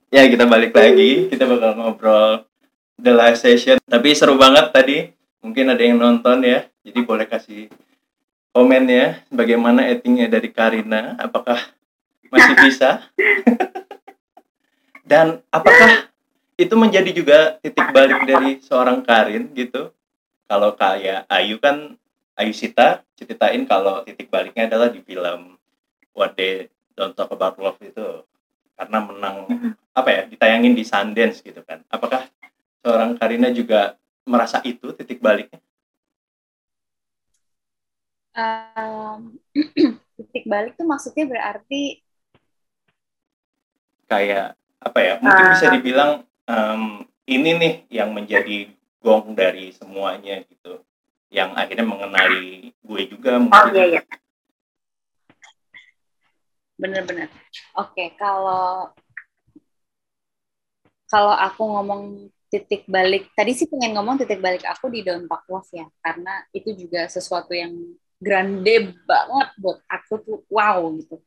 Ya 0.07 0.23
kita 0.23 0.47
balik 0.47 0.71
lagi. 0.71 1.27
Kita 1.27 1.43
bakal 1.43 1.75
ngobrol 1.75 2.47
the 2.95 3.11
last 3.11 3.43
session. 3.43 3.75
Tapi 3.83 4.15
seru 4.15 4.39
banget 4.39 4.71
tadi. 4.71 5.11
Mungkin 5.43 5.67
ada 5.67 5.83
yang 5.83 5.99
nonton 5.99 6.47
ya. 6.47 6.63
Jadi 6.79 6.99
boleh 7.03 7.27
kasih 7.27 7.67
komen 8.55 8.87
ya 8.87 9.19
bagaimana 9.27 9.83
actingnya 9.91 10.31
dari 10.31 10.47
Karina. 10.47 11.19
Apakah 11.19 11.59
masih 12.31 12.55
bisa? 12.63 13.03
Dan 15.11 15.43
apakah 15.51 16.07
itu 16.55 16.73
menjadi 16.79 17.11
juga 17.11 17.59
titik 17.59 17.91
balik 17.91 18.23
dari 18.23 18.63
seorang 18.63 19.03
Karin 19.03 19.51
gitu. 19.59 19.91
Kalau 20.47 20.71
kayak 20.79 21.27
Ayu 21.27 21.59
kan 21.59 21.99
Ayu 22.39 22.55
Sita 22.55 23.03
ceritain 23.19 23.67
kalau 23.67 24.07
titik 24.07 24.31
baliknya 24.31 24.71
adalah 24.71 24.87
di 24.87 25.03
film 25.03 25.59
What 26.15 26.39
They 26.39 26.71
Don't 26.97 27.13
Talk 27.13 27.29
About 27.29 27.61
Love 27.61 27.77
itu 27.85 28.25
karena 28.73 28.97
menang 29.05 29.37
apa 29.93 30.09
ya 30.09 30.21
ditayangin 30.25 30.73
di 30.73 30.81
Sundance 30.81 31.45
gitu 31.45 31.61
kan. 31.61 31.85
Apakah 31.93 32.25
seorang 32.81 33.13
Karina 33.21 33.53
juga 33.53 33.93
merasa 34.25 34.57
itu 34.65 34.89
titik 34.97 35.21
baliknya? 35.21 35.61
Um, 38.33 39.37
titik 40.17 40.45
balik 40.49 40.73
tuh 40.73 40.89
maksudnya 40.89 41.29
berarti 41.29 42.01
kayak 44.09 44.57
apa 44.81 44.99
ya? 45.01 45.13
Mungkin 45.21 45.45
uh, 45.45 45.51
bisa 45.53 45.67
dibilang 45.73 46.11
um, 46.49 47.05
ini 47.29 47.51
nih 47.57 47.73
yang 47.93 48.09
menjadi 48.13 48.73
gong 49.01 49.37
dari 49.37 49.69
semuanya 49.73 50.41
gitu 50.49 50.81
yang 51.27 51.53
akhirnya 51.53 51.85
mengenali 51.85 52.71
gue 52.71 53.01
juga 53.09 53.37
mungkin. 53.37 53.57
Oh 53.57 53.69
iya 53.73 53.85
iya. 53.97 54.01
Bener-bener. 56.77 57.29
Oke, 57.73 58.13
kalau 58.21 58.93
kalau 61.07 61.33
aku 61.33 61.63
ngomong 61.63 62.01
titik 62.47 62.87
balik, 62.87 63.31
tadi 63.35 63.51
sih 63.55 63.67
pengen 63.67 63.97
ngomong 63.97 64.21
titik 64.21 64.39
balik 64.39 64.63
aku 64.63 64.87
di 64.87 65.03
Talk 65.03 65.43
Love 65.51 65.71
ya, 65.73 65.87
karena 65.99 66.45
itu 66.55 66.71
juga 66.75 67.09
sesuatu 67.11 67.51
yang 67.51 67.73
grande 68.17 68.97
banget 69.05 69.47
buat 69.61 69.79
aku 69.85 70.13
tuh 70.25 70.37
wow 70.49 70.81
gitu 70.97 71.21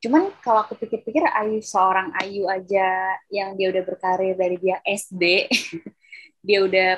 cuman 0.00 0.32
kalau 0.40 0.64
aku 0.64 0.80
pikir-pikir 0.80 1.20
Ayu 1.28 1.60
seorang 1.60 2.08
Ayu 2.16 2.48
aja 2.48 3.18
yang 3.28 3.52
dia 3.58 3.68
udah 3.68 3.84
berkarir 3.84 4.32
dari 4.32 4.56
dia 4.56 4.80
SD 4.80 5.50
dia 6.46 6.58
udah 6.64 6.88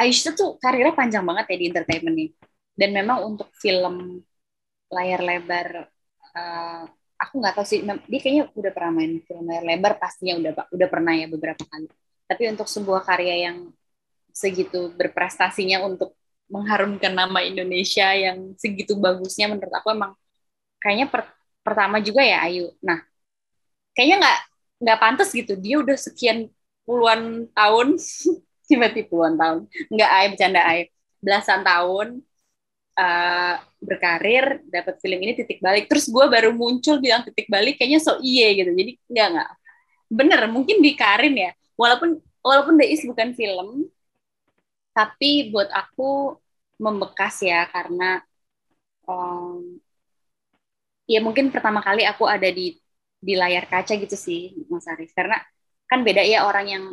Ayu 0.00 0.12
itu 0.14 0.30
tuh 0.32 0.56
karirnya 0.56 0.96
panjang 0.96 1.20
banget 1.26 1.52
ya 1.52 1.56
di 1.60 1.66
entertainment 1.68 2.16
nih 2.16 2.30
dan 2.78 2.90
memang 2.96 3.18
untuk 3.28 3.52
film 3.60 4.24
layar 4.88 5.20
lebar 5.20 5.90
uh, 6.32 6.88
aku 7.16 7.34
nggak 7.40 7.54
tahu 7.56 7.66
sih 7.66 7.80
dia 7.82 8.20
kayaknya 8.20 8.44
udah 8.52 8.72
pernah 8.72 8.92
main 9.00 9.12
film 9.24 9.44
layar 9.48 9.64
lebar 9.64 9.92
pastinya 9.96 10.34
udah 10.40 10.52
udah 10.72 10.88
pernah 10.88 11.12
ya 11.16 11.26
beberapa 11.28 11.64
kali 11.64 11.88
tapi 12.28 12.42
untuk 12.52 12.68
sebuah 12.68 13.02
karya 13.06 13.50
yang 13.50 13.72
segitu 14.36 14.92
berprestasinya 14.92 15.80
untuk 15.88 16.12
mengharumkan 16.46 17.10
nama 17.10 17.42
Indonesia 17.42 18.12
yang 18.14 18.54
segitu 18.60 18.94
bagusnya 18.94 19.50
menurut 19.50 19.72
aku 19.72 19.96
emang 19.96 20.12
kayaknya 20.78 21.06
per, 21.10 21.26
pertama 21.66 21.98
juga 21.98 22.22
ya 22.22 22.46
Ayu. 22.46 22.70
Nah, 22.78 23.02
kayaknya 23.96 24.16
nggak 24.22 24.38
nggak 24.86 24.98
pantas 25.02 25.28
gitu. 25.34 25.58
Dia 25.58 25.82
udah 25.82 25.96
sekian 25.98 26.46
puluhan 26.86 27.50
tahun, 27.50 27.98
tiba-tiba 28.70 29.10
puluhan 29.10 29.34
tahun, 29.34 29.60
nggak 29.90 30.10
Ayu 30.10 30.26
bercanda 30.36 30.60
Ayu, 30.62 30.84
belasan 31.18 31.60
tahun 31.66 32.08
uh, 32.96 33.54
berkarir, 33.78 34.64
dapat 34.66 34.98
film 34.98 35.18
ini 35.22 35.32
titik 35.36 35.60
balik. 35.60 35.86
Terus 35.86 36.08
gue 36.08 36.24
baru 36.26 36.50
muncul 36.56 36.98
bilang 36.98 37.22
titik 37.22 37.46
balik, 37.52 37.78
kayaknya 37.78 38.00
so 38.02 38.18
iye 38.24 38.64
gitu. 38.64 38.70
Jadi 38.72 38.92
nggak 39.12 39.28
nggak. 39.36 39.50
Bener, 40.10 40.40
mungkin 40.50 40.80
di 40.80 40.92
Karin 40.96 41.34
ya. 41.36 41.50
Walaupun 41.76 42.18
walaupun 42.40 42.74
The 42.80 42.86
Is 42.88 43.02
bukan 43.04 43.36
film, 43.36 43.90
tapi 44.96 45.52
buat 45.52 45.68
aku 45.68 46.40
membekas 46.80 47.44
ya 47.44 47.68
karena 47.68 48.20
um, 49.08 49.80
ya 51.08 51.20
mungkin 51.20 51.52
pertama 51.52 51.80
kali 51.80 52.04
aku 52.04 52.24
ada 52.28 52.48
di 52.50 52.76
di 53.16 53.34
layar 53.36 53.64
kaca 53.68 53.96
gitu 53.96 54.16
sih 54.16 54.52
Mas 54.68 54.84
Arif 54.88 55.12
karena 55.16 55.40
kan 55.88 56.04
beda 56.04 56.20
ya 56.26 56.44
orang 56.44 56.66
yang 56.68 56.84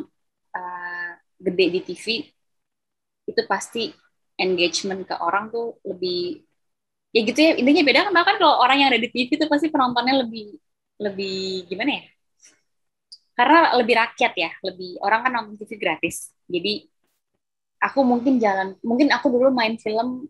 uh, 0.56 1.10
gede 1.36 1.66
di 1.78 1.80
TV 1.84 2.06
itu 3.28 3.42
pasti 3.48 3.92
engagement 4.38 5.06
ke 5.06 5.14
orang 5.18 5.50
tuh 5.54 5.78
lebih 5.86 6.42
ya 7.14 7.20
gitu 7.22 7.38
ya 7.38 7.52
intinya 7.54 7.82
beda 7.86 8.00
kan 8.10 8.12
bahkan 8.14 8.34
kalau 8.42 8.58
orang 8.58 8.76
yang 8.82 8.88
ada 8.90 8.98
di 8.98 9.08
TV 9.10 9.38
itu 9.38 9.46
pasti 9.46 9.70
penontonnya 9.70 10.26
lebih 10.26 10.58
lebih 10.98 11.66
gimana 11.70 12.02
ya? 12.02 12.04
Karena 13.34 13.74
lebih 13.78 13.94
rakyat 13.98 14.32
ya 14.38 14.50
lebih 14.62 14.98
orang 15.02 15.20
kan 15.26 15.30
nonton 15.34 15.54
TV 15.62 15.72
gratis. 15.78 16.30
Jadi 16.46 16.86
aku 17.82 18.00
mungkin 18.06 18.38
jalan 18.40 18.74
mungkin 18.80 19.10
aku 19.12 19.26
dulu 19.30 19.50
main 19.52 19.76
film 19.76 20.26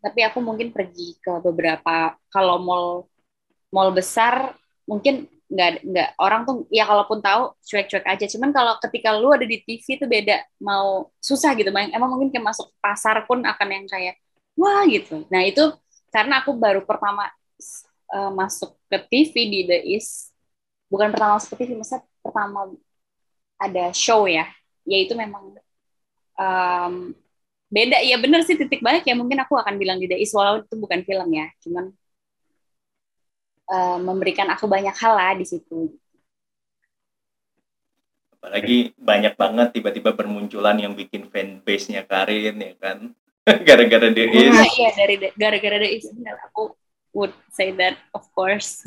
tapi 0.00 0.20
aku 0.20 0.38
mungkin 0.40 0.68
pergi 0.72 1.16
ke 1.20 1.40
beberapa 1.40 2.16
kalau 2.28 2.60
mall 2.60 2.86
mall 3.72 3.90
besar 3.92 4.52
mungkin 4.84 5.28
nggak 5.44 5.84
nggak 5.84 6.08
orang 6.16 6.48
tuh 6.48 6.64
ya 6.72 6.88
kalaupun 6.88 7.20
tahu 7.20 7.52
cuek-cuek 7.60 8.04
aja. 8.04 8.24
Cuman 8.28 8.50
kalau 8.50 8.74
ketika 8.80 9.12
lu 9.16 9.28
ada 9.30 9.44
di 9.44 9.60
TV 9.60 9.84
itu 10.00 10.06
beda 10.08 10.40
mau 10.60 11.12
susah 11.20 11.52
gitu. 11.54 11.68
Emang 11.70 12.08
mungkin 12.10 12.32
kayak 12.32 12.46
masuk 12.54 12.72
pasar 12.80 13.22
pun 13.28 13.44
akan 13.44 13.68
yang 13.68 13.86
kayak 13.86 14.16
wah 14.56 14.82
gitu. 14.88 15.26
Nah 15.28 15.44
itu 15.44 15.74
karena 16.08 16.40
aku 16.40 16.56
baru 16.56 16.82
pertama 16.86 17.28
uh, 18.14 18.30
masuk 18.32 18.74
ke 18.88 18.98
TV 19.10 19.32
di 19.50 19.60
The 19.68 19.78
East. 19.84 20.32
Bukan 20.88 21.12
pertama 21.12 21.36
masuk 21.36 21.54
ke 21.54 21.66
TV 21.66 21.76
masa 21.76 22.00
pertama 22.24 22.72
ada 23.60 23.92
show 23.92 24.24
ya. 24.24 24.48
Yaitu 24.88 25.12
memang 25.16 25.54
um, 26.38 26.94
beda. 27.68 28.00
Ya 28.00 28.16
bener 28.16 28.42
sih 28.46 28.56
titik 28.56 28.80
balik. 28.80 29.04
Ya 29.04 29.14
mungkin 29.18 29.38
aku 29.42 29.58
akan 29.60 29.76
bilang 29.76 30.00
di 30.00 30.08
The 30.08 30.16
East 30.16 30.32
walaupun 30.32 30.64
itu 30.64 30.76
bukan 30.80 31.00
film 31.04 31.28
ya. 31.34 31.46
Cuman 31.60 31.92
uh, 33.68 33.98
memberikan 34.00 34.48
aku 34.50 34.66
banyak 34.66 34.94
hal 34.94 35.14
lah 35.14 35.32
di 35.34 35.46
situ. 35.46 35.92
apalagi 38.44 38.92
banyak 39.00 39.40
banget 39.40 39.72
tiba-tiba 39.72 40.12
bermunculan 40.12 40.76
yang 40.76 40.92
bikin 40.92 41.32
fanbase-nya 41.32 42.04
Karin 42.04 42.60
ya 42.60 42.76
kan 42.76 43.16
gara-gara 43.68 44.12
dia 44.12 44.28
is 44.28 44.52
Nah, 44.52 44.68
iya 44.68 44.90
dari 44.92 45.16
gara-gara 45.32 45.80
The 45.80 45.88
Is 45.88 46.12
benar 46.12 46.36
aku 46.52 46.76
would 47.16 47.32
say 47.48 47.72
that 47.72 47.96
of 48.12 48.28
course. 48.36 48.84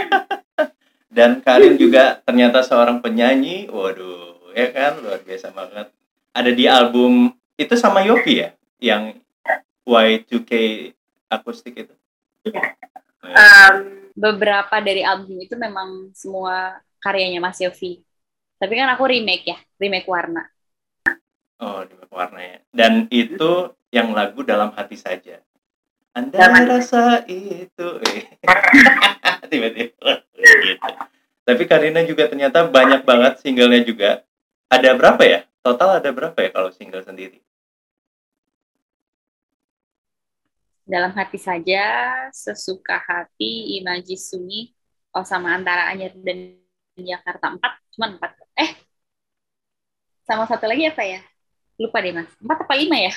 dan 1.16 1.44
Karin 1.44 1.76
juga 1.76 2.16
ternyata 2.24 2.64
seorang 2.64 3.04
penyanyi 3.04 3.68
waduh 3.68 4.52
ya 4.56 4.72
kan 4.72 5.04
luar 5.04 5.20
biasa 5.20 5.52
banget 5.52 5.92
ada 6.32 6.50
di 6.52 6.64
album 6.64 7.36
itu 7.60 7.76
sama 7.76 8.08
Yofi 8.08 8.40
ya 8.40 8.56
yang 8.80 9.20
Y2K 9.84 10.52
akustik 11.28 11.76
itu 11.76 11.92
Iya. 12.46 12.72
Ya. 13.26 13.36
Um, 13.36 13.74
Beberapa 14.16 14.80
dari 14.80 15.04
album 15.04 15.36
itu 15.44 15.52
memang 15.60 16.08
semua 16.16 16.80
karyanya 17.04 17.36
Mas 17.36 17.60
Yofi. 17.60 18.00
Tapi 18.56 18.72
kan 18.72 18.88
aku 18.88 19.04
remake 19.04 19.44
ya, 19.44 19.58
remake 19.76 20.08
warna. 20.08 20.48
Oh, 21.60 21.84
di 21.84 21.92
warnanya. 22.08 22.64
Dan 22.72 23.08
itu 23.12 23.76
yang 23.92 24.16
lagu 24.16 24.40
dalam 24.40 24.72
hati 24.72 24.96
saja. 24.96 25.44
Anda 26.16 26.32
Dalam 26.32 26.64
hati. 26.64 26.70
rasa 26.72 27.02
itu. 27.28 27.88
eh. 28.08 28.24
Tiba-tiba. 29.52 30.24
gitu. 30.32 30.88
Tapi 31.46 31.62
Karina 31.68 32.00
juga 32.08 32.26
ternyata 32.32 32.64
banyak 32.64 33.04
banget 33.04 33.44
singlenya 33.44 33.84
juga. 33.84 34.10
Ada 34.72 34.96
berapa 34.96 35.22
ya? 35.22 35.44
Total 35.60 36.00
ada 36.00 36.10
berapa 36.10 36.38
ya 36.40 36.50
kalau 36.56 36.72
single 36.72 37.04
sendiri? 37.04 37.44
Dalam 40.86 41.10
hati 41.18 41.34
saja, 41.34 41.82
sesuka 42.30 43.02
hati, 43.02 43.82
Imaji 43.82 44.14
Sunyi, 44.14 44.70
oh 45.10 45.26
sama 45.26 45.50
antara 45.50 45.90
Anyer 45.90 46.14
dan 46.14 46.54
Jakarta 46.94 47.50
empat, 47.50 47.72
cuma 47.90 48.06
empat. 48.14 48.38
Eh, 48.54 48.70
sama 50.22 50.46
satu 50.46 50.70
lagi 50.70 50.86
apa 50.86 51.02
ya? 51.02 51.20
Lupa 51.74 51.98
deh 51.98 52.14
mas. 52.14 52.30
Empat 52.38 52.62
apa 52.62 52.74
lima 52.78 52.96
ya? 53.02 53.12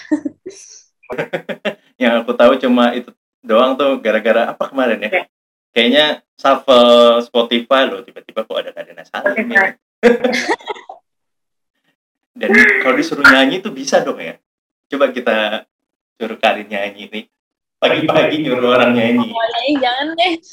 Yang 2.01 2.13
aku 2.25 2.31
tahu 2.33 2.53
cuma 2.57 2.91
itu 2.97 3.13
doang 3.45 3.77
tuh 3.77 4.01
gara-gara 4.01 4.49
apa 4.49 4.65
kemarin 4.65 4.99
ya? 5.05 5.29
Kayaknya 5.69 6.05
shuffle 6.35 7.21
Spotify 7.21 7.85
loh 7.85 8.01
tiba-tiba 8.01 8.49
kok 8.49 8.57
ada 8.57 8.73
Karina 8.73 9.05
Salim 9.05 9.45
ya. 9.45 9.77
Dan 12.33 12.49
kalau 12.81 12.95
disuruh 12.97 13.25
nyanyi 13.29 13.61
tuh 13.61 13.71
bisa 13.71 14.01
dong 14.01 14.17
ya. 14.17 14.41
Coba 14.89 15.13
kita 15.13 15.69
suruh 16.17 16.39
Karin 16.41 16.65
nyanyi 16.65 17.05
nih. 17.13 17.25
Pagi-pagi 17.79 18.35
nyuruh 18.43 18.75
orang 18.75 18.91
nyanyi. 18.91 19.23
Oh, 19.23 19.45
nyanyi 19.55 19.73
jangan 19.79 20.07
deh. 20.15 20.33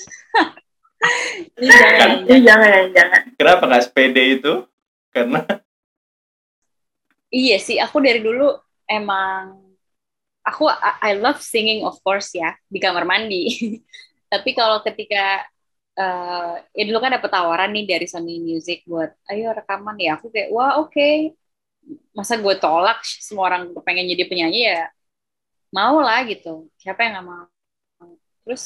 Ini 1.61 1.69
jangan. 1.71 2.09
ini 2.25 2.39
jangan, 2.41 2.67
jangan, 2.67 2.85
jangan. 2.97 3.23
Kenapa 3.37 3.63
nggak 3.69 3.85
sepede 3.85 4.23
itu? 4.41 4.53
Karena 5.13 5.45
Iya 7.29 7.57
sih, 7.61 7.77
aku 7.77 8.01
dari 8.01 8.25
dulu 8.25 8.49
emang 8.89 9.61
aku 10.41 10.71
I 11.03 11.19
love 11.19 11.43
singing 11.43 11.83
of 11.85 11.99
course 12.01 12.33
ya 12.33 12.55
di 12.71 12.79
kamar 12.81 13.05
mandi. 13.05 13.51
Tapi 14.33 14.51
kalau 14.57 14.81
ketika 14.83 15.45
eh 15.97 16.55
ya 16.77 16.85
dulu 16.85 17.01
kan 17.01 17.17
dapet 17.17 17.31
tawaran 17.33 17.73
nih 17.73 17.89
dari 17.89 18.05
Sony 18.05 18.37
Music 18.37 18.85
buat 18.85 19.17
ayo 19.33 19.57
rekaman 19.57 19.97
ya 19.97 20.21
aku 20.21 20.29
kayak 20.29 20.53
wah 20.53 20.77
oke 20.77 21.33
masa 22.13 22.37
gue 22.37 22.55
tolak 22.61 23.01
semua 23.01 23.49
orang 23.49 23.73
pengen 23.81 24.05
jadi 24.13 24.29
penyanyi 24.29 24.61
ya 24.77 24.93
mau 25.75 25.97
lah 26.03 26.23
gitu. 26.29 26.71
Siapa 26.81 27.01
yang 27.05 27.13
nggak 27.21 27.27
mau? 27.29 27.45
Terus 28.45 28.65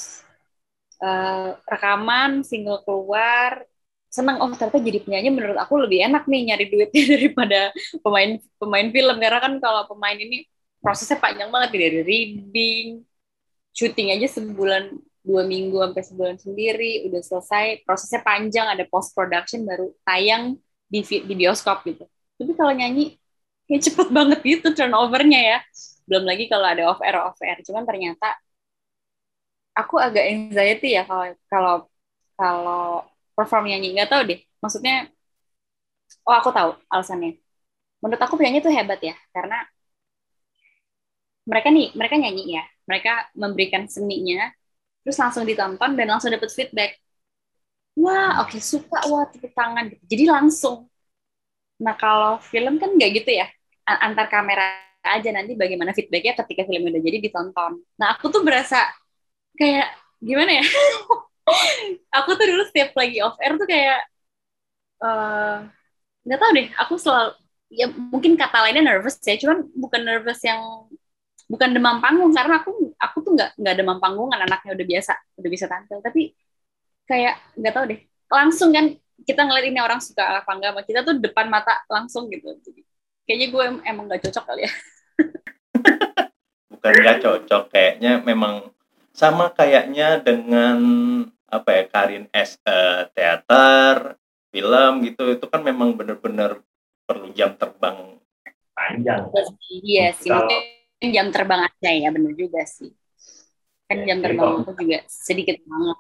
eh, 1.03 1.51
rekaman 1.68 2.30
single 2.46 2.80
keluar. 2.86 3.64
Seneng 4.11 4.42
oh 4.42 4.51
ternyata 4.59 4.82
jadi 4.82 4.98
penyanyi 5.07 5.30
menurut 5.30 5.55
aku 5.55 5.74
lebih 5.86 6.03
enak 6.03 6.26
nih 6.26 6.40
nyari 6.51 6.64
duitnya 6.66 7.03
daripada 7.14 7.61
pemain 8.05 8.30
pemain 8.61 8.88
film. 8.90 9.16
Karena 9.22 9.38
kan 9.44 9.55
kalau 9.62 9.82
pemain 9.90 10.18
ini 10.18 10.46
prosesnya 10.82 11.18
panjang 11.22 11.48
banget 11.55 11.70
dari 11.76 12.01
reading 12.03 12.86
syuting 13.70 14.11
aja 14.14 14.26
sebulan 14.40 14.98
dua 15.22 15.42
minggu 15.46 15.78
sampai 15.78 16.03
sebulan 16.03 16.36
sendiri 16.42 17.07
udah 17.07 17.22
selesai. 17.22 17.64
Prosesnya 17.86 18.20
panjang 18.26 18.66
ada 18.66 18.84
post 18.90 19.14
production 19.14 19.62
baru 19.62 19.94
tayang 20.03 20.59
di 20.90 21.01
di 21.07 21.34
bioskop 21.38 21.86
gitu. 21.86 22.05
Tapi 22.40 22.53
kalau 22.59 22.72
nyanyi 22.74 23.14
kayak 23.70 23.82
cepet 23.86 24.09
banget 24.11 24.38
gitu 24.42 24.68
turnovernya 24.74 25.40
ya 25.55 25.59
belum 26.11 26.24
lagi 26.26 26.44
kalau 26.50 26.66
ada 26.66 26.82
off 26.90 27.00
air 27.06 27.16
off 27.22 27.38
air 27.46 27.58
cuman 27.62 27.86
ternyata 27.86 28.34
aku 29.78 29.94
agak 29.96 30.24
anxiety 30.32 30.98
ya 30.98 31.02
kalau 31.08 31.24
kalau 31.52 31.74
kalau 32.40 32.84
perform 33.36 33.64
nyanyi. 33.68 33.96
Nggak 33.96 34.11
tahu 34.12 34.22
deh. 34.30 34.40
Maksudnya 34.62 34.94
oh 36.26 36.34
aku 36.36 36.50
tahu 36.52 36.70
alasannya. 36.92 37.40
Menurut 38.00 38.20
aku 38.24 38.34
penyanyi 38.40 38.61
tuh 38.64 38.72
hebat 38.72 39.00
ya 39.00 39.14
karena 39.34 39.64
mereka 41.48 41.68
nih 41.72 41.86
mereka 41.96 42.14
nyanyi 42.20 42.44
ya. 42.61 42.64
Mereka 42.88 43.12
memberikan 43.38 43.82
seninya 43.86 44.50
terus 45.00 45.16
langsung 45.16 45.44
ditonton 45.48 45.96
dan 45.96 46.06
langsung 46.12 46.30
dapet 46.32 46.50
feedback. 46.52 46.90
Wah 47.96 48.44
oke 48.44 48.58
suka 48.61 48.98
wah 49.08 49.24
tepuk 49.32 49.52
tangan. 49.56 49.92
Jadi 50.11 50.24
langsung. 50.28 50.88
Nah 51.80 51.96
kalau 51.96 52.40
film 52.40 52.76
kan 52.76 52.92
nggak 52.96 53.11
gitu 53.24 53.30
ya 53.40 53.46
antar 53.88 54.30
kamera 54.30 54.89
aja 55.01 55.28
nanti 55.32 55.57
bagaimana 55.57 55.96
feedbacknya 55.96 56.36
ketika 56.44 56.62
filmnya 56.68 56.96
udah 56.96 57.03
jadi 57.05 57.18
ditonton. 57.24 57.72
Nah 58.01 58.09
aku 58.16 58.28
tuh 58.28 58.42
berasa 58.44 58.84
kayak 59.59 59.88
gimana 60.20 60.61
ya? 60.61 60.64
Aku 62.22 62.38
tuh 62.38 62.46
dulu 62.46 62.62
setiap 62.70 62.94
lagi 62.94 63.18
off 63.26 63.34
air 63.42 63.59
tuh 63.59 63.66
kayak 63.66 64.07
eh, 65.03 65.57
nggak 66.26 66.38
tahu 66.40 66.51
deh 66.59 66.68
aku 66.82 66.94
selalu 67.01 67.30
ya 67.70 67.86
mungkin 68.12 68.34
kata 68.34 68.57
lainnya 68.66 68.82
nervous 68.84 69.16
ya 69.24 69.36
cuman 69.40 69.59
bukan 69.74 70.03
nervous 70.05 70.40
yang 70.44 70.61
bukan 71.51 71.70
demam 71.74 71.98
panggung 72.05 72.30
karena 72.34 72.62
aku 72.62 72.70
aku 72.98 73.16
tuh 73.26 73.32
nggak 73.36 73.51
nggak 73.59 73.74
demam 73.78 73.98
panggungan 74.03 74.38
anaknya 74.38 74.70
udah 74.76 74.86
biasa 74.86 75.12
udah 75.40 75.51
bisa 75.51 75.66
tampil. 75.70 75.98
Tapi 76.05 76.22
kayak 77.09 77.34
nggak 77.59 77.72
tahu 77.74 77.84
deh 77.92 78.01
langsung 78.30 78.70
kan 78.76 78.86
kita 79.28 79.40
ngeliat 79.44 79.66
ini 79.68 79.80
orang 79.82 80.01
suka 80.01 80.40
apa 80.42 80.51
enggak 80.57 80.72
kita 80.88 81.01
tuh 81.07 81.14
depan 81.20 81.46
mata 81.53 81.74
langsung 81.90 82.30
gitu. 82.32 82.48
Jadi, 82.64 82.80
kayaknya 83.30 83.48
gue 83.54 83.62
em- 83.62 83.84
emang 83.86 84.10
nggak 84.10 84.26
cocok 84.26 84.42
kali 84.42 84.66
ya. 84.66 84.72
Bukan 86.74 86.92
nggak 86.98 87.18
cocok 87.22 87.62
kayaknya 87.70 88.18
memang 88.26 88.74
sama 89.14 89.54
kayaknya 89.54 90.18
dengan 90.18 90.78
apa 91.46 91.70
ya 91.78 91.82
Karin 91.86 92.26
S 92.34 92.58
eh, 92.66 93.06
teater 93.14 94.18
film 94.50 95.06
gitu 95.06 95.30
itu 95.30 95.46
kan 95.46 95.62
memang 95.62 95.94
bener-bener 95.94 96.58
perlu 97.06 97.30
jam 97.30 97.54
terbang 97.54 98.18
panjang. 98.74 99.30
Iya 99.70 100.10
sih 100.18 100.26
Kalau- 100.26 100.50
mungkin 100.50 101.08
jam 101.14 101.26
terbang 101.30 101.60
aja 101.70 101.90
ya 101.94 102.10
bener 102.10 102.34
juga 102.34 102.66
sih. 102.66 102.90
Kan 103.86 104.02
Ya, 104.02 104.10
jam 104.10 104.18
terbang 104.26 104.58
aku 104.58 104.74
juga 104.74 105.06
sedikit 105.06 105.54
banget. 105.70 105.98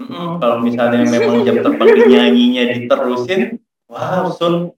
Mm-mm, 0.00 0.40
kalau 0.40 0.56
misalnya 0.64 1.04
memang 1.04 1.36
jam 1.46 1.56
terbang 1.60 1.88
dinyanyinya 2.00 2.64
diterusin 2.80 3.60
wow 3.92 4.32
soon 4.32 4.72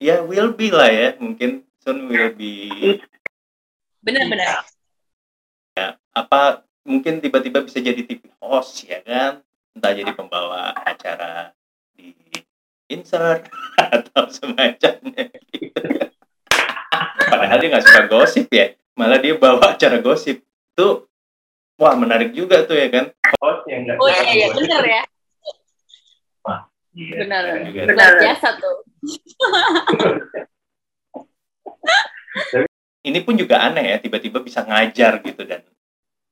ya 0.00 0.24
will 0.24 0.56
be 0.56 0.72
lah 0.72 0.88
ya. 0.88 1.08
Mungkin 1.20 1.62
soon 1.84 2.08
will 2.08 2.32
be. 2.34 2.98
Bener-bener 4.00 4.64
apa 6.10 6.66
mungkin 6.82 7.22
tiba-tiba 7.22 7.62
bisa 7.62 7.78
jadi 7.78 8.02
TV 8.02 8.22
host 8.42 8.86
ya 8.86 9.00
kan? 9.06 9.42
Entah 9.76 9.92
jadi 9.94 10.10
pembawa 10.12 10.74
acara 10.74 11.54
di 11.94 12.14
insert 12.90 13.46
atau 13.94 14.26
semacamnya 14.26 15.30
gitu. 15.54 15.82
padahal 17.30 17.62
dia 17.62 17.68
nggak 17.70 17.84
suka 17.86 18.02
gosip 18.10 18.46
ya. 18.50 18.74
Malah 18.98 19.22
dia 19.22 19.38
bawa 19.38 19.78
acara 19.78 20.02
gosip. 20.02 20.42
Tuh 20.74 21.06
wah 21.78 21.94
menarik 21.94 22.34
juga 22.34 22.66
tuh 22.66 22.74
ya 22.74 22.90
kan? 22.90 23.04
Host 23.38 23.62
yang 23.70 23.86
nggak 23.86 23.96
oh 24.02 24.08
iya 24.10 24.32
iya 24.34 24.48
bener 24.50 24.82
ya 24.82 25.02
Iya. 26.90 27.22
bener 27.22 27.44
juga. 27.70 27.82
luar 27.94 28.12
biasa 28.18 28.48
tuh. 28.58 28.76
Ini 33.00 33.18
pun 33.24 33.32
juga 33.32 33.64
aneh 33.64 33.96
ya 33.96 33.98
tiba-tiba 33.98 34.44
bisa 34.44 34.60
ngajar 34.60 35.24
gitu 35.24 35.42
dan 35.48 35.64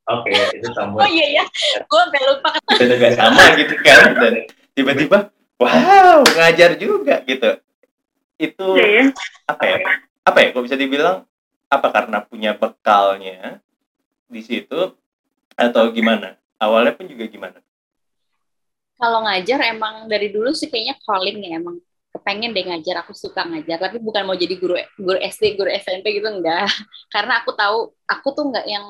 oke 0.05 0.29
itu 0.29 0.69
oh 0.69 0.73
sambut 0.77 1.01
iya. 1.09 1.41
Ya 1.41 1.45
gue 1.81 1.99
sampai 2.05 2.21
lupa. 2.29 2.49
Kita 2.77 2.85
juga 2.85 3.09
sama 3.17 3.43
gitu 3.57 3.75
kan 3.81 4.13
dan 4.13 4.33
tiba-tiba 4.77 5.17
wow 5.57 6.21
ngajar 6.21 6.77
juga 6.77 7.25
gitu. 7.25 7.57
Itu 8.39 8.77
Iya, 8.77 8.87
ya. 8.87 9.03
apa 9.49 9.63
ya? 9.65 9.77
Apa 10.23 10.37
ya? 10.45 10.47
Kok 10.53 10.63
bisa 10.69 10.77
dibilang 10.77 11.25
apa 11.69 11.87
karena 11.89 12.21
punya 12.21 12.53
bekalnya 12.53 13.59
di 14.29 14.41
situ 14.45 14.93
atau 15.57 15.83
gimana? 15.89 16.37
Awalnya 16.61 16.93
pun 16.93 17.07
juga 17.09 17.25
gimana 17.25 17.57
kalau 18.99 19.23
ngajar 19.23 19.59
emang 19.71 20.11
dari 20.11 20.29
dulu 20.29 20.51
sih 20.51 20.67
kayaknya 20.67 20.99
calling 21.07 21.39
ya 21.39 21.57
emang 21.57 21.79
kepengen 22.11 22.51
deh 22.51 22.65
ngajar 22.67 23.05
aku 23.05 23.15
suka 23.15 23.47
ngajar 23.47 23.79
tapi 23.79 23.97
bukan 24.01 24.27
mau 24.27 24.35
jadi 24.35 24.59
guru 24.59 24.75
guru 24.99 25.19
SD 25.23 25.55
guru 25.55 25.71
SMP 25.71 26.19
gitu 26.19 26.27
enggak 26.27 26.67
karena 27.13 27.39
aku 27.39 27.55
tahu 27.55 27.95
aku 28.03 28.27
tuh 28.35 28.43
enggak 28.51 28.65
yang 28.67 28.85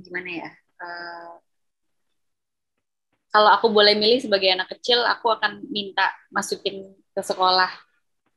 gimana 0.00 0.30
ya 0.30 0.50
eh, 0.80 1.34
kalau 3.34 3.50
aku 3.50 3.66
boleh 3.66 3.98
milih 3.98 4.22
sebagai 4.22 4.46
anak 4.54 4.70
kecil, 4.78 5.02
aku 5.02 5.26
akan 5.26 5.66
minta 5.66 6.14
masukin 6.30 6.94
ke 7.10 7.18
sekolah 7.18 7.66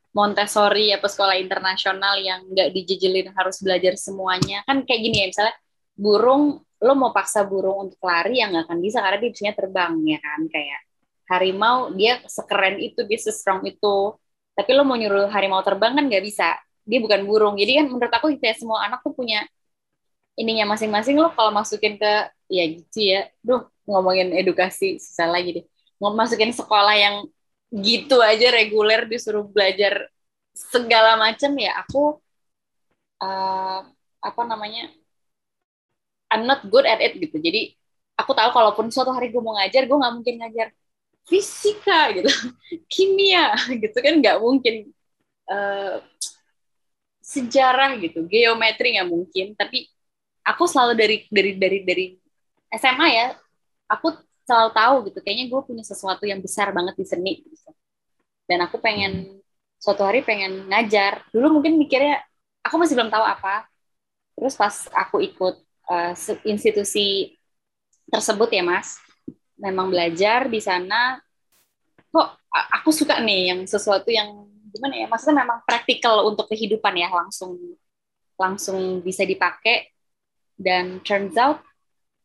Montessori 0.10 0.90
apa 0.90 1.06
sekolah 1.06 1.38
internasional 1.38 2.18
yang 2.18 2.50
nggak 2.50 2.74
dijejelin 2.74 3.30
harus 3.38 3.62
belajar 3.62 3.94
semuanya. 3.94 4.66
Kan 4.66 4.82
kayak 4.90 5.02
gini 5.06 5.18
ya, 5.22 5.26
misalnya 5.30 5.56
burung, 5.94 6.66
lo 6.84 6.94
mau 6.94 7.12
paksa 7.16 7.42
burung 7.48 7.90
untuk 7.90 8.00
lari 8.06 8.42
yang 8.42 8.54
nggak 8.54 8.66
akan 8.70 8.80
bisa 8.82 9.02
karena 9.02 9.18
dia 9.22 9.32
bisa 9.34 9.54
terbang 9.54 9.94
ya 10.06 10.20
kan? 10.22 10.42
Kayak 10.50 10.80
harimau 11.28 11.78
dia 11.96 12.14
sekeren 12.30 12.76
itu 12.80 13.00
dia 13.06 13.20
sestrong 13.20 13.62
itu. 13.66 14.16
Tapi 14.58 14.70
lo 14.74 14.84
mau 14.88 14.98
nyuruh 14.98 15.30
harimau 15.30 15.62
terbang 15.66 15.94
kan 15.98 16.06
nggak 16.06 16.24
bisa. 16.26 16.58
Dia 16.88 17.00
bukan 17.04 17.22
burung. 17.28 17.56
Jadi 17.60 17.72
kan 17.84 17.86
menurut 17.92 18.14
aku 18.14 18.34
kayak 18.40 18.58
semua 18.62 18.86
anak 18.86 19.04
tuh 19.06 19.14
punya 19.14 19.46
ininya 20.40 20.74
masing-masing 20.74 21.18
lo. 21.18 21.34
Kalau 21.34 21.52
masukin 21.54 21.98
ke 22.02 22.12
ya 22.50 22.64
gitu 22.70 23.00
ya. 23.02 23.30
Duh 23.42 23.66
ngomongin 23.90 24.34
edukasi 24.36 25.02
susah 25.02 25.28
lagi 25.30 25.62
deh. 25.62 25.66
Mau 25.98 26.14
masukin 26.14 26.54
sekolah 26.54 26.94
yang 26.94 27.16
gitu 27.74 28.24
aja 28.24 28.48
reguler 28.54 29.04
disuruh 29.10 29.44
belajar 29.44 30.08
segala 30.56 31.20
macam 31.20 31.52
ya 31.60 31.84
aku 31.84 32.18
uh, 33.22 33.82
apa 34.24 34.42
namanya 34.48 34.90
I'm 36.38 36.46
not 36.46 36.62
good 36.70 36.86
at 36.86 37.02
it 37.02 37.18
gitu. 37.18 37.42
Jadi 37.42 37.74
aku 38.14 38.32
tahu 38.38 38.50
kalaupun 38.54 38.94
suatu 38.94 39.10
hari 39.10 39.34
gue 39.34 39.42
mau 39.42 39.58
ngajar 39.58 39.90
gue 39.90 39.98
nggak 39.98 40.14
mungkin 40.14 40.36
ngajar 40.46 40.68
fisika 41.26 42.14
gitu. 42.14 42.30
Kimia 42.94 43.58
gitu 43.82 43.98
kan 43.98 44.14
nggak 44.22 44.38
mungkin. 44.38 44.94
Uh, 45.48 46.04
sejarah 47.28 48.00
gitu 48.00 48.24
geometri 48.30 48.96
nggak 48.96 49.10
mungkin. 49.10 49.58
Tapi 49.58 49.90
aku 50.48 50.64
selalu 50.64 50.94
dari 50.96 51.18
dari 51.28 51.52
dari 51.60 51.80
dari 51.84 52.06
SMA 52.72 53.08
ya 53.12 53.28
aku 53.92 54.16
selalu 54.48 54.70
tahu 54.72 54.96
gitu 55.12 55.20
kayaknya 55.20 55.46
gue 55.52 55.62
punya 55.68 55.84
sesuatu 55.84 56.24
yang 56.24 56.40
besar 56.40 56.72
banget 56.72 56.96
di 56.96 57.06
seni 57.08 57.44
gitu. 57.44 57.72
dan 58.48 58.64
aku 58.64 58.80
pengen 58.80 59.44
suatu 59.76 60.08
hari 60.08 60.24
pengen 60.24 60.72
ngajar. 60.72 61.28
Dulu 61.36 61.60
mungkin 61.60 61.76
mikirnya 61.76 62.24
aku 62.64 62.80
masih 62.80 62.96
belum 62.96 63.12
tahu 63.12 63.26
apa. 63.28 63.68
Terus 64.40 64.56
pas 64.56 64.88
aku 64.96 65.20
ikut 65.20 65.67
uh, 65.88 66.14
institusi 66.48 67.36
tersebut 68.08 68.50
ya 68.52 68.64
mas 68.64 69.00
memang 69.60 69.90
belajar 69.92 70.48
di 70.48 70.62
sana 70.62 71.20
kok 72.14 72.40
aku 72.52 72.90
suka 72.94 73.20
nih 73.20 73.52
yang 73.52 73.62
sesuatu 73.68 74.08
yang 74.08 74.48
gimana 74.72 75.04
ya 75.04 75.08
maksudnya 75.10 75.44
memang 75.44 75.60
praktikal 75.66 76.24
untuk 76.30 76.48
kehidupan 76.48 76.94
ya 76.96 77.10
langsung 77.12 77.58
langsung 78.38 79.02
bisa 79.02 79.26
dipakai 79.26 79.90
dan 80.58 81.02
turns 81.02 81.36
out 81.36 81.62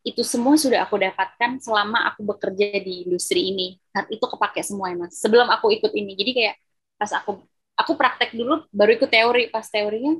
itu 0.02 0.22
semua 0.26 0.58
sudah 0.58 0.82
aku 0.82 0.98
dapatkan 0.98 1.62
selama 1.62 2.10
aku 2.10 2.26
bekerja 2.26 2.82
di 2.82 3.06
industri 3.06 3.54
ini. 3.54 3.78
Saat 3.94 4.10
itu 4.10 4.22
kepake 4.22 4.60
semua 4.66 4.90
ya 4.90 4.98
mas. 4.98 5.14
Sebelum 5.14 5.46
aku 5.46 5.70
ikut 5.70 5.94
ini, 5.94 6.18
jadi 6.18 6.30
kayak 6.34 6.56
pas 6.98 7.10
aku 7.14 7.46
aku 7.78 7.92
praktek 7.94 8.34
dulu, 8.34 8.66
baru 8.74 8.98
ikut 8.98 9.10
teori. 9.10 9.46
Pas 9.54 9.62
teorinya, 9.70 10.18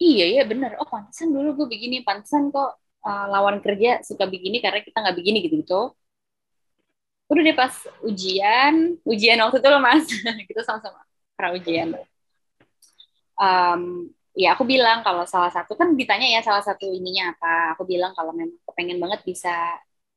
iya 0.00 0.24
iya 0.32 0.42
bener. 0.48 0.74
Oh 0.80 0.88
pantesan 0.88 1.28
dulu 1.36 1.48
gue 1.64 1.66
begini, 1.76 2.02
pantesan 2.02 2.48
kok 2.48 2.80
uh, 3.04 3.26
lawan 3.28 3.60
kerja 3.64 4.00
suka 4.00 4.24
begini 4.26 4.58
karena 4.64 4.80
kita 4.80 4.96
nggak 5.04 5.16
begini 5.20 5.38
gitu 5.44 5.56
gitu. 5.62 5.80
Udah 7.30 7.42
deh 7.46 7.54
pas 7.54 7.74
ujian, 8.02 8.98
ujian 9.06 9.38
waktu 9.38 9.62
itu 9.62 9.68
loh 9.70 9.78
mas, 9.78 10.04
kita 10.50 10.60
sama-sama 10.66 11.00
pra 11.38 11.54
ujian. 11.54 11.94
Um, 13.38 14.10
ya 14.34 14.54
aku 14.54 14.64
bilang 14.66 15.02
kalau 15.06 15.24
salah 15.26 15.50
satu 15.50 15.74
kan 15.74 15.94
ditanya 15.96 16.26
ya 16.28 16.40
salah 16.44 16.62
satu 16.62 16.86
ininya 16.86 17.34
apa 17.34 17.74
aku 17.74 17.82
bilang 17.88 18.14
kalau 18.14 18.30
memang 18.30 18.56
pengen 18.76 19.00
banget 19.02 19.20
bisa 19.26 19.52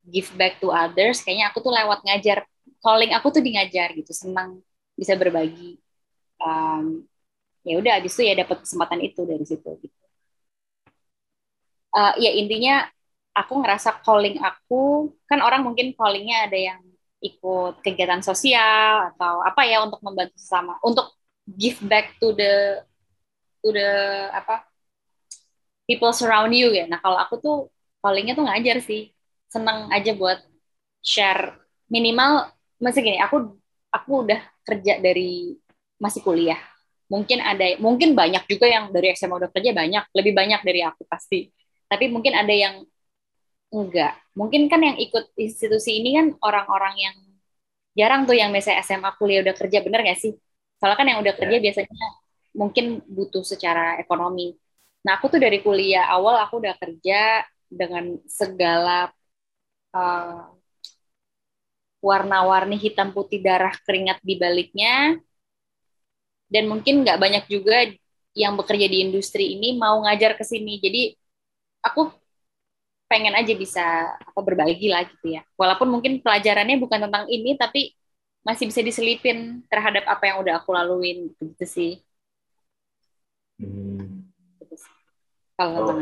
give 0.05 0.29
back 0.37 0.59
to 0.61 0.69
others 0.69 1.23
kayaknya 1.23 1.49
aku 1.49 1.63
tuh 1.63 1.73
lewat 1.73 2.03
ngajar 2.05 2.45
calling 2.83 3.11
aku 3.15 3.27
tuh 3.33 3.41
di 3.41 3.55
ngajar 3.55 3.95
gitu 3.95 4.11
senang 4.11 4.59
bisa 4.93 5.15
berbagi 5.17 5.79
um, 6.43 7.01
ya 7.63 7.79
udah 7.79 7.91
abis 7.99 8.13
itu 8.19 8.23
ya 8.27 8.33
dapat 8.43 8.57
kesempatan 8.63 8.99
itu 9.03 9.21
dari 9.23 9.45
situ 9.47 9.69
gitu 9.79 9.97
uh, 11.95 12.13
ya 12.19 12.31
intinya 12.35 12.87
aku 13.33 13.63
ngerasa 13.63 14.03
calling 14.05 14.37
aku 14.43 15.11
kan 15.25 15.39
orang 15.41 15.65
mungkin 15.65 15.95
callingnya 15.97 16.47
ada 16.51 16.59
yang 16.59 16.81
ikut 17.23 17.79
kegiatan 17.79 18.19
sosial 18.19 19.15
atau 19.15 19.39
apa 19.41 19.63
ya 19.63 19.79
untuk 19.81 20.03
membantu 20.03 20.35
sesama 20.35 20.75
untuk 20.83 21.15
give 21.47 21.79
back 21.87 22.19
to 22.19 22.35
the 22.35 22.83
to 23.63 23.71
the 23.71 23.89
apa 24.35 24.67
people 25.87 26.11
surround 26.15 26.51
you 26.55 26.71
ya. 26.71 26.87
Nah 26.87 26.99
kalau 27.03 27.17
aku 27.19 27.39
tuh 27.39 27.57
palingnya 28.03 28.33
tuh 28.35 28.45
ngajar 28.47 28.79
sih, 28.83 29.11
seneng 29.51 29.91
aja 29.91 30.11
buat 30.15 30.39
share 31.03 31.59
minimal 31.91 32.51
masih 32.79 33.03
gini. 33.03 33.19
Aku 33.23 33.59
aku 33.91 34.11
udah 34.27 34.39
kerja 34.67 34.99
dari 34.99 35.55
masih 35.99 36.23
kuliah. 36.23 36.59
Mungkin 37.11 37.39
ada, 37.43 37.65
mungkin 37.77 38.15
banyak 38.15 38.43
juga 38.47 38.65
yang 38.67 38.89
dari 38.89 39.13
SMA 39.13 39.35
udah 39.37 39.51
kerja 39.51 39.71
banyak, 39.75 40.03
lebih 40.15 40.33
banyak 40.33 40.61
dari 40.63 40.81
aku 40.81 41.03
pasti. 41.05 41.51
Tapi 41.87 42.09
mungkin 42.09 42.33
ada 42.33 42.53
yang 42.53 42.83
enggak. 43.73 44.17
Mungkin 44.33 44.71
kan 44.71 44.81
yang 44.81 44.97
ikut 44.97 45.33
institusi 45.37 46.01
ini 46.01 46.17
kan 46.17 46.27
orang-orang 46.41 46.95
yang 46.97 47.15
jarang 47.93 48.25
tuh 48.25 48.33
yang 48.33 48.49
misalnya 48.49 48.81
SMA 48.81 49.13
kuliah 49.17 49.45
udah 49.45 49.55
kerja, 49.57 49.81
bener 49.85 50.01
gak 50.01 50.19
sih? 50.19 50.33
Soalnya 50.81 50.97
kan 50.97 51.07
yang 51.07 51.19
udah 51.21 51.33
kerja 51.37 51.57
yeah. 51.59 51.63
biasanya 51.63 52.05
mungkin 52.53 52.85
butuh 53.05 53.45
secara 53.45 53.97
ekonomi. 54.01 54.57
Nah, 55.03 55.19
aku 55.19 55.27
tuh 55.35 55.41
dari 55.41 55.59
kuliah 55.59 56.07
awal 56.09 56.39
aku 56.41 56.63
udah 56.63 56.75
kerja 56.79 57.43
dengan 57.67 58.17
segala 58.29 59.11
uh, 59.91 60.53
warna-warni 62.03 62.75
hitam 62.75 63.15
putih 63.15 63.39
darah 63.39 63.73
keringat 63.83 64.19
di 64.21 64.35
baliknya. 64.35 65.17
Dan 66.53 66.69
mungkin 66.69 67.01
nggak 67.01 67.17
banyak 67.17 67.43
juga 67.49 67.89
yang 68.37 68.53
bekerja 68.53 68.85
di 68.85 69.09
industri 69.09 69.57
ini 69.57 69.73
mau 69.73 70.05
ngajar 70.05 70.37
ke 70.37 70.45
sini. 70.45 70.77
Jadi 70.77 71.17
aku 71.81 72.13
pengen 73.09 73.33
aja 73.33 73.53
bisa 73.57 74.13
apa 74.13 74.39
berbagi 74.45 74.93
lah 74.93 75.05
gitu 75.09 75.33
ya. 75.33 75.41
Walaupun 75.57 75.89
mungkin 75.89 76.21
pelajarannya 76.21 76.77
bukan 76.77 77.09
tentang 77.09 77.25
ini, 77.29 77.57
tapi 77.57 77.97
masih 78.45 78.69
bisa 78.69 78.85
diselipin 78.85 79.65
terhadap 79.71 80.05
apa 80.05 80.29
yang 80.29 80.37
udah 80.45 80.61
aku 80.61 80.69
laluin 80.75 81.33
gitu 81.41 81.65
sih. 81.65 81.91
Hmm. 83.57 84.29
Kalau 85.53 85.85
oh, 85.85 85.95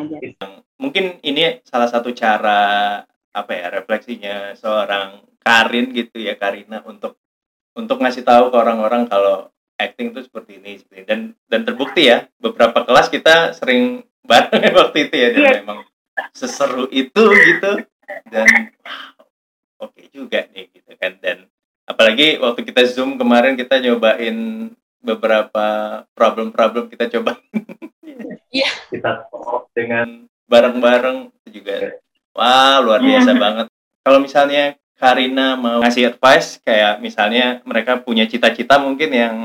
Mungkin 0.80 1.20
ini 1.22 1.60
salah 1.68 1.92
satu 1.92 2.16
cara 2.16 3.04
apa 3.32 3.52
ya 3.52 3.68
refleksinya 3.72 4.56
seorang 4.56 5.24
Karin 5.44 5.92
gitu 5.92 6.20
ya 6.20 6.36
Karina 6.40 6.84
untuk 6.88 7.20
untuk 7.76 8.00
ngasih 8.00 8.24
tahu 8.24 8.52
ke 8.52 8.58
orang-orang 8.58 9.08
kalau 9.08 9.52
acting 9.82 10.14
itu 10.14 10.22
seperti 10.26 10.62
ini 10.62 10.78
seperti 10.78 10.98
ini. 11.02 11.08
dan 11.08 11.20
dan 11.50 11.62
terbukti 11.66 12.08
ya 12.10 12.30
beberapa 12.38 12.86
kelas 12.86 13.08
kita 13.10 13.58
sering 13.58 14.06
bareng 14.30 14.74
waktu 14.78 15.10
itu 15.10 15.16
ya 15.18 15.30
dan 15.34 15.42
yeah. 15.42 15.54
memang 15.64 15.80
seseru 16.36 16.86
itu 16.94 17.24
gitu 17.34 17.72
dan 18.30 18.48
oke 19.82 19.92
okay 19.92 20.06
juga 20.14 20.46
nih 20.54 20.70
gitu 20.70 20.92
kan 21.00 21.18
dan 21.20 21.50
apalagi 21.90 22.38
waktu 22.38 22.62
kita 22.64 22.86
zoom 22.88 23.18
kemarin 23.18 23.58
kita 23.58 23.82
nyobain 23.82 24.70
beberapa 25.02 25.68
problem-problem 26.14 26.88
kita 26.88 27.10
coba. 27.20 27.36
Iya. 28.52 28.68
kita 28.92 29.32
dengan 29.72 30.28
bareng-bareng 30.52 31.32
juga. 31.48 31.96
Wah, 32.36 32.84
luar 32.84 33.00
biasa 33.00 33.32
yeah. 33.32 33.40
banget. 33.40 33.68
Kalau 34.04 34.20
misalnya 34.20 34.64
Karina 35.00 35.56
mau 35.56 35.80
ngasih 35.80 36.12
advice 36.12 36.60
kayak 36.60 37.00
misalnya 37.00 37.64
mereka 37.64 38.04
punya 38.04 38.28
cita-cita 38.28 38.76
mungkin 38.76 39.10
yang 39.16 39.36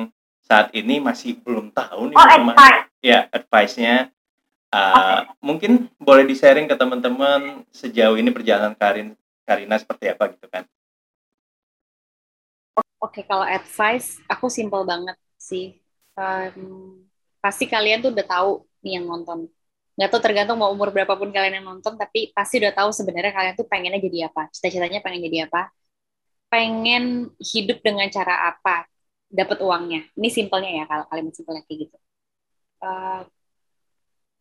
saat 0.46 0.70
ini 0.72 1.02
masih 1.02 1.42
belum 1.42 1.74
tahu 1.74 2.14
nih 2.14 2.16
oh, 2.16 2.26
advice. 2.26 2.86
ya 3.02 3.26
advice-nya 3.34 4.14
uh, 4.70 4.94
okay. 4.94 5.20
mungkin 5.42 5.90
boleh 5.98 6.22
di-sharing 6.22 6.70
ke 6.70 6.78
teman-teman 6.78 7.66
sejauh 7.74 8.14
ini 8.14 8.30
perjalanan 8.30 8.78
Karin 8.78 9.18
Karina 9.46 9.78
seperti 9.78 10.10
apa 10.10 10.34
gitu 10.34 10.50
kan. 10.50 10.66
Oke, 12.98 13.22
okay, 13.22 13.24
kalau 13.28 13.46
advice 13.46 14.18
aku 14.26 14.50
simple 14.50 14.82
banget 14.82 15.14
sih. 15.38 15.78
Um, 16.18 17.06
pasti 17.38 17.70
kalian 17.70 18.02
tuh 18.02 18.10
udah 18.10 18.26
tahu 18.26 18.66
nih 18.82 18.98
yang 18.98 19.06
nonton. 19.06 19.46
Nggak 19.94 20.10
tahu 20.10 20.20
tergantung 20.20 20.58
mau 20.58 20.74
umur 20.74 20.90
berapapun 20.90 21.30
kalian 21.30 21.62
yang 21.62 21.66
nonton, 21.70 21.94
tapi 21.94 22.34
pasti 22.34 22.58
udah 22.58 22.74
tahu 22.74 22.90
sebenarnya 22.90 23.32
kalian 23.32 23.54
tuh 23.54 23.68
pengennya 23.70 24.02
jadi 24.02 24.28
apa. 24.28 24.50
Cita-citanya 24.50 24.98
pengen 25.00 25.22
jadi 25.30 25.46
apa. 25.46 25.70
Pengen 26.50 27.30
hidup 27.38 27.78
dengan 27.86 28.10
cara 28.10 28.50
apa. 28.50 28.90
Dapat 29.26 29.58
uangnya. 29.62 30.06
Ini 30.14 30.28
simpelnya 30.30 30.70
ya, 30.82 30.84
kalau 30.90 31.04
kalian 31.10 31.34
simpelnya 31.34 31.62
kayak 31.66 31.78
gitu. 31.88 31.96
Uh, 32.82 33.22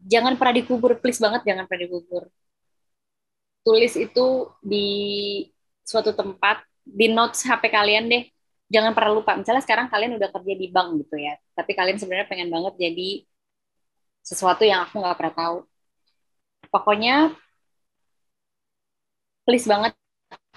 jangan 0.04 0.38
pernah 0.38 0.56
dikubur, 0.60 1.00
please 1.02 1.20
banget 1.20 1.42
jangan 1.48 1.66
pernah 1.66 1.90
dikubur. 1.90 2.24
Tulis 3.66 3.94
itu 3.98 4.26
di 4.62 4.88
suatu 5.82 6.14
tempat, 6.14 6.62
di 6.86 7.10
notes 7.10 7.42
HP 7.42 7.74
kalian 7.74 8.06
deh, 8.06 8.24
jangan 8.70 8.92
pernah 8.98 9.12
lupa 9.14 9.38
misalnya 9.38 9.62
sekarang 9.62 9.88
kalian 9.94 10.18
udah 10.18 10.30
kerja 10.34 10.54
di 10.58 10.68
bank 10.74 11.06
gitu 11.06 11.16
ya 11.22 11.38
tapi 11.54 11.72
kalian 11.78 11.98
sebenarnya 12.02 12.28
pengen 12.30 12.50
banget 12.50 12.74
jadi 12.82 13.10
sesuatu 14.26 14.66
yang 14.66 14.90
aku 14.90 14.98
nggak 14.98 15.18
pernah 15.22 15.36
tahu 15.38 15.58
pokoknya 16.74 17.38
please 19.46 19.70
banget 19.70 19.94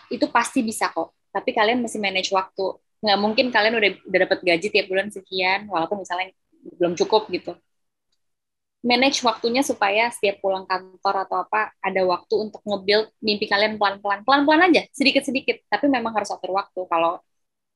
itu 0.09 0.25
pasti 0.33 0.65
bisa 0.65 0.89
kok 0.89 1.13
tapi 1.29 1.53
kalian 1.53 1.85
mesti 1.85 2.01
manage 2.01 2.33
waktu 2.33 2.81
nggak 2.99 3.19
mungkin 3.23 3.47
kalian 3.55 3.75
udah 3.79 3.91
udah 4.11 4.19
dapat 4.27 4.39
gaji 4.43 4.67
tiap 4.75 4.87
bulan 4.91 5.09
sekian 5.15 5.71
walaupun 5.71 6.03
misalnya 6.03 6.35
belum 6.79 6.95
cukup 6.99 7.31
gitu. 7.31 7.53
Manage 8.79 9.27
waktunya 9.27 9.63
supaya 9.67 10.07
setiap 10.15 10.39
pulang 10.39 10.63
kantor 10.63 11.15
atau 11.27 11.43
apa 11.43 11.75
ada 11.83 11.99
waktu 12.07 12.35
untuk 12.39 12.63
nge-build 12.63 13.11
mimpi 13.19 13.51
kalian 13.51 13.75
pelan-pelan. 13.75 14.23
Pelan-pelan 14.23 14.71
aja 14.71 14.87
sedikit-sedikit. 14.95 15.67
Tapi 15.67 15.91
memang 15.91 16.15
harus 16.15 16.31
atur 16.31 16.55
waktu. 16.55 16.87
Kalau 16.87 17.19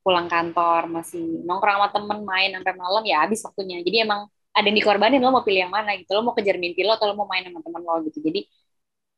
pulang 0.03 0.27
kantor 0.31 0.87
masih 0.91 1.43
nongkrong 1.47 1.75
sama 1.79 1.87
temen 1.95 2.19
main 2.27 2.49
sampai 2.55 2.73
malam 2.79 3.03
ya 3.03 3.23
habis 3.23 3.39
waktunya. 3.43 3.83
Jadi 3.83 4.03
emang 4.07 4.31
ada 4.55 4.65
yang 4.69 4.77
dikorbanin 4.79 5.19
lo 5.23 5.31
mau 5.35 5.43
pilih 5.43 5.67
yang 5.67 5.73
mana 5.75 5.91
gitu. 5.99 6.11
Lo 6.15 6.23
mau 6.23 6.35
kejar 6.37 6.55
mimpi 6.55 6.83
lo 6.87 6.95
atau 6.95 7.11
lo 7.11 7.15
mau 7.19 7.27
main 7.27 7.43
sama 7.47 7.59
temen 7.59 7.81
lo 7.83 7.93
gitu. 8.07 8.19
Jadi 8.23 8.39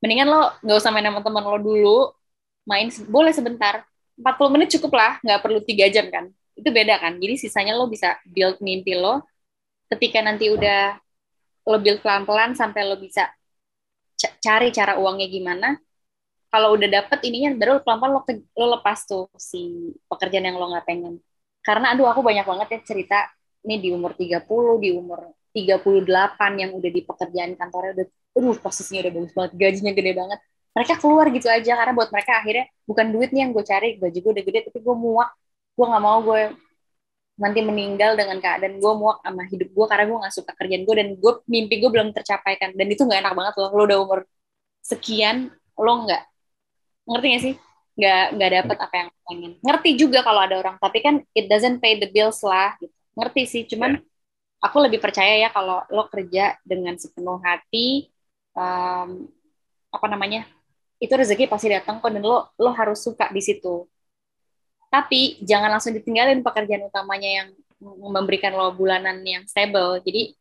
mendingan 0.02 0.28
lo 0.30 0.42
nggak 0.66 0.78
usah 0.82 0.92
main 0.94 1.06
sama 1.06 1.22
temen 1.26 1.44
lo 1.46 1.58
dulu. 1.62 1.98
Main 2.66 2.88
boleh 3.14 3.30
sebentar 3.30 3.86
40 4.16 4.54
menit 4.54 4.70
cukup 4.80 4.96
lah 4.96 5.20
nggak 5.22 5.40
perlu 5.44 5.60
tiga 5.64 5.86
jam 5.92 6.08
kan 6.08 6.32
itu 6.56 6.70
beda 6.72 7.00
kan 7.04 7.20
jadi 7.20 7.36
sisanya 7.36 7.76
lo 7.76 7.92
bisa 7.92 8.16
build 8.24 8.64
mimpi 8.64 8.96
lo 8.96 9.24
ketika 9.92 10.24
nanti 10.24 10.50
udah 10.50 10.96
lo 11.66 11.78
build 11.82 12.00
pelan-pelan 12.00 12.54
sampai 12.54 12.86
lo 12.86 12.96
bisa 12.96 13.28
cari 14.40 14.70
cara 14.72 14.98
uangnya 15.02 15.28
gimana. 15.28 15.68
Kalau 16.50 16.78
udah 16.80 16.88
dapet 16.88 17.20
ininya 17.28 17.52
baru 17.58 17.84
pelan-pelan 17.84 18.14
lo, 18.16 18.22
lo 18.56 18.66
lepas 18.80 19.04
tuh 19.04 19.28
si 19.36 19.92
pekerjaan 20.08 20.48
yang 20.48 20.58
lo 20.62 20.72
nggak 20.72 20.88
pengen. 20.88 21.20
Karena 21.60 21.92
aduh 21.92 22.08
aku 22.08 22.22
banyak 22.24 22.46
banget 22.48 22.68
ya 22.72 22.80
cerita 22.86 23.18
ini 23.66 23.82
di 23.82 23.90
umur 23.92 24.14
30, 24.16 24.80
di 24.80 24.90
umur 24.94 25.20
38 25.52 26.62
yang 26.62 26.72
udah 26.78 26.92
di 26.94 27.02
pekerjaan 27.04 27.58
kantornya 27.60 27.92
udah 28.00 28.08
aduh 28.36 28.56
posisinya 28.60 29.00
udah 29.08 29.14
bagus 29.16 29.32
banget, 29.36 29.52
gajinya 29.58 29.92
gede 29.96 30.12
banget. 30.16 30.40
Mereka 30.76 31.00
keluar 31.00 31.32
gitu 31.32 31.48
aja 31.48 31.72
karena 31.80 31.94
buat 31.96 32.12
mereka 32.12 32.44
akhirnya 32.44 32.68
bukan 32.84 33.06
duit 33.16 33.32
nih 33.32 33.48
yang 33.48 33.52
gue 33.56 33.64
cari, 33.64 33.96
gaji 33.96 34.20
gue 34.20 34.32
udah 34.36 34.44
gede 34.44 34.60
tapi 34.68 34.80
gue 34.84 34.96
muak, 34.96 35.32
gue 35.74 35.86
nggak 35.88 36.04
mau 36.04 36.20
gue 36.20 36.42
nanti 37.36 37.60
meninggal 37.60 38.16
dengan 38.16 38.40
keadaan 38.40 38.80
gue 38.80 38.94
muak 38.96 39.20
sama 39.20 39.44
hidup 39.52 39.70
gue 39.76 39.86
karena 39.92 40.04
gue 40.08 40.18
gak 40.24 40.36
suka 40.40 40.52
kerjaan 40.56 40.84
gue 40.88 40.96
dan 40.96 41.08
gue 41.20 41.34
mimpi 41.52 41.84
gue 41.84 41.92
belum 41.92 42.16
tercapai 42.16 42.56
kan 42.56 42.72
dan 42.72 42.88
itu 42.88 43.04
nggak 43.04 43.20
enak 43.28 43.34
banget 43.36 43.54
loh 43.60 43.70
lo 43.76 43.84
udah 43.84 43.98
umur 44.00 44.20
sekian 44.80 45.52
lo 45.76 45.94
nggak 46.08 46.24
ngerti 47.12 47.28
gak 47.28 47.44
sih 47.44 47.56
nggak 47.96 48.26
nggak 48.40 48.52
dapet 48.60 48.78
apa 48.80 48.96
yang 48.96 49.10
pengen 49.28 49.52
ngerti 49.60 49.90
juga 50.00 50.20
kalau 50.24 50.42
ada 50.44 50.56
orang 50.60 50.76
tapi 50.80 51.00
kan 51.04 51.16
it 51.36 51.48
doesn't 51.52 51.80
pay 51.80 52.00
the 52.00 52.08
bills 52.12 52.40
lah 52.44 52.76
gitu. 52.80 52.92
ngerti 53.16 53.42
sih 53.48 53.64
cuman 53.68 54.00
yeah. 54.00 54.64
aku 54.64 54.78
lebih 54.84 55.00
percaya 55.04 55.48
ya 55.48 55.50
kalau 55.52 55.84
lo 55.92 56.08
kerja 56.08 56.56
dengan 56.64 56.96
sepenuh 56.96 57.40
hati 57.44 58.12
um, 58.56 59.28
apa 59.92 60.08
namanya 60.12 60.48
itu 61.00 61.14
rezeki 61.14 61.46
pasti 61.52 61.68
datang 61.72 62.00
kok 62.00 62.12
dan 62.12 62.24
lo 62.24 62.50
lo 62.56 62.72
harus 62.72 63.04
suka 63.04 63.28
di 63.32 63.42
situ. 63.44 63.88
Tapi 64.88 65.44
jangan 65.44 65.76
langsung 65.76 65.92
ditinggalin 65.92 66.40
pekerjaan 66.40 66.88
utamanya 66.88 67.30
yang 67.44 67.48
memberikan 67.84 68.56
lo 68.56 68.72
bulanan 68.72 69.20
yang 69.28 69.44
stable. 69.44 70.00
Jadi 70.00 70.34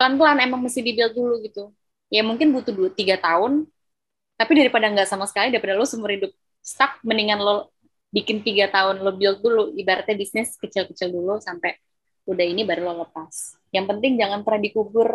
pelan-pelan 0.00 0.40
emang 0.48 0.64
mesti 0.64 0.80
dibuild 0.80 1.12
dulu 1.12 1.34
gitu. 1.44 1.64
Ya 2.08 2.24
mungkin 2.24 2.52
butuh 2.52 2.72
dua 2.72 2.90
tiga 2.92 3.16
tahun 3.20 3.68
tapi 4.36 4.52
daripada 4.58 4.88
nggak 4.90 5.08
sama 5.08 5.28
sekali 5.28 5.52
daripada 5.52 5.76
lo 5.76 5.84
seumur 5.86 6.10
hidup 6.12 6.32
stuck 6.64 6.98
mendingan 7.06 7.38
lo 7.38 7.70
bikin 8.10 8.40
tiga 8.40 8.72
tahun 8.72 9.04
lo 9.04 9.12
build 9.12 9.44
dulu. 9.44 9.76
Ibaratnya 9.76 10.16
bisnis 10.16 10.56
kecil-kecil 10.56 11.12
dulu 11.12 11.36
sampai 11.40 11.76
udah 12.24 12.44
ini 12.48 12.64
baru 12.64 12.88
lo 12.88 13.04
lepas. 13.04 13.60
Yang 13.76 13.86
penting 13.92 14.12
jangan 14.16 14.40
pernah 14.40 14.60
dikubur 14.64 15.08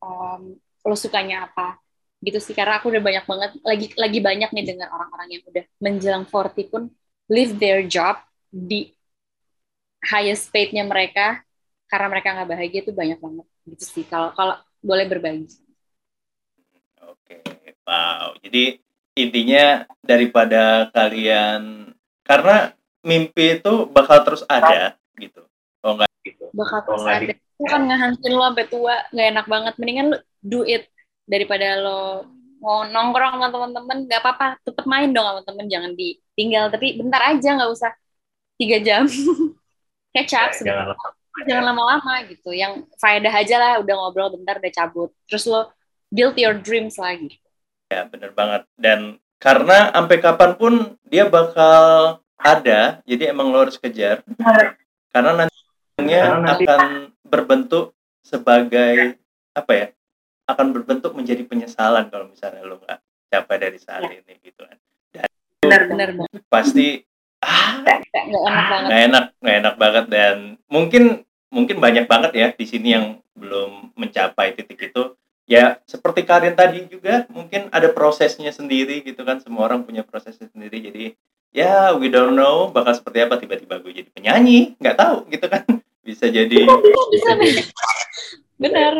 um, 0.00 0.56
lo 0.82 0.96
sukanya 0.96 1.52
apa 1.52 1.78
gitu 2.22 2.38
sih 2.38 2.54
karena 2.54 2.78
aku 2.78 2.94
udah 2.94 3.02
banyak 3.02 3.24
banget 3.26 3.50
lagi 3.66 3.86
lagi 3.98 4.18
banyak 4.22 4.50
nih 4.54 4.64
dengar 4.74 4.88
orang-orang 4.94 5.28
yang 5.34 5.42
udah 5.42 5.64
menjelang 5.82 6.24
40 6.30 6.70
pun 6.70 6.82
leave 7.26 7.58
their 7.58 7.82
job 7.82 8.22
di 8.48 8.94
highest 10.06 10.54
paid-nya 10.54 10.86
mereka 10.86 11.42
karena 11.90 12.06
mereka 12.06 12.28
nggak 12.38 12.48
bahagia 12.48 12.80
itu 12.86 12.92
banyak 12.94 13.18
banget 13.18 13.46
gitu 13.66 13.84
sih 13.84 14.04
kalau 14.06 14.30
kalau 14.38 14.54
boleh 14.82 15.06
berbagi. 15.06 15.46
Oke, 17.06 17.38
wow. 17.86 18.34
Jadi 18.42 18.78
intinya 19.14 19.86
daripada 20.02 20.90
kalian 20.90 21.94
karena 22.26 22.74
mimpi 23.02 23.58
itu 23.58 23.86
bakal 23.90 24.22
terus 24.26 24.42
ada 24.46 24.94
gitu. 25.18 25.42
Oh 25.82 25.98
enggak 25.98 26.10
gitu. 26.22 26.50
Bakal 26.54 26.78
terus 26.86 27.02
oh, 27.02 27.10
ada. 27.10 27.34
Itu 27.34 27.64
kan 27.66 27.82
ngehancurin 27.86 28.34
lo 28.34 28.44
sampai 28.50 28.66
tua, 28.66 28.96
nggak 29.10 29.28
enak 29.34 29.46
banget. 29.46 29.74
Mendingan 29.78 30.06
lo 30.14 30.18
do 30.42 30.60
it 30.66 30.91
daripada 31.26 31.78
lo 31.78 32.26
mau 32.62 32.86
nongkrong 32.86 33.42
sama 33.42 33.48
teman-teman 33.50 33.98
nggak 34.06 34.20
apa-apa. 34.22 34.46
Tetap 34.62 34.86
main 34.86 35.10
dong 35.10 35.26
sama 35.26 35.42
temen 35.42 35.66
jangan 35.66 35.92
ditinggal. 35.98 36.70
Tapi 36.70 37.02
bentar 37.02 37.22
aja 37.34 37.48
nggak 37.58 37.70
usah. 37.74 37.92
Tiga 38.54 38.78
jam. 38.78 39.10
Kecap 40.14 40.52
ya, 40.60 40.92
jangan 41.48 41.64
lama-lama 41.72 42.22
gitu. 42.28 42.52
Yang 42.52 42.86
faedah 43.00 43.32
aja 43.32 43.56
lah 43.56 43.72
udah 43.80 43.94
ngobrol 43.96 44.30
bentar 44.36 44.60
udah 44.62 44.72
cabut. 44.72 45.10
Terus 45.26 45.48
lo 45.48 45.72
build 46.12 46.36
your 46.38 46.54
dreams 46.54 47.00
lagi. 47.00 47.40
Ya 47.90 48.06
bener 48.06 48.30
banget. 48.36 48.62
Dan 48.76 49.18
karena 49.42 49.90
sampai 49.90 50.16
kapan 50.22 50.52
pun 50.54 50.72
dia 51.08 51.26
bakal 51.26 52.20
ada 52.38 53.02
jadi 53.08 53.32
emang 53.32 53.50
lo 53.50 53.66
harus 53.66 53.80
kejar. 53.80 54.22
Karena 55.10 55.48
nantinya 55.48 56.22
akan 56.60 57.10
berbentuk 57.26 57.96
sebagai 58.22 59.18
apa 59.52 59.72
ya 59.72 59.86
akan 60.52 60.76
berbentuk 60.76 61.12
menjadi 61.16 61.42
penyesalan 61.48 62.08
kalau 62.12 62.28
misalnya 62.28 62.62
lo 62.62 62.78
nggak 62.80 63.00
capai 63.32 63.56
dari 63.56 63.78
saat 63.80 64.04
ya. 64.04 64.20
ini 64.20 64.34
gitu 64.44 64.62
kan. 64.62 64.76
Dan 65.12 65.30
benar-benar 65.62 66.28
pasti 66.52 67.00
ah 67.42 67.80
nggak 67.80 67.98
enak 68.12 68.66
banget. 68.68 68.88
nggak 68.88 69.02
enak 69.08 69.24
nggak 69.40 69.56
enak 69.62 69.74
banget. 69.80 70.04
Dan 70.12 70.36
mungkin 70.68 71.04
mungkin 71.48 71.76
banyak 71.80 72.04
banget 72.04 72.32
ya 72.36 72.48
di 72.52 72.66
sini 72.68 72.88
yang 72.92 73.06
belum 73.32 73.96
mencapai 73.96 74.52
titik 74.52 74.92
itu. 74.92 75.16
Ya 75.48 75.80
seperti 75.88 76.22
Karin 76.22 76.54
tadi 76.54 76.86
juga 76.86 77.26
mungkin 77.32 77.66
ada 77.72 77.88
prosesnya 77.90 78.52
sendiri 78.52 79.00
gitu 79.02 79.24
kan. 79.24 79.40
Semua 79.40 79.70
orang 79.70 79.82
punya 79.88 80.04
prosesnya 80.04 80.46
sendiri. 80.52 80.78
Jadi 80.84 81.04
ya 81.52 81.96
we 81.96 82.12
don't 82.12 82.36
know 82.36 82.68
bakal 82.68 82.92
seperti 82.92 83.24
apa. 83.24 83.40
Tiba-tiba 83.40 83.80
gue 83.80 83.92
jadi 84.04 84.10
penyanyi 84.12 84.76
nggak 84.76 84.98
tahu 84.98 85.16
gitu 85.32 85.46
kan. 85.48 85.64
Bisa 86.02 86.26
jadi 86.26 86.66
bisa, 86.66 87.30
bisa. 87.38 87.62
benar. 88.62 88.92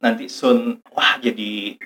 Nanti 0.00 0.24
Sun 0.32 0.80
wah 0.96 1.20
jadi 1.20 1.76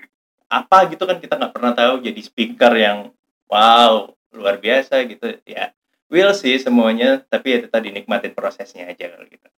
apa? 0.47 0.87
Gitu 0.87 1.03
kan 1.03 1.19
kita 1.19 1.35
nggak 1.35 1.53
pernah 1.53 1.73
tahu 1.75 1.99
jadi 2.01 2.21
speaker 2.23 2.73
yang 2.79 3.11
wow 3.51 4.15
luar 4.31 4.63
biasa 4.63 5.03
gitu. 5.11 5.37
Ya 5.43 5.75
will 6.07 6.33
sih 6.33 6.55
semuanya 6.63 7.23
tapi 7.27 7.57
ya 7.57 7.59
tetap 7.67 7.83
dinikmatin 7.83 8.33
prosesnya 8.33 8.87
aja 8.87 9.11
kalau 9.11 9.27
gitu. 9.27 9.49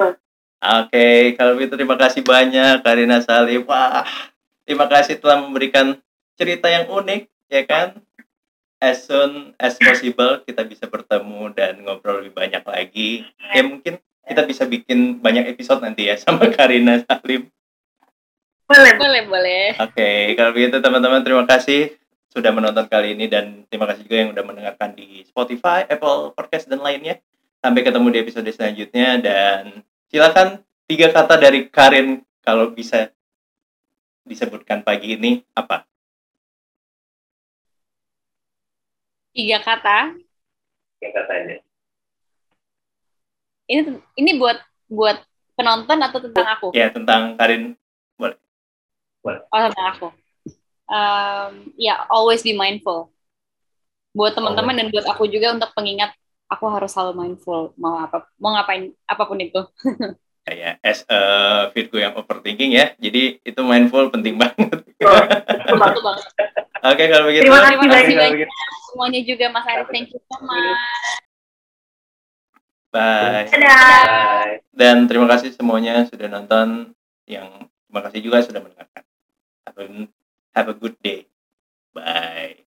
Oke 0.00 0.12
okay, 0.60 1.20
kalau 1.40 1.56
gitu 1.56 1.72
terima 1.72 1.96
kasih 1.96 2.20
banyak 2.20 2.84
Karina 2.84 3.24
Salim 3.24 3.64
wah 3.64 4.04
terima 4.68 4.84
kasih 4.84 5.16
telah 5.16 5.40
memberikan 5.40 5.96
cerita 6.36 6.68
yang 6.68 6.88
unik 6.88 7.22
ya 7.48 7.64
kan? 7.64 7.96
As 8.80 9.04
soon 9.04 9.52
as 9.60 9.76
possible 9.76 10.40
kita 10.44 10.64
bisa 10.64 10.88
bertemu 10.88 11.52
dan 11.52 11.80
ngobrol 11.84 12.24
lebih 12.24 12.32
banyak 12.32 12.64
lagi. 12.64 13.28
Ya 13.52 13.60
mungkin 13.64 14.00
kita 14.26 14.42
bisa 14.46 14.62
bikin 14.68 15.18
banyak 15.18 15.48
episode 15.50 15.82
nanti 15.82 16.06
ya 16.06 16.14
sama 16.20 16.48
Karina 16.54 17.00
Salim. 17.02 17.48
Boleh, 18.70 18.94
boleh, 18.94 19.22
boleh. 19.26 19.64
Oke, 19.82 19.98
okay, 19.98 20.20
kalau 20.38 20.54
begitu 20.54 20.78
teman-teman 20.78 21.26
terima 21.26 21.42
kasih 21.42 21.98
sudah 22.30 22.54
menonton 22.54 22.86
kali 22.86 23.18
ini 23.18 23.26
dan 23.26 23.66
terima 23.66 23.90
kasih 23.90 24.06
juga 24.06 24.16
yang 24.22 24.30
sudah 24.30 24.44
mendengarkan 24.46 24.94
di 24.94 25.26
Spotify, 25.26 25.82
Apple 25.90 26.30
Podcast 26.38 26.70
dan 26.70 26.78
lainnya. 26.78 27.18
Sampai 27.58 27.82
ketemu 27.82 28.06
di 28.14 28.18
episode 28.22 28.46
selanjutnya 28.46 29.18
dan 29.18 29.82
silakan 30.06 30.62
tiga 30.86 31.10
kata 31.10 31.34
dari 31.36 31.66
Karin 31.66 32.22
kalau 32.46 32.70
bisa 32.70 33.10
disebutkan 34.22 34.86
pagi 34.86 35.18
ini 35.18 35.42
apa? 35.58 35.82
Tiga 39.34 39.58
kata. 39.66 40.14
Tiga 41.02 41.10
kata 41.10 41.34
ini 41.42 41.69
ini 43.70 43.80
ini 44.18 44.30
buat 44.34 44.58
buat 44.90 45.22
penonton 45.54 45.98
atau 46.02 46.18
tentang 46.18 46.46
aku? 46.58 46.66
Ya 46.74 46.90
tentang 46.90 47.38
Karin 47.38 47.78
boleh. 48.18 48.36
Boleh. 49.22 49.40
Oh 49.54 49.60
tentang 49.70 49.86
aku. 49.94 50.08
Um, 50.90 51.70
ya 51.78 51.94
yeah, 51.94 51.98
always 52.10 52.42
be 52.42 52.50
mindful. 52.50 53.14
Buat 54.10 54.34
teman-teman 54.34 54.74
dan 54.74 54.86
buat 54.90 55.06
aku 55.06 55.30
juga 55.30 55.54
untuk 55.54 55.70
pengingat 55.70 56.10
aku 56.50 56.66
harus 56.66 56.90
selalu 56.90 57.14
mindful 57.14 57.70
mau 57.78 58.02
apa 58.02 58.26
mau 58.42 58.58
ngapain 58.58 58.90
apa 59.06 59.22
pun 59.22 59.38
itu. 59.38 59.62
ya, 60.50 60.52
ya, 60.52 60.70
as 60.82 61.06
a 61.06 61.20
Virgo 61.70 62.02
yang 62.02 62.18
overthinking 62.18 62.74
ya, 62.74 62.98
jadi 62.98 63.38
itu 63.38 63.60
mindful 63.62 64.10
penting 64.10 64.34
banget. 64.34 64.82
Oh, 65.00 65.78
banget. 65.78 66.26
Oke 66.80 67.04
kalau 67.06 67.24
begitu. 67.30 67.46
Terima 67.46 67.62
kasih 67.62 68.16
banyak 68.18 68.50
semuanya 68.90 69.20
juga 69.22 69.44
Mas 69.54 69.66
Arif. 69.70 69.86
Thank 69.94 70.10
you 70.10 70.20
so 70.26 70.36
much. 70.42 71.29
Bye. 72.90 73.46
Bye. 73.50 74.54
Dan 74.74 75.06
terima 75.06 75.30
kasih 75.30 75.54
semuanya 75.54 76.06
sudah 76.10 76.26
nonton. 76.26 76.90
Yang 77.26 77.70
terima 77.86 78.00
kasih 78.06 78.20
juga 78.22 78.38
sudah 78.42 78.60
mendengarkan. 78.62 79.04
Have 79.66 79.78
a, 79.78 79.86
have 80.58 80.68
a 80.70 80.76
good 80.76 80.96
day. 80.98 81.30
Bye. 81.94 82.69